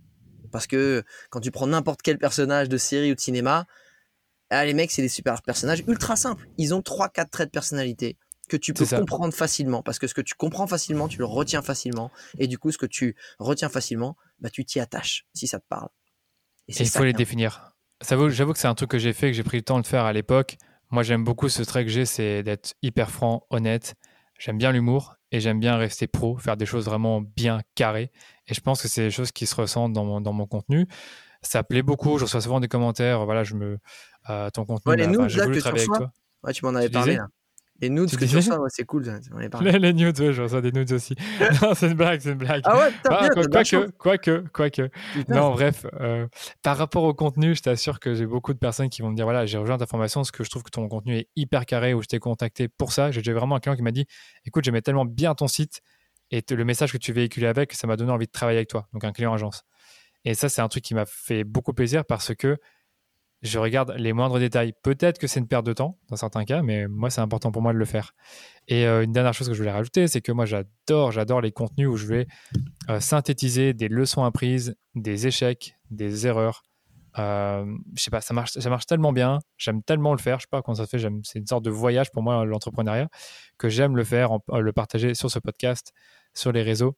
[0.51, 3.65] Parce que quand tu prends n'importe quel personnage de série ou de cinéma,
[4.49, 6.45] ah, les mecs, c'est des super personnages ultra simples.
[6.57, 8.17] Ils ont 3-4 traits de personnalité
[8.49, 9.81] que tu peux comprendre facilement.
[9.81, 12.11] Parce que ce que tu comprends facilement, tu le retiens facilement.
[12.37, 15.65] Et du coup, ce que tu retiens facilement, bah, tu t'y attaches si ça te
[15.67, 15.87] parle.
[16.67, 17.73] Et, il faut les définir.
[18.01, 20.03] J'avoue que c'est un truc que j'ai fait, que j'ai pris le temps de faire
[20.03, 20.57] à l'époque.
[20.91, 23.95] Moi, j'aime beaucoup ce trait que j'ai, c'est d'être hyper franc, honnête.
[24.37, 28.11] J'aime bien l'humour et j'aime bien rester pro, faire des choses vraiment bien carrées.
[28.47, 30.87] Et je pense que c'est des choses qui se ressentent dans mon, dans mon contenu.
[31.41, 32.17] Ça plaît beaucoup.
[32.17, 33.25] Je reçois souvent des commentaires.
[33.25, 33.77] Voilà, je me,
[34.29, 34.91] euh, ton contenu.
[34.91, 36.11] Ouais, j'ai voulu travailler avec toi.
[36.43, 37.15] Ouais, tu m'en avais parlé.
[37.15, 37.27] Là.
[37.81, 39.03] Les nudes, que tu reçois, c'est cool.
[39.61, 41.15] Les, les, nudes, ouais, je reçois des nudes aussi.
[41.61, 42.61] non, c'est une blague, c'est une blague.
[42.65, 44.89] Ah ouais, ah, Quoique, quoique, quoique.
[45.27, 46.27] Non, bref, euh,
[46.61, 49.25] par rapport au contenu, je t'assure que j'ai beaucoup de personnes qui vont me dire
[49.25, 51.93] voilà, j'ai rejoint ta formation parce que je trouve que ton contenu est hyper carré
[51.93, 53.11] ou je t'ai contacté pour ça.
[53.11, 54.05] J'ai vraiment un client qui m'a dit
[54.45, 55.81] écoute, j'aimais tellement bien ton site
[56.31, 58.87] et le message que tu véhiculais avec, ça m'a donné envie de travailler avec toi.
[58.93, 59.63] Donc, un client agence.
[60.23, 62.57] Et ça, c'est un truc qui m'a fait beaucoup plaisir parce que
[63.41, 64.73] je regarde les moindres détails.
[64.83, 67.61] Peut-être que c'est une perte de temps dans certains cas, mais moi, c'est important pour
[67.61, 68.13] moi de le faire.
[68.67, 71.51] Et euh, une dernière chose que je voulais rajouter, c'est que moi, j'adore, j'adore les
[71.51, 72.27] contenus où je vais
[72.89, 76.61] euh, synthétiser des leçons apprises, des échecs, des erreurs.
[77.17, 77.65] Euh,
[77.95, 79.39] je sais pas, ça marche, ça marche tellement bien.
[79.57, 80.37] J'aime tellement le faire.
[80.37, 81.09] Je sais pas comment ça se fait.
[81.23, 83.09] C'est une sorte de voyage pour moi, l'entrepreneuriat,
[83.57, 85.93] que j'aime le faire, le partager sur ce podcast,
[86.35, 86.95] sur les réseaux.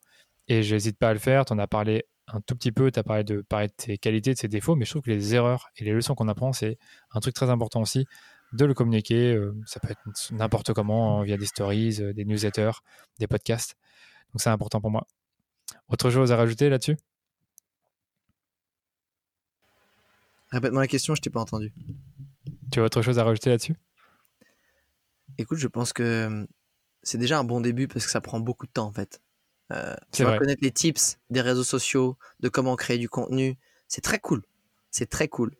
[0.49, 1.45] Et je n'hésite pas à le faire.
[1.45, 2.03] Tu en as parlé
[2.33, 4.75] un tout petit peu, tu as parlé de, parler de tes qualités, de tes défauts,
[4.75, 6.77] mais je trouve que les erreurs et les leçons qu'on apprend, c'est
[7.11, 8.07] un truc très important aussi
[8.53, 9.33] de le communiquer.
[9.33, 12.71] Euh, ça peut être n'importe comment, hein, via des stories, euh, des newsletters,
[13.19, 13.75] des podcasts.
[14.33, 15.05] Donc c'est important pour moi.
[15.89, 16.97] Autre chose à rajouter là-dessus?
[20.49, 21.71] Répète-moi la question, je t'ai pas entendu.
[22.71, 23.75] Tu as autre chose à rajouter là-dessus?
[25.37, 26.47] Écoute, je pense que hum,
[27.03, 29.21] c'est déjà un bon début parce que ça prend beaucoup de temps en fait.
[29.71, 33.57] Euh, tu vas connaître les tips des réseaux sociaux, de comment créer du contenu.
[33.87, 34.43] C'est très cool.
[34.91, 35.55] C'est très cool.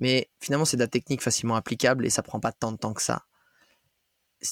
[0.00, 2.92] Mais finalement, c'est de la technique facilement applicable et ça prend pas tant de temps
[2.92, 3.24] que ça.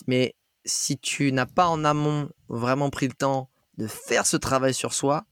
[0.06, 4.72] Mais si tu n'as pas en amont vraiment pris le temps de faire ce travail
[4.72, 5.26] sur soi,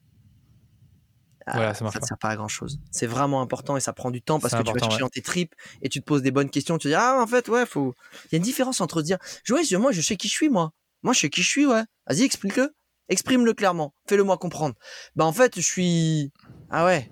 [1.47, 2.79] ah, ça ne sert pas à grand chose.
[2.91, 5.23] C'est vraiment important et ça prend du temps parce que tu vas chercher dans tes
[5.23, 6.79] tripes et tu te poses des bonnes questions.
[6.79, 7.95] Tu te dis, ah, en fait, ouais, faut.
[8.27, 9.19] Il y a une différence entre dire,
[9.51, 10.73] ouais, moi, je sais qui je suis, moi.
[11.03, 11.83] Moi, je sais qui je suis, ouais.
[12.07, 12.73] Vas-y, explique-le.
[13.09, 13.95] Exprime-le clairement.
[14.09, 14.75] Fais-le moi comprendre.
[15.17, 16.33] Bah en fait, je suis.
[16.71, 17.11] Ah ouais.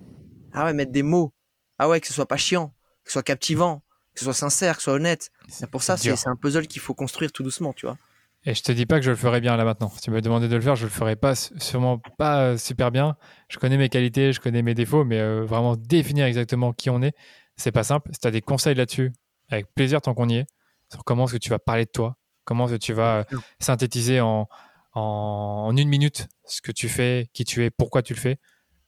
[0.52, 1.32] Ah ouais, mettre des mots.
[1.78, 2.68] Ah ouais, que ce soit pas chiant,
[3.04, 3.82] que ce soit captivant,
[4.14, 5.30] que ce soit sincère, que ce soit honnête.
[5.48, 7.96] C'est pour ça, c'est un puzzle qu'il faut construire tout doucement, tu vois.
[8.44, 9.90] Et je te dis pas que je le ferai bien là maintenant.
[9.90, 12.90] Si tu me demandais de le faire, je le ferai pas, sûrement pas euh, super
[12.90, 13.16] bien.
[13.48, 17.02] Je connais mes qualités, je connais mes défauts, mais euh, vraiment définir exactement qui on
[17.02, 17.12] est,
[17.56, 18.10] c'est pas simple.
[18.14, 19.12] Si tu as des conseils là-dessus,
[19.50, 20.46] avec plaisir tant qu'on y est,
[20.90, 23.38] sur comment est-ce que tu vas parler de toi, comment est-ce que tu vas euh,
[23.58, 24.48] synthétiser en,
[24.92, 28.38] en, une minute ce que tu fais, qui tu es, pourquoi tu le fais.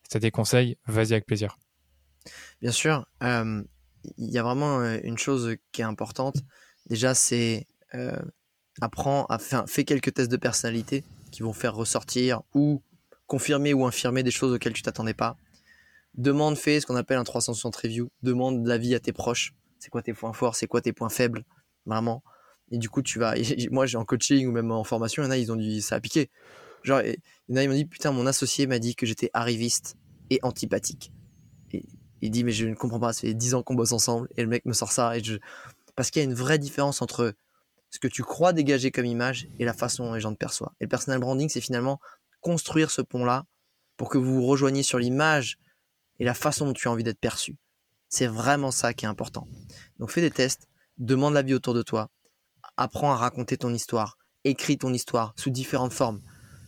[0.02, 1.58] Si tu as des conseils, vas-y avec plaisir.
[2.60, 3.06] Bien sûr.
[3.22, 3.62] Euh,
[4.18, 6.36] il y a vraiment euh, une chose qui est importante.
[6.86, 8.16] Déjà, c'est euh,
[8.80, 12.82] apprends à faire, fais quelques tests de personnalité qui vont faire ressortir ou
[13.26, 15.36] confirmer ou infirmer des choses auxquelles tu t'attendais pas.
[16.14, 18.10] Demande, fais ce qu'on appelle un 360 review.
[18.22, 19.54] Demande l'avis à tes proches.
[19.78, 21.44] C'est quoi tes points forts, c'est quoi tes points faibles,
[21.86, 22.22] vraiment.
[22.72, 23.34] Et du coup, tu vas.
[23.70, 25.82] moi, j'ai en coaching ou même en formation, il y en a, ils ont dit
[25.82, 26.30] ça a piqué.
[26.82, 27.18] Genre, il
[27.50, 29.96] y en a, ils m'ont dit putain, mon associé m'a dit que j'étais arriviste
[30.30, 31.12] et antipathique.
[31.72, 31.84] Et
[32.22, 34.42] il dit, mais je ne comprends pas, ça fait 10 ans qu'on bosse ensemble et
[34.42, 35.16] le mec me sort ça.
[35.16, 35.36] Et je...
[35.94, 37.34] Parce qu'il y a une vraie différence entre
[37.90, 40.72] ce que tu crois dégager comme image et la façon dont les gens te perçoivent.
[40.80, 42.00] Et le personal branding, c'est finalement
[42.40, 43.44] construire ce pont-là
[43.96, 45.58] pour que vous vous rejoigniez sur l'image
[46.18, 47.56] et la façon dont tu as envie d'être perçu.
[48.08, 49.46] C'est vraiment ça qui est important.
[49.98, 50.68] Donc fais des tests,
[50.98, 52.08] demande l'avis autour de toi,
[52.76, 56.20] apprends à raconter ton histoire, écris ton histoire sous différentes formes.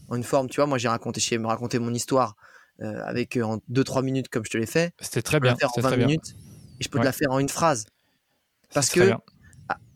[0.08, 2.36] En une forme, tu vois, moi j'ai raconté, me raconter mon histoire
[2.80, 4.92] euh, avec euh, en 2-3 minutes comme je te l'ai fait.
[5.00, 5.56] C'était très bien.
[5.60, 6.34] Je peux la faire en 20 minutes
[6.80, 7.86] et je peux te la faire en une phrase.
[8.72, 9.12] Parce que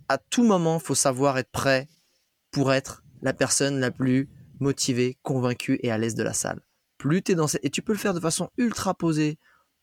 [0.08, 1.88] à, tout moment, il faut savoir être prêt
[2.50, 6.60] pour être la personne la plus motivée, convaincue et à l'aise de la salle.
[6.96, 7.64] Plus tu es dans cette...
[7.64, 9.38] Et tu peux le faire de façon ultra posée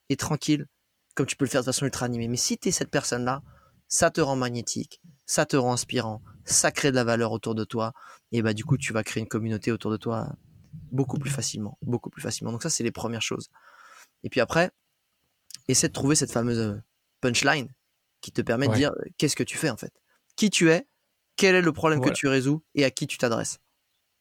[0.10, 0.66] et tranquille,
[1.14, 2.28] comme tu peux le faire de façon ultra animée.
[2.28, 3.44] Mais si tu es cette personne-là,
[3.88, 7.64] ça te rend magnétique, ça te rend inspirant, ça crée de la valeur autour de
[7.64, 7.94] toi,
[8.32, 10.34] et bah du coup tu vas créer une communauté autour de toi
[10.92, 12.52] beaucoup plus facilement, beaucoup plus facilement.
[12.52, 13.50] Donc ça c'est les premières choses.
[14.24, 14.72] Et puis après,
[15.68, 16.82] essaie de trouver cette fameuse euh,
[17.22, 17.70] punchline
[18.22, 19.94] qui te permet de dire euh, qu'est-ce que tu fais en fait,
[20.36, 20.88] qui tu es,
[21.38, 22.64] quel est le problème que tu résous?
[22.76, 23.60] Et à qui tu t'adresses?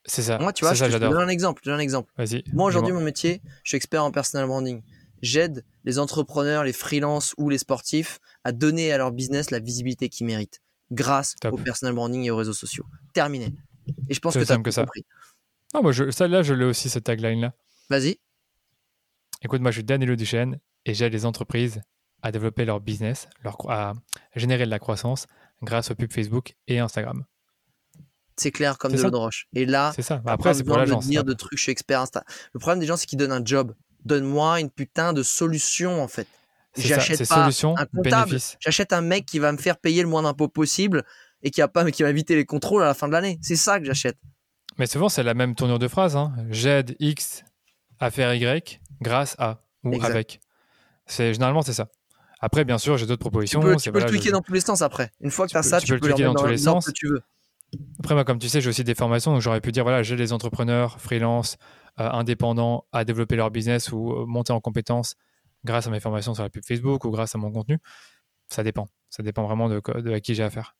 [0.07, 0.37] C'est ça.
[0.37, 1.61] Moi, tu vois, je, te donne un exemple.
[1.65, 2.13] Je donne un exemple.
[2.53, 4.83] Moi, aujourd'hui, mon métier, je suis expert en personal branding
[5.25, 10.09] j'aide les entrepreneurs, les freelances ou les sportifs à donner à leur business la visibilité
[10.09, 10.61] qu'ils méritent
[10.91, 12.85] grâce au personal branding et aux réseaux sociaux.
[13.13, 13.53] Terminé.
[14.09, 15.05] Et je pense que tu as que compris.
[15.73, 17.53] Ah, moi, je, ça, là, je l'ai aussi, cette tagline-là.
[17.89, 18.17] Vas-y.
[19.41, 21.81] Écoute, moi, je suis Danilo Duchesne et j'aide les entreprises
[22.21, 23.93] à développer leur business, leur, à
[24.35, 25.27] générer de la croissance
[25.61, 27.25] grâce aux pubs Facebook et Instagram.
[28.37, 29.47] C'est clair comme de l'eau de roche.
[29.53, 30.21] Et là, c'est ça.
[30.25, 31.05] Après, c'est pour l'agence.
[31.05, 32.23] De dire de trucs, je suis expert Insta.
[32.53, 33.73] Le problème des gens, c'est qu'ils donnent un job
[34.05, 36.27] donne-moi une putain de solution en fait.
[36.77, 40.49] J'achète pas un comptable, j'achète un mec qui va me faire payer le moins d'impôts
[40.49, 41.03] possible
[41.41, 43.39] et qui va pas, qui va éviter les contrôles à la fin de l'année.
[43.41, 44.17] C'est ça que j'achète.
[44.77, 46.15] Mais souvent c'est la même tournure de phrase.
[46.15, 46.33] Hein.
[46.49, 47.43] J'aide X
[47.99, 50.41] à faire Y grâce à ou avec.
[51.05, 51.87] C'est généralement c'est ça.
[52.41, 53.59] Après, bien sûr, j'ai d'autres propositions.
[53.77, 55.11] Tu peux, le tweaker dans tous les sens après.
[55.21, 56.85] Une fois que tu as ça, tu, peux, le tweaker dans, tous les sens.
[56.85, 57.21] Que tu veux.
[57.99, 60.15] Après, moi, comme tu sais, j'ai aussi des formations, donc j'aurais pu dire voilà, j'ai
[60.15, 61.57] les entrepreneurs, freelance,
[61.99, 65.15] euh, indépendants à développer leur business ou euh, monter en compétences
[65.65, 67.79] grâce à mes formations sur la pub Facebook ou grâce à mon contenu.
[68.49, 68.87] Ça dépend.
[69.09, 70.75] Ça dépend vraiment de, de à qui j'ai affaire.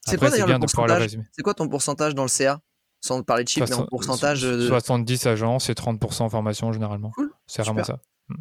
[0.00, 2.60] C'est quoi d'ailleurs le pourcentage C'est quoi ton pourcentage dans le CA
[3.00, 4.42] Sans parler de chiffres, mais en pourcentage.
[4.42, 4.66] De...
[4.66, 7.10] 70 agences et 30% formation généralement.
[7.10, 7.32] Cool.
[7.46, 8.00] C'est vraiment ça.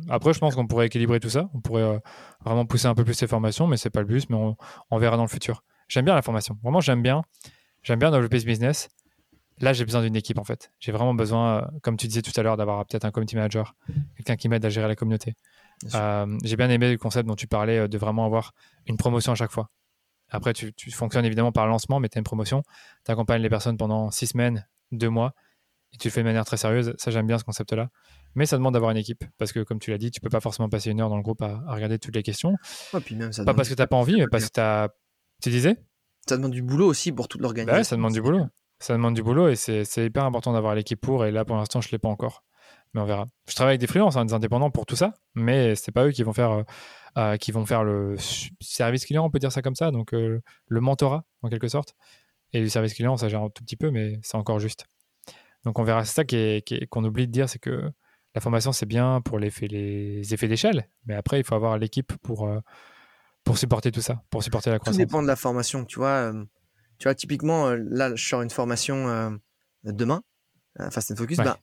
[0.09, 1.49] Après, je pense qu'on pourrait équilibrer tout ça.
[1.53, 1.99] On pourrait euh,
[2.43, 4.38] vraiment pousser un peu plus ces formations, mais c'est pas le but, mais
[4.89, 5.63] on, verra dans le futur.
[5.88, 6.57] J'aime bien la formation.
[6.63, 7.21] Vraiment, j'aime bien.
[7.83, 8.89] J'aime bien développer ce business.
[9.59, 10.71] Là, j'ai besoin d'une équipe en fait.
[10.79, 13.75] J'ai vraiment besoin, euh, comme tu disais tout à l'heure, d'avoir peut-être un community manager,
[14.17, 15.36] quelqu'un qui m'aide à gérer la communauté.
[15.93, 18.53] Euh, j'ai bien aimé le concept dont tu parlais de vraiment avoir
[18.88, 19.69] une promotion à chaque fois.
[20.30, 22.63] Après, tu, tu fonctionnes évidemment par lancement, mais tu as une promotion.
[23.05, 25.34] Tu accompagnes les personnes pendant six semaines, deux mois,
[25.93, 26.93] et tu le fais de manière très sérieuse.
[26.97, 27.89] Ça, j'aime bien ce concept-là.
[28.34, 30.41] Mais ça demande d'avoir une équipe, parce que comme tu l'as dit, tu peux pas
[30.41, 32.55] forcément passer une heure dans le groupe à, regarder toutes les questions.
[33.03, 34.89] puis même, ça pas parce que tu n'as pas envie, mais parce que tu as.
[35.41, 35.78] Tu disais?
[36.28, 37.73] Ça demande du boulot aussi pour toute l'organisation.
[37.73, 38.45] Bah ouais, ça demande du boulot.
[38.80, 41.26] Ça demande du boulot et c'est hyper important d'avoir l'équipe pour.
[41.26, 42.43] Et là, pour l'instant, je ne l'ai pas encore.
[42.96, 43.26] Mais on verra.
[43.50, 46.12] Je travaille avec des freelances, hein, des indépendants pour tout ça, mais c'est pas eux
[46.12, 46.64] qui vont faire, euh,
[47.18, 48.16] euh, qui vont faire le
[48.62, 51.93] service client, on peut dire ça comme ça, donc euh, le mentorat en quelque sorte.
[52.54, 54.86] Et le service client, ça gère un tout petit peu, mais c'est encore juste.
[55.66, 56.06] Donc on verra.
[56.06, 57.91] C'est ça qu'on oublie de dire, c'est que
[58.34, 62.14] la formation, c'est bien pour les, les effets d'échelle, mais après, il faut avoir l'équipe
[62.24, 62.50] pour,
[63.43, 64.96] pour supporter tout ça, pour supporter la croissance.
[64.96, 65.84] Tout dépend de la formation.
[65.84, 66.32] Tu vois,
[66.98, 69.38] tu vois typiquement, là, je sors une formation
[69.84, 70.22] demain,
[70.91, 71.38] Fast and Focus.
[71.38, 71.60] Bah,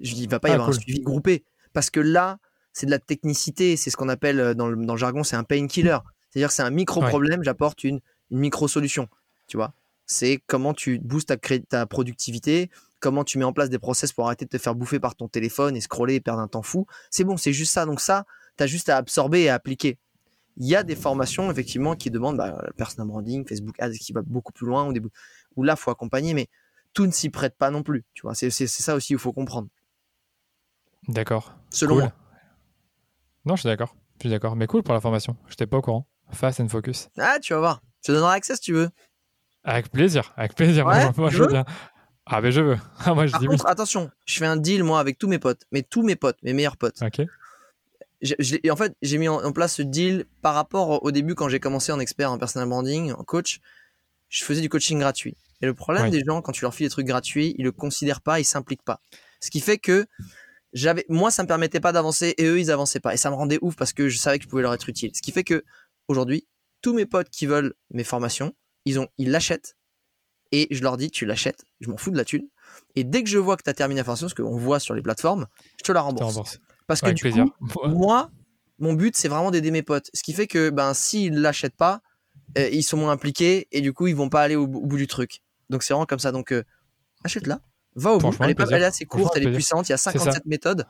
[0.00, 1.44] je dis, il va pas y ah, avoir un suivi groupé.
[1.72, 2.38] Parce que là,
[2.72, 3.76] c'est de la technicité.
[3.76, 5.98] C'est ce qu'on appelle euh, dans le, dans le, jargon, c'est un painkiller.
[6.30, 8.00] C'est-à-dire que c'est un micro-problème, j'apporte une,
[8.30, 9.08] une micro-solution.
[9.46, 9.74] Tu vois?
[10.06, 14.26] C'est comment tu boostes ta, ta productivité, comment tu mets en place des process pour
[14.26, 16.86] arrêter de te faire bouffer par ton téléphone et scroller et perdre un temps fou.
[17.10, 17.86] C'est bon, c'est juste ça.
[17.86, 18.24] Donc ça,
[18.56, 19.98] tu as juste à absorber et à appliquer.
[20.56, 24.22] Il y a des formations, effectivement, qui demandent bah, personal branding, Facebook Ads, qui va
[24.22, 25.00] beaucoup plus loin, ou des,
[25.56, 26.34] où là, faut accompagner.
[26.34, 26.48] Mais
[26.92, 28.04] tout ne s'y prête pas non plus.
[28.14, 29.68] Tu vois, c'est ça aussi il faut comprendre.
[31.08, 31.54] D'accord.
[31.70, 32.12] Selon moi.
[33.44, 33.96] Non, je suis d'accord.
[34.18, 34.56] Je suis d'accord.
[34.56, 35.36] Mais cool pour la formation.
[35.46, 36.06] Je n'étais pas au courant.
[36.30, 37.08] Fast and focus.
[37.18, 37.82] Ah, tu vas voir.
[38.02, 38.90] Je te donnerai accès si tu veux.
[39.64, 40.32] Avec plaisir.
[40.36, 40.84] Avec plaisir.
[41.16, 41.64] moi, je veux bien.
[42.26, 42.78] Ah, mais je veux.
[42.98, 45.38] Ah, moi, je Par dis contre, attention, je fais un deal, moi, avec tous mes
[45.38, 45.62] potes.
[45.72, 47.02] Mais tous mes potes, mes meilleurs potes.
[47.02, 47.20] Ok.
[48.70, 51.92] en fait, j'ai mis en, place ce deal par rapport au début quand j'ai commencé
[51.92, 53.60] en expert en personal branding, en coach.
[54.28, 55.36] Je faisais du coaching gratuit.
[55.62, 58.22] Et le problème des gens, quand tu leur files des trucs gratuits, ils le considèrent
[58.22, 59.00] pas, ils s'impliquent pas.
[59.40, 60.06] Ce qui fait que
[60.72, 63.12] j'avais, moi, ça me permettait pas d'avancer et eux, ils avançaient pas.
[63.14, 65.10] Et ça me rendait ouf parce que je savais que je pouvais leur être utile.
[65.14, 65.64] Ce qui fait que
[66.08, 66.46] aujourd'hui,
[66.80, 68.54] tous mes potes qui veulent mes formations,
[68.84, 69.76] ils ont, ils l'achètent
[70.52, 72.48] et je leur dis, tu l'achètes, je m'en fous de la thune.
[72.96, 74.94] Et dès que je vois que tu as terminé la formation, ce qu'on voit sur
[74.94, 75.46] les plateformes,
[75.78, 76.58] je te la rembourse.
[76.86, 77.52] Parce que du coup,
[77.88, 78.30] moi,
[78.78, 80.10] mon but, c'est vraiment d'aider mes potes.
[80.14, 82.00] Ce qui fait que, ben, s'ils l'achètent pas,
[82.58, 85.06] euh, ils sont moins impliqués et du coup, ils vont pas aller au bout du
[85.06, 85.40] truc.
[85.70, 86.32] Donc c'est vraiment comme ça.
[86.32, 86.64] Donc euh,
[87.24, 87.60] achète-la,
[87.94, 88.36] va au bout.
[88.40, 89.88] Elle est, assez courte, elle est puissante.
[89.88, 90.86] Il y a 57 méthodes.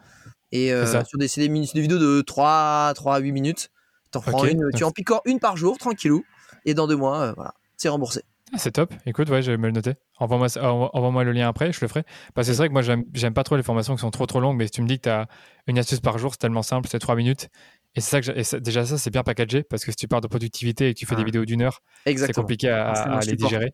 [0.52, 3.70] Et euh, sur des, des, des, vidéos de 3, 3 à 8 minutes,
[4.16, 6.24] en prends une, tu en piques une par jour, tranquillou.
[6.64, 8.22] Et dans deux mois, euh, voilà, c'est remboursé.
[8.52, 8.92] Ah, c'est top.
[9.06, 9.94] Écoute, ouais, je vais me le noter.
[10.18, 12.02] Envoie-moi envoie le lien après, je le ferai.
[12.34, 14.40] Parce que c'est vrai que moi, j'aime pas trop les formations qui sont trop trop
[14.40, 15.28] longues, mais si tu me dis que tu as
[15.68, 17.48] une astuce par jour, c'est tellement simple, c'est 3 minutes.
[17.94, 20.28] Et c'est ça que déjà ça, c'est bien packagé parce que si tu parles de
[20.28, 23.72] productivité et que tu fais des vidéos d'une heure, c'est compliqué à, à les digérer.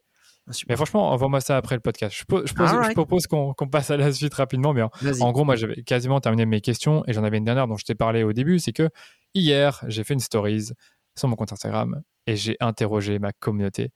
[0.69, 2.17] Mais franchement, envoie-moi ça après le podcast.
[2.17, 2.25] Je,
[2.93, 4.73] propose qu'on passe à la suite rapidement.
[4.73, 7.77] Mais en, gros, moi, j'avais quasiment terminé mes questions et j'en avais une dernière dont
[7.77, 8.59] je t'ai parlé au début.
[8.59, 8.89] C'est que
[9.35, 10.73] hier, j'ai fait une stories
[11.17, 13.91] sur mon compte Instagram et j'ai interrogé ma communauté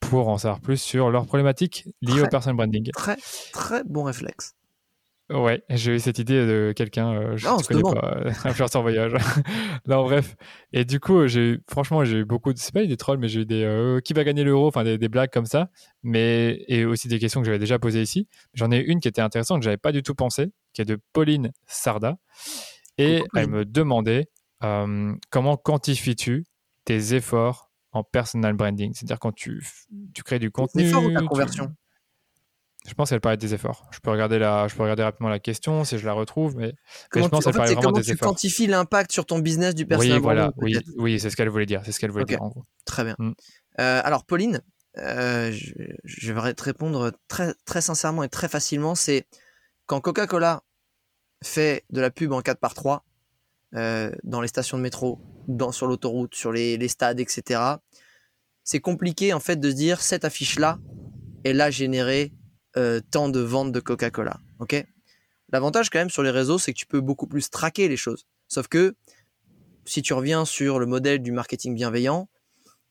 [0.00, 2.90] pour en savoir plus sur leurs problématiques liées au personal branding.
[2.92, 3.16] Très,
[3.52, 4.54] très bon réflexe.
[5.30, 9.12] Ouais, j'ai eu cette idée de quelqu'un, euh, je ne connais pas, euh, influenceur voyage.
[9.86, 10.34] non, bref.
[10.72, 13.42] Et du coup, j'ai franchement, j'ai eu beaucoup de, c'est pas des trolls, mais j'ai
[13.42, 15.70] eu des, euh, qui va gagner l'euro, enfin des, blagues comme ça,
[16.02, 18.26] mais, et aussi des questions que j'avais déjà posées ici.
[18.54, 20.98] J'en ai une qui était intéressante, que j'avais pas du tout pensé, qui est de
[21.12, 22.18] Pauline Sarda.
[22.98, 24.28] Et elle me demandait,
[25.30, 26.44] comment quantifies-tu
[26.84, 28.92] tes efforts en personal branding?
[28.94, 29.64] C'est-à-dire quand tu,
[30.12, 30.82] tu crées du contenu.
[30.82, 31.72] Efforts ou ta conversion?
[32.86, 33.86] Je pense qu'elle parlait des efforts.
[33.92, 36.74] Je peux regarder la, je peux regarder rapidement la question si je la retrouve, mais,
[37.14, 40.22] je pense qu'elle parlait vraiment des tu quantifies l'impact sur ton business du personnel Oui,
[40.22, 42.64] voilà, oui, oui, c'est ce qu'elle voulait dire, c'est ce qu'elle voulait dire en gros.
[42.86, 43.16] Très bien.
[43.18, 43.32] Mm.
[43.80, 44.62] Euh, alors Pauline,
[44.98, 45.52] euh,
[46.04, 48.94] je, vais te répondre très très sincèrement et très facilement.
[48.94, 49.26] C'est
[49.86, 50.62] quand Coca-Cola
[51.44, 53.04] fait de la pub en 4 par 3
[53.74, 57.60] euh, dans les stations de métro, dans, sur l'autoroute, sur les, les stades, etc.
[58.64, 60.78] C'est compliqué en fait de se dire cette affiche là,
[61.44, 62.32] elle a généré
[62.76, 64.38] euh, tant de ventes de Coca-Cola.
[64.58, 64.84] Ok?
[65.52, 68.26] L'avantage quand même sur les réseaux, c'est que tu peux beaucoup plus traquer les choses.
[68.48, 68.94] Sauf que
[69.84, 72.28] si tu reviens sur le modèle du marketing bienveillant,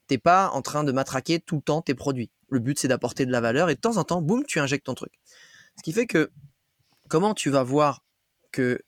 [0.06, 2.30] t'es pas en train de matraquer tout le temps tes produits.
[2.50, 4.86] Le but c'est d'apporter de la valeur et de temps en temps, boum, tu injectes
[4.86, 5.12] ton truc.
[5.78, 6.30] Ce qui fait que
[7.08, 8.02] comment tu vas voir
[8.52, 8.82] que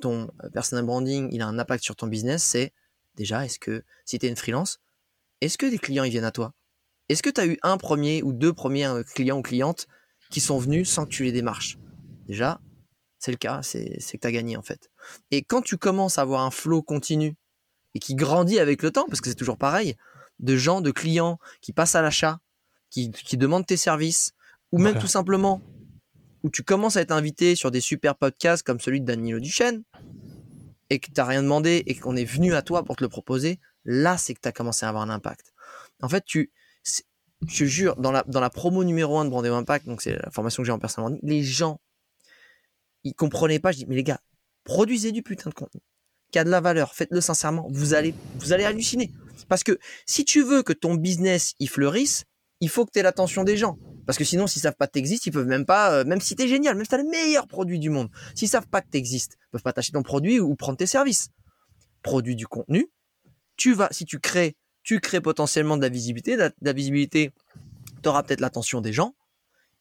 [0.00, 2.72] ton personal branding il a un impact sur ton business, c'est
[3.16, 4.78] déjà est-ce que si tu une freelance,
[5.40, 6.54] est-ce que des clients ils viennent à toi?
[7.08, 9.86] Est-ce que tu eu un premier ou deux premiers clients ou clientes
[10.30, 11.78] qui sont venus sans que tu les démarches.
[12.26, 12.60] Déjà,
[13.18, 14.90] c'est le cas, c'est que tu as gagné en fait.
[15.30, 17.34] Et quand tu commences à avoir un flow continu
[17.94, 19.96] et qui grandit avec le temps, parce que c'est toujours pareil,
[20.38, 22.40] de gens, de clients qui passent à l'achat,
[22.90, 24.32] qui, qui demandent tes services,
[24.70, 25.62] ou même tout simplement
[26.42, 29.82] où tu commences à être invité sur des super podcasts comme celui de Danilo Duchesne,
[30.90, 33.08] et que tu n'as rien demandé et qu'on est venu à toi pour te le
[33.08, 35.52] proposer, là, c'est que tu as commencé à avoir un impact.
[36.02, 36.50] En fait, tu,
[37.46, 40.30] je jure, dans la, dans la promo numéro 1 de Brandéo Impact, donc c'est la
[40.30, 41.80] formation que j'ai en personnel, les gens,
[43.04, 43.72] ils comprenaient pas.
[43.72, 44.20] Je dis, mais les gars,
[44.64, 45.80] produisez du putain de contenu
[46.30, 49.12] qui a de la valeur, faites-le sincèrement, vous allez, vous allez halluciner.
[49.48, 52.24] Parce que si tu veux que ton business il fleurisse,
[52.60, 53.78] il faut que tu aies l'attention des gens.
[54.04, 56.34] Parce que sinon, s'ils savent pas que t'existes, ils peuvent même pas, euh, même si
[56.34, 59.36] t'es génial, même si t'as le meilleur produit du monde, s'ils savent pas que t'existes,
[59.38, 61.28] ils peuvent pas t'acheter ton produit ou prendre tes services.
[62.02, 62.90] Produit du contenu.
[63.56, 64.56] Tu vas, si tu crées,
[64.88, 66.38] tu crées potentiellement de la visibilité.
[66.38, 67.30] De la, visibilité,
[68.02, 69.14] tu auras peut-être l'attention des gens.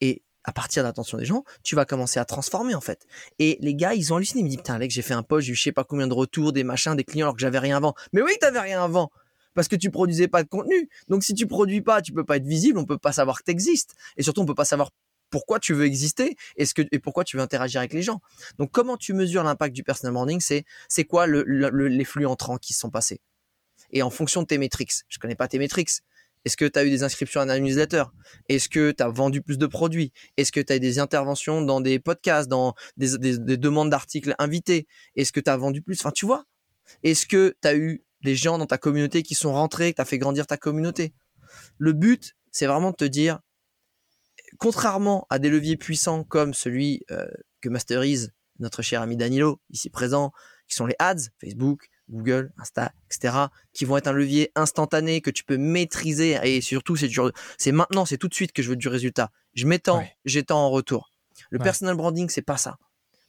[0.02, 3.08] Et à partir de l'attention des gens, tu vas commencer à transformer en fait.
[3.40, 4.42] Et les gars, ils ont halluciné.
[4.42, 6.08] Ils me disent, putain, Alex, j'ai fait un post, j'ai eu je sais pas combien
[6.08, 7.94] de retours, des machins, des clients alors que j'avais rien avant.
[8.12, 9.10] Mais oui, t'avais rien avant
[9.54, 10.90] parce que tu produisais pas de contenu.
[11.08, 13.44] Donc si tu produis pas, tu peux pas être visible, on peut pas savoir que
[13.46, 14.92] tu existes et surtout on peut pas savoir
[15.30, 18.20] pourquoi tu veux exister et ce que et pourquoi tu veux interagir avec les gens.
[18.58, 22.74] Donc comment tu mesures l'impact du personal branding C'est quoi le, les flux entrants qui
[22.74, 23.22] sont passés?
[23.92, 25.92] Et en fonction de tes métriques, je connais pas tes métriques.
[26.46, 28.06] Est-ce que tu as eu des inscriptions à un newsletter?
[28.48, 30.14] Est-ce que tu as vendu plus de produits?
[30.38, 34.34] Est-ce que tu as eu des interventions dans des podcasts, dans des, des demandes d'articles
[34.40, 34.88] invités?
[35.16, 36.00] Est-ce que tu as vendu plus?
[36.00, 36.46] Enfin, tu vois?
[37.04, 40.02] Est-ce que tu as eu des gens dans ta communauté qui sont rentrés, que tu
[40.02, 41.14] as fait grandir ta communauté?
[41.78, 43.40] Le but, c'est vraiment de te dire,
[44.58, 47.28] contrairement à des leviers puissants comme celui euh,
[47.62, 50.32] que masterise notre cher ami Danilo, ici présent,
[50.68, 53.36] qui sont les ads, Facebook, Google, Insta, etc.,
[53.74, 57.10] qui vont être un levier instantané que tu peux maîtriser et surtout c'est
[57.58, 59.32] c'est maintenant, c'est tout de suite que je veux du résultat.
[59.54, 61.12] Je m'étends, j'étends en retour.
[61.50, 62.78] Le personal branding, c'est pas ça.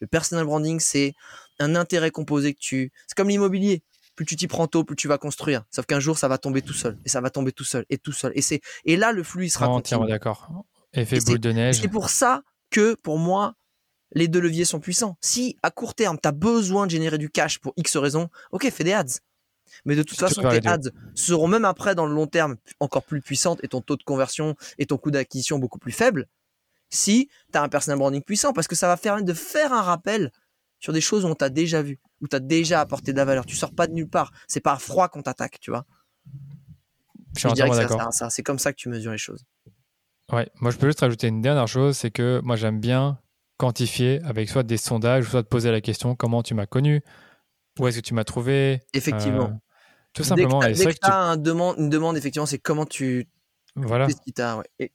[0.00, 1.14] Le personal branding, c'est
[1.58, 3.82] un intérêt composé que tu, c'est comme l'immobilier
[4.18, 5.62] plus tu t'y prends tôt, plus tu vas construire.
[5.70, 7.98] Sauf qu'un jour, ça va tomber tout seul, et ça va tomber tout seul, et
[7.98, 8.32] tout seul.
[8.34, 10.50] Et c'est et là, le flux il sera entièrement d'accord.
[10.92, 11.80] Effet boule de neige.
[11.80, 13.54] C'est pour ça que, pour moi,
[14.12, 15.16] les deux leviers sont puissants.
[15.20, 18.70] Si à court terme, tu as besoin de générer du cash pour X raisons, ok,
[18.70, 19.20] fais des ads.
[19.84, 23.20] Mais de toute façon, tes ads seront même après, dans le long terme, encore plus
[23.20, 26.26] puissantes et ton taux de conversion et ton coût d'acquisition beaucoup plus faible
[26.90, 29.82] si tu as un personal branding puissant parce que ça va permettre de faire un
[29.82, 30.32] rappel
[30.80, 33.24] sur des choses où on t'a déjà vu, où tu as déjà apporté de la
[33.24, 33.44] valeur.
[33.44, 34.32] Tu sors pas de nulle part.
[34.46, 35.84] C'est pas froid qu'on t'attaque, tu vois.
[37.36, 39.44] Je, dirais que ça, c'est comme ça que tu mesures les choses.
[40.32, 43.18] Ouais, moi je peux juste rajouter une dernière chose, c'est que moi j'aime bien
[43.58, 47.02] quantifier avec soit des sondages, soit te poser la question comment tu m'as connu,
[47.78, 48.80] où est-ce que tu m'as trouvé?
[48.94, 49.50] Effectivement.
[49.50, 49.58] Euh,
[50.14, 50.60] tout simplement.
[50.60, 53.28] Dès que tu as, demande, une demande, effectivement, c'est comment tu.
[53.76, 54.08] Voilà.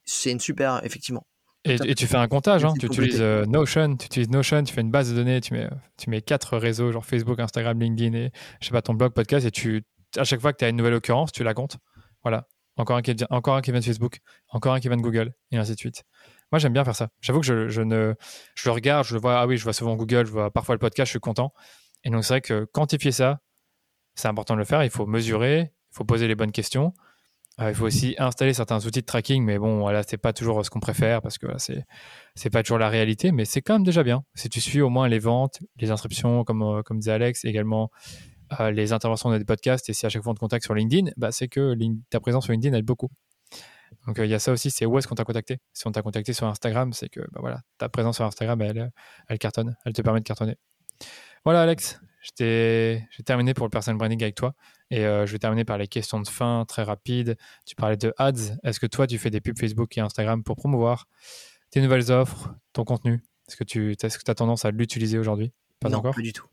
[0.04, 1.26] C'est une super, effectivement.
[1.66, 2.74] Et, tu fais un comptage, hein.
[2.78, 5.66] tu utilises euh, Notion, tu utilises Notion, tu fais une base de données, tu mets,
[5.96, 9.46] tu mets quatre réseaux, genre Facebook, Instagram, LinkedIn et je sais pas, ton blog, podcast,
[9.46, 9.82] et tu,
[10.18, 11.78] à chaque fois que tu as une nouvelle occurrence, tu la comptes.
[12.22, 12.48] Voilà.
[12.76, 14.18] Encore un, qui encore un qui vient de Facebook,
[14.50, 16.04] encore un qui vient de Google, et ainsi de suite.
[16.52, 17.08] Moi, j'aime bien faire ça.
[17.20, 18.14] J'avoue que je, je, ne,
[18.54, 20.74] je le regarde, je le vois, ah oui, je vois souvent Google, je vois parfois
[20.74, 21.52] le podcast, je suis content.
[22.04, 23.40] Et donc, c'est vrai que quantifier ça,
[24.14, 24.84] c'est important de le faire.
[24.84, 26.92] Il faut mesurer, il faut poser les bonnes questions.
[27.60, 30.64] Euh, il faut aussi installer certains outils de tracking, mais bon, voilà, c'est pas toujours
[30.64, 31.84] ce qu'on préfère parce que c'est
[32.34, 34.24] c'est pas toujours la réalité, mais c'est quand même déjà bien.
[34.34, 37.90] Si tu suis au moins les ventes, les inscriptions, comme euh, comme disait Alex, également
[38.58, 40.74] euh, les interventions dans des podcasts, et si à chaque fois on te contacte sur
[40.74, 41.76] LinkedIn, bah, c'est que
[42.10, 43.10] ta présence sur LinkedIn aide beaucoup.
[44.06, 45.58] Donc il y a ça aussi, c'est où est-ce qu'on t'a contacté?
[45.72, 48.90] Si on t'a contacté sur Instagram, c'est que bah, voilà, ta présence sur Instagram, elle,
[49.28, 50.56] elle cartonne, elle te permet de cartonner.
[51.44, 52.00] Voilà Alex,
[52.38, 54.54] j'ai terminé pour le personal branding avec toi.
[54.90, 57.36] Et euh, je vais terminer par les questions de fin très rapides.
[57.66, 58.56] Tu parlais de ads.
[58.62, 61.06] Est-ce que toi, tu fais des pubs Facebook et Instagram pour promouvoir
[61.70, 63.22] tes nouvelles offres, ton contenu?
[63.48, 65.52] Est-ce que tu est as tendance à l'utiliser aujourd'hui?
[65.80, 66.14] Pas non, encore?
[66.14, 66.46] Pas du tout.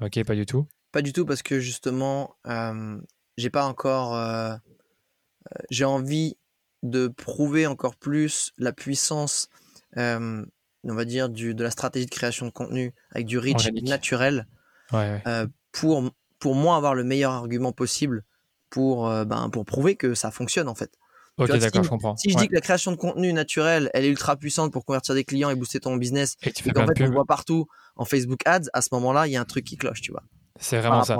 [0.00, 0.66] Ok, pas du tout.
[0.92, 2.98] Pas du tout parce que justement, euh,
[3.36, 4.14] j'ai pas encore.
[4.14, 6.36] Euh, euh, j'ai envie
[6.82, 9.48] de prouver encore plus la puissance,
[9.96, 10.44] on
[10.84, 14.46] va dire, du, de la stratégie de création de contenu avec du reach naturel
[14.94, 18.24] euh, pour, pour moi avoir le meilleur argument possible
[18.70, 20.90] pour, euh, ben, pour prouver que ça fonctionne en fait.
[21.38, 22.16] Ok, d'accord, je comprends.
[22.16, 25.14] Si je dis que la création de contenu naturel, elle est ultra puissante pour convertir
[25.14, 27.66] des clients et booster ton business, et, qu'en fait on le voit partout
[27.96, 30.22] en Facebook Ads, à ce moment-là, il y a un truc qui cloche, tu vois.
[30.58, 31.16] C'est vraiment ça.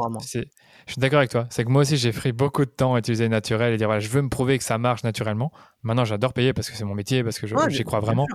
[0.87, 1.47] Je suis d'accord avec toi.
[1.51, 3.99] C'est que moi aussi, j'ai pris beaucoup de temps à utiliser naturel et dire voilà,
[3.99, 5.51] je veux me prouver que ça marche naturellement.
[5.83, 8.27] Maintenant, j'adore payer parce que c'est mon métier, parce que j'y crois vraiment.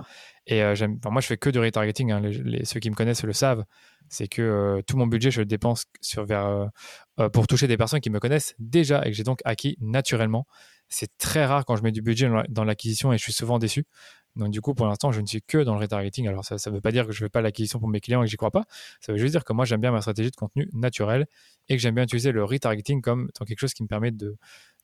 [0.46, 0.74] Et euh,
[1.06, 2.12] moi, je fais que du retargeting.
[2.12, 2.20] Hein.
[2.20, 3.64] Les, ceux qui me connaissent le savent.
[4.10, 6.70] C'est que euh, tout mon budget, je le dépense sur, vers,
[7.18, 10.46] euh, pour toucher des personnes qui me connaissent déjà et que j'ai donc acquis naturellement.
[10.90, 13.86] C'est très rare quand je mets du budget dans l'acquisition et je suis souvent déçu.
[14.36, 16.26] Donc, du coup, pour l'instant, je ne suis que dans le retargeting.
[16.28, 18.22] Alors, ça ne veut pas dire que je ne fais pas l'acquisition pour mes clients
[18.22, 18.64] et que j'y crois pas.
[19.00, 21.26] Ça veut juste dire que moi, j'aime bien ma stratégie de contenu naturel
[21.68, 24.36] et que j'aime bien utiliser le retargeting comme quelque chose qui me permet de,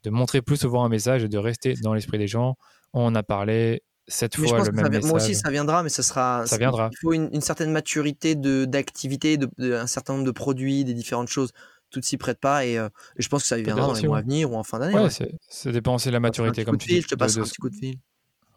[0.03, 2.57] de montrer plus souvent un message et de rester dans l'esprit des gens.
[2.93, 5.05] On a parlé cette fois le même message.
[5.05, 6.47] Moi aussi, ça viendra, mais ça sera.
[6.47, 6.91] Ça viendra.
[6.93, 11.29] Il faut une, certaine maturité d'activité, de, de, un certain nombre de produits, des différentes
[11.29, 11.53] choses
[11.91, 14.19] tout s'y prête pas et, euh, et, je pense que ça viendra dans les mois
[14.19, 14.95] à venir ou en fin d'année.
[14.95, 16.65] Ouais, ça dépend aussi de la maturité.
[16.65, 17.97] Comme tu dis, je te passe un petit coup de fil.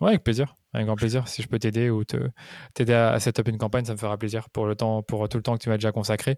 [0.02, 1.28] Ouais, avec plaisir, avec grand plaisir.
[1.28, 2.04] Si je peux t'aider ou
[2.74, 5.38] t'aider à, à setup une campagne, ça me fera plaisir pour le temps, pour tout
[5.38, 6.38] le temps que tu m'as déjà consacré.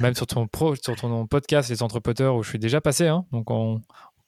[0.00, 3.06] Même sur ton pro, sur ton podcast Les Entrepoteurs où je suis déjà passé.
[3.06, 3.82] Hein, donc on,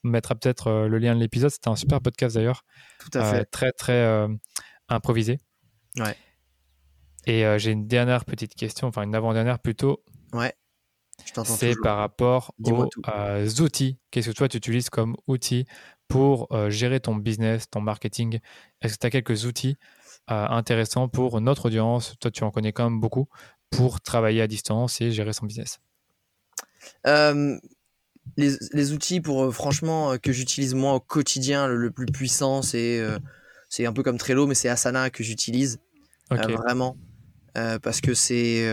[0.05, 1.51] mettra peut-être euh, le lien de l'épisode.
[1.51, 2.63] C'était un super podcast d'ailleurs.
[2.99, 3.41] Tout à fait.
[3.41, 4.29] Euh, très très
[4.89, 5.39] improvisé.
[5.99, 6.17] Ouais.
[7.27, 10.05] Et j'ai une dernière petite question, enfin une avant-dernière plutôt.
[10.35, 10.53] Ouais.
[11.45, 13.99] C'est par rapport aux euh, outils.
[14.11, 15.65] Qu'est-ce que toi tu utilises comme outils
[16.09, 18.41] pour euh, gérer ton business, ton marketing
[18.81, 19.77] Est-ce que tu as quelques outils
[20.31, 22.15] euh, intéressants pour notre audience?
[22.21, 23.29] Toi, tu en connais quand même beaucoup
[23.71, 25.81] pour travailler à distance et gérer son business.
[28.37, 33.03] Les, outils pour franchement que j'utilise moi au quotidien, le, plus puissant, c'est
[33.69, 35.81] c'est un peu comme Trello, mais c'est Asana que j'utilise
[36.31, 36.97] vraiment
[37.55, 38.65] parce que c'est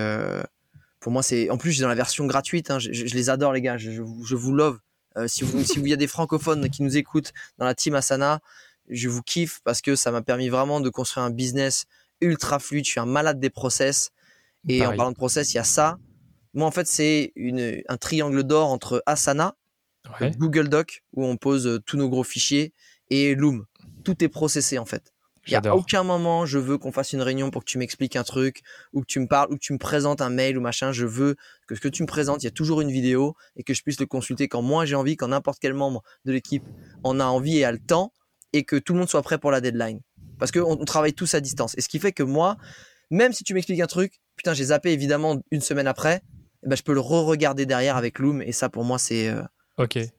[1.01, 2.71] pour moi, c'est en plus j'ai dans la version gratuite.
[2.71, 3.77] Hein, je, les adore les gars.
[3.77, 4.79] Je, je, vous love.
[5.17, 7.95] Euh, si vous si vous y a des francophones qui nous écoutent dans la team
[7.95, 8.39] Asana,
[8.89, 11.85] je vous kiffe parce que ça m'a permis vraiment de construire un business
[12.21, 12.85] ultra fluide.
[12.85, 14.11] Je suis un malade des process.
[14.67, 15.97] Et en parlant de process, il y a ça.
[16.53, 19.55] Moi, en fait, c'est une un triangle d'or entre Asana,
[20.37, 22.73] Google Doc où on pose euh, tous nos gros fichiers
[23.09, 23.65] et Loom.
[24.03, 25.10] Tout est processé en fait.
[25.47, 28.15] Il n'y a aucun moment, je veux qu'on fasse une réunion pour que tu m'expliques
[28.15, 28.61] un truc,
[28.93, 30.91] ou que tu me parles, ou que tu me présentes un mail ou machin.
[30.91, 31.35] Je veux
[31.67, 33.81] que ce que tu me présentes, il y a toujours une vidéo et que je
[33.81, 36.63] puisse le consulter quand moi j'ai envie, quand n'importe quel membre de l'équipe
[37.03, 38.13] en a envie et a le temps,
[38.53, 40.01] et que tout le monde soit prêt pour la deadline.
[40.37, 41.75] Parce qu'on on travaille tous à distance.
[41.77, 42.57] Et ce qui fait que moi,
[43.09, 46.21] même si tu m'expliques un truc, putain, j'ai zappé évidemment une semaine après,
[46.63, 48.41] eh ben, je peux le re-regarder derrière avec Loom.
[48.41, 49.41] Et ça, pour moi, c'est euh,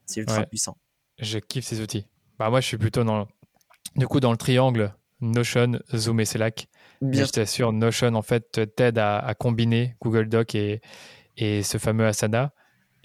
[0.05, 0.77] c'est ultra puissant.
[1.19, 2.07] Je kiffe ces outils.
[2.39, 3.27] Bah, moi, je suis plutôt dans,
[3.95, 4.93] du coup, dans le triangle
[5.31, 6.67] Notion, Zoom et Slack.
[7.01, 7.25] Bien.
[7.25, 10.81] je t'assure, Notion en fait t'aide à, combiner Google Doc et,
[11.37, 12.53] et ce fameux Asana.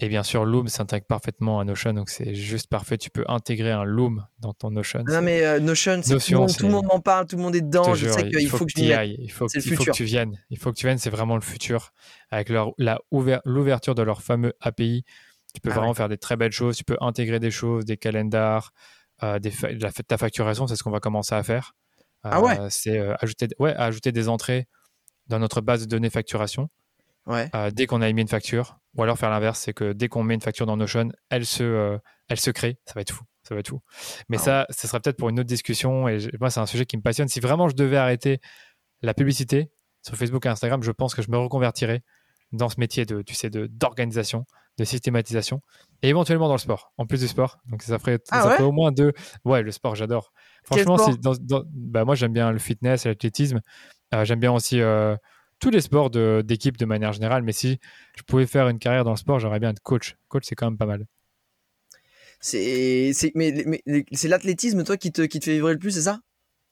[0.01, 2.97] Et bien sûr, Loom s'intègre parfaitement à Notion, donc c'est juste parfait.
[2.97, 5.03] Tu peux intégrer un Loom dans ton Notion.
[5.05, 7.93] Non, mais euh, Notion, tout, le monde m'en parle, tout le monde est dedans.
[7.95, 10.41] Je sais qu'il faut, que, tu Il faut, il faut que tu viennes.
[10.49, 11.91] Il faut que tu viennes, c'est vraiment le futur.
[12.31, 15.03] Avec l'ouverture de leur fameux API,
[15.53, 16.77] tu peux ah vraiment faire des très belles choses.
[16.77, 18.71] Tu peux intégrer des choses, des calendars,
[19.23, 19.51] euh, des
[20.07, 21.75] ta facturation, c'est ce qu'on va commencer à faire
[22.23, 22.59] ah ouais?
[22.59, 24.67] Euh, C'est euh, ajouter, ouais, ajouter des entrées
[25.27, 26.69] dans notre base de données facturation.
[27.25, 27.49] Ouais.
[27.55, 30.23] Euh, dès qu'on a émis une facture, ou alors faire l'inverse, c'est que dès qu'on
[30.23, 32.79] met une facture dans Notion, elle se, elle se crée.
[32.85, 33.23] Ça va être fou.
[33.43, 33.81] Ça va être fou.
[34.29, 36.07] Mais ah ça, ce sera peut-être pour une autre discussion.
[36.07, 37.27] Et moi, c'est un sujet qui me passionne.
[37.27, 38.39] Si vraiment je devais arrêter
[39.01, 39.71] la publicité
[40.01, 42.03] sur Facebook et Instagram, je pense que je me reconvertirais
[42.51, 44.45] dans ce métier de, tu sais, de d'organisation,
[44.77, 45.61] de systématisation,
[46.01, 47.59] et éventuellement dans le sport, en plus du sport.
[47.65, 49.13] Donc ça ferait, ah ça ferait au moins deux.
[49.45, 50.31] Ouais, le sport, j'adore.
[50.71, 50.97] Franchement,
[51.73, 53.61] bah, moi j'aime bien le fitness, l'athlétisme.
[54.13, 55.15] Euh, j'aime bien aussi euh,
[55.59, 57.43] tous les sports d'équipe de, manière générale.
[57.43, 57.79] Mais si
[58.15, 60.15] je pouvais faire une carrière dans le sport, j'aimerais bien être coach.
[60.27, 61.05] Coach, c'est quand même pas mal.
[62.39, 66.01] C'est, mais, mais, c'est l'athlétisme, toi, qui te, qui te fait vibrer le plus, c'est
[66.01, 66.19] ça?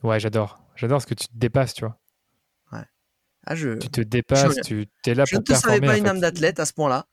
[0.03, 0.61] Ouais, j'adore.
[0.75, 1.99] J'adore ce que tu te dépasses, tu vois.
[2.71, 2.85] Ouais.
[3.45, 3.77] Ah, je...
[3.77, 5.45] Tu te dépasses, tu es là pour performer.
[5.45, 7.07] Je ne savais pas une âme d'athlète à ce point-là.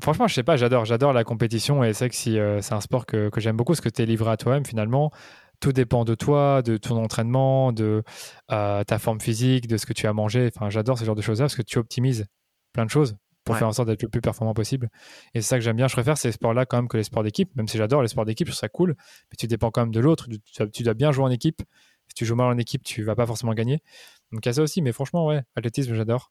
[0.00, 2.80] Franchement, je sais pas, j'adore, j'adore la compétition et c'est que si euh, c'est un
[2.80, 5.10] sport que, que j'aime beaucoup, parce que tu es livré à toi-même finalement
[5.60, 8.02] tout dépend de toi, de ton entraînement, de
[8.50, 10.50] euh, ta forme physique, de ce que tu as mangé.
[10.54, 12.26] Enfin, j'adore ce genre de choses-là parce que tu optimises
[12.72, 14.90] plein de choses pour faire en sorte d'être le plus performant possible.
[15.34, 15.88] Et c'est ça que j'aime bien.
[15.88, 18.24] Je préfère ces sports-là quand même que les sports d'équipe, même si j'adore les sports
[18.24, 18.94] d'équipe, je trouve ça cool.
[19.30, 20.28] Mais tu dépends quand même de l'autre.
[20.72, 21.62] Tu, dois bien jouer en équipe.
[22.08, 23.82] Si tu joues mal en équipe, tu vas pas forcément gagner.
[24.32, 24.82] Donc il y a ça aussi.
[24.82, 26.30] Mais franchement, ouais, athlétisme, j'adore.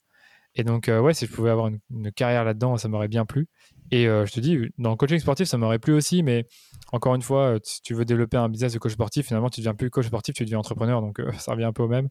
[0.55, 3.47] Et donc, euh, ouais, si je pouvais avoir une, carrière là-dedans, ça m'aurait bien plu.
[3.91, 6.45] Et euh, je te dis, dans le coaching sportif, ça m'aurait plu aussi, mais
[6.91, 9.61] encore une fois, euh, si tu veux développer un business de coach sportif, finalement, tu
[9.61, 12.09] deviens plus coach sportif, tu deviens entrepreneur, donc ça revient un peu au même.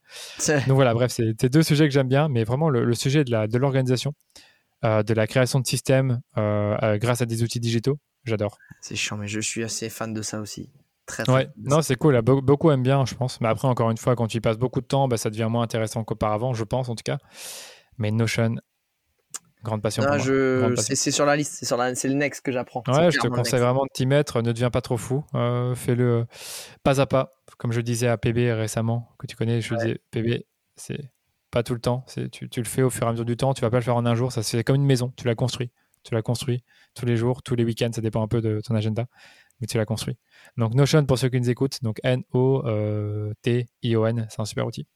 [0.67, 4.15] Donc voilà, bref, c'est deux sujets que j'aime bien, mais vraiment le, sujet de l'organisation,
[4.83, 8.59] de, de la création de systèmes grâce à des outils digitaux, j'adore.
[8.81, 10.71] C'est chiant, mais je suis assez fan de ça aussi.
[11.07, 12.21] Très, ouais, non, c'est cool.
[12.21, 13.41] Beaucoup aiment bien, je pense.
[13.41, 15.49] Mais après, encore une fois, quand tu y passes beaucoup de temps, bah, ça devient
[15.51, 17.17] moins intéressant qu'auparavant, je pense en tout cas.
[17.97, 18.57] Mais Notion,
[19.63, 20.77] grande passion pour moi.
[20.77, 22.83] C'est sur la liste, c'est le next que j'apprends.
[22.89, 24.43] Ouais, je te conseille vraiment de t'y mettre.
[24.43, 25.25] Ne deviens pas trop fou.
[25.35, 26.27] Euh, fais-le
[26.83, 27.33] pas à pas.
[27.59, 30.45] Comme je disais à PB récemment, que tu connais, je disais PB,
[30.77, 31.11] c'est
[31.51, 32.05] pas tout le temps.
[32.31, 33.55] Tu, tu, le fais au fur et à mesure du temps.
[33.55, 34.33] Tu vas pas le faire en un jour.
[34.33, 35.13] Ça c'est comme une maison.
[35.17, 35.71] Tu la construis.
[36.05, 36.63] tu la construis
[36.99, 39.07] tous les jours, tous les week-ends, ça dépend un peu de ton agenda,
[39.61, 40.17] mais tu la construis.
[40.57, 42.67] Donc Notion, pour ceux qui nous écoutent, donc N-O-T-I-O-N,
[44.29, 44.87] c'est un super outil.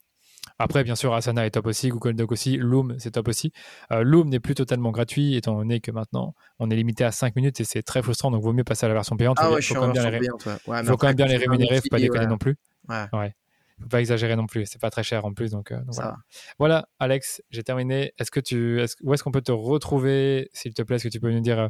[0.62, 3.52] Après, bien sûr, Asana est top aussi, Google Doc aussi, Loom, c'est top aussi.
[3.90, 7.34] Euh, Loom n'est plus totalement gratuit, étant donné que maintenant, on est limité à 5
[7.34, 9.38] minutes et c'est très frustrant, donc vaut mieux passer à la version payante.
[9.40, 10.52] Ah il ouais, faut quand même bien les, payante, ouais.
[10.68, 12.30] Ouais, faut quand même bien les rémunérer, faut pas déconner ouais.
[12.30, 12.56] non plus.
[12.88, 13.34] Ouais.
[13.80, 15.50] Faut pas exagérer non plus, c'est pas très cher en plus.
[15.50, 16.10] Donc, euh, donc voilà.
[16.10, 16.16] va.
[16.60, 18.12] Voilà, Alex, j'ai terminé.
[18.18, 20.96] Est-ce que tu, où est-ce qu'on peut te retrouver, s'il te plaît?
[20.96, 21.68] Est-ce que tu peux nous dire euh,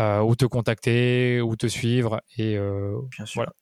[0.00, 3.38] euh, où te contacter, où te suivre et euh, Bien sûr.
[3.38, 3.52] Voilà.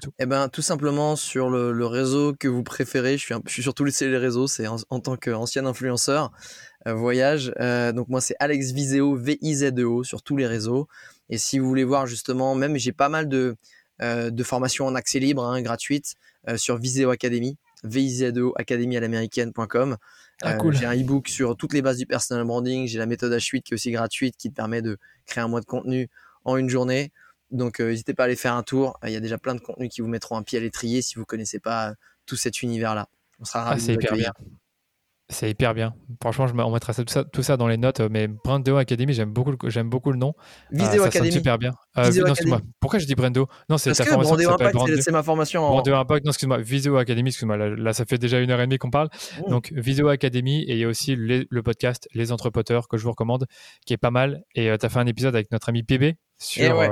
[0.00, 0.12] Tout.
[0.18, 3.16] Eh ben, tout simplement sur le, le réseau que vous préférez.
[3.18, 4.46] Je suis, un- je suis sur tous les réseaux.
[4.46, 6.32] C'est en, en tant qu'ancien influenceur
[6.86, 7.52] euh, voyage.
[7.60, 10.88] Euh, donc moi, c'est Alex Viseo, V-I-Z-E-O sur tous les réseaux.
[11.30, 13.56] Et si vous voulez voir justement, même j'ai pas mal de,
[14.02, 16.14] euh, de formations en accès libre, hein, gratuites,
[16.56, 19.96] sur Viseo Academy, V-I-Z-E-O Academy à l'américaine.com.
[20.42, 20.74] Ah, cool.
[20.74, 22.88] J'ai un e-book sur toutes les bases du personal branding.
[22.88, 25.60] J'ai la méthode H8 qui est aussi gratuite, qui te permet de créer un mois
[25.60, 26.08] de contenu
[26.44, 27.12] en une journée.
[27.52, 28.98] Donc, euh, n'hésitez pas à aller faire un tour.
[29.04, 31.02] Euh, Il y a déjà plein de contenus qui vous mettront un pied à l'étrier
[31.02, 31.94] si vous connaissez pas euh,
[32.26, 33.06] tout cet univers-là.
[33.40, 34.32] On sera Ah, ravis de vous hyper accueillir.
[34.38, 34.48] bien.
[35.28, 35.94] C'est hyper bien.
[36.20, 38.00] Franchement, je on mettra ça- tout, ça, tout ça dans les notes.
[38.00, 40.34] euh, Mais Brando Academy, j'aime beaucoup, j'aime beaucoup le nom.
[40.38, 41.32] Ah, Viseo ça sonne Academy.
[41.32, 41.72] super bien.
[41.96, 42.56] Euh, Viseo non, excuse-moi.
[42.58, 42.72] Academy.
[42.80, 45.00] Pourquoi je dis Brando Non, c'est ta formation s'appelle Impact, Brando.
[45.00, 45.70] c'est- ma formation en.
[45.70, 48.66] Brandeo Impact, non, excuse-moi, Viseo Academy, excuse-moi, là, là, ça fait déjà une heure et
[48.66, 49.08] demie qu'on parle.
[49.46, 49.50] Mmh.
[49.50, 53.04] Donc, Viseo Academy, et il y a aussi les- le podcast Les Entrepoteurs que je
[53.04, 53.46] vous recommande,
[53.86, 54.42] qui est pas mal.
[54.54, 56.90] Et tu as fait un épisode avec notre ami PB sur Eh ouais.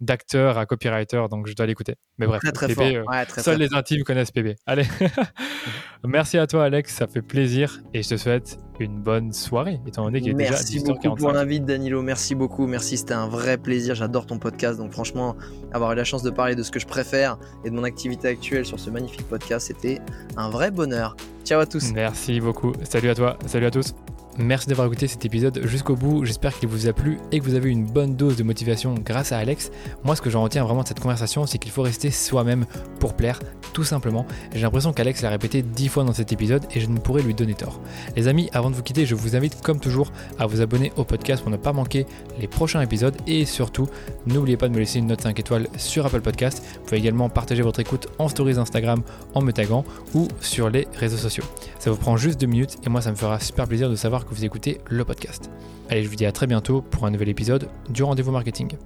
[0.00, 1.96] D'acteur à copywriter, donc je dois l'écouter.
[2.18, 2.84] Mais bref, Très très PB, fort.
[2.86, 4.54] euh, Ouais, très, seuls les intimes connaissent PB.
[4.66, 4.84] Allez,
[6.06, 10.04] merci à toi, Alex, ça fait plaisir, et je te souhaite une bonne soirée, étant
[10.04, 11.34] donné qu'il est déjà Merci beaucoup pour 18h45.
[11.34, 12.02] l'invite, Danilo.
[12.02, 12.66] Merci beaucoup.
[12.68, 13.96] Merci, c'était un vrai plaisir.
[13.96, 14.78] J'adore ton podcast.
[14.78, 15.34] Donc, franchement,
[15.72, 18.28] avoir eu la chance de parler de ce que je préfère et de mon activité
[18.28, 19.98] actuelle sur ce magnifique podcast, c'était
[20.36, 21.16] un vrai bonheur.
[21.44, 21.92] Ciao à tous.
[21.92, 22.72] Merci beaucoup.
[22.84, 23.36] Salut à toi.
[23.46, 23.94] Salut à tous.
[24.40, 26.24] Merci d'avoir écouté cet épisode jusqu'au bout.
[26.24, 28.94] J'espère qu'il vous a plu et que vous avez eu une bonne dose de motivation
[28.94, 29.72] grâce à Alex.
[30.04, 32.64] Moi, ce que j'en retiens vraiment de cette conversation, c'est qu'il faut rester soi-même
[33.00, 33.40] pour plaire,
[33.72, 34.26] tout simplement.
[34.54, 37.34] J'ai l'impression qu'Alex l'a répété dix fois dans cet épisode et je ne pourrais lui
[37.34, 37.80] donner tort.
[38.14, 41.02] Les amis, avant de vous quitter, je vous invite comme toujours à vous abonner au
[41.02, 42.06] podcast pour ne pas manquer
[42.38, 43.88] les prochains épisodes et surtout,
[44.26, 46.62] n'oubliez pas de me laisser une note 5 étoiles sur Apple Podcast.
[46.74, 49.02] Vous pouvez également partager votre écoute en stories Instagram
[49.34, 49.84] en me taguant
[50.14, 51.44] ou sur les réseaux sociaux.
[51.80, 54.27] Ça vous prend juste deux minutes et moi ça me fera super plaisir de savoir
[54.34, 55.50] vous écoutez le podcast.
[55.88, 58.76] Allez, je vous dis à très bientôt pour un nouvel épisode du rendez-vous marketing.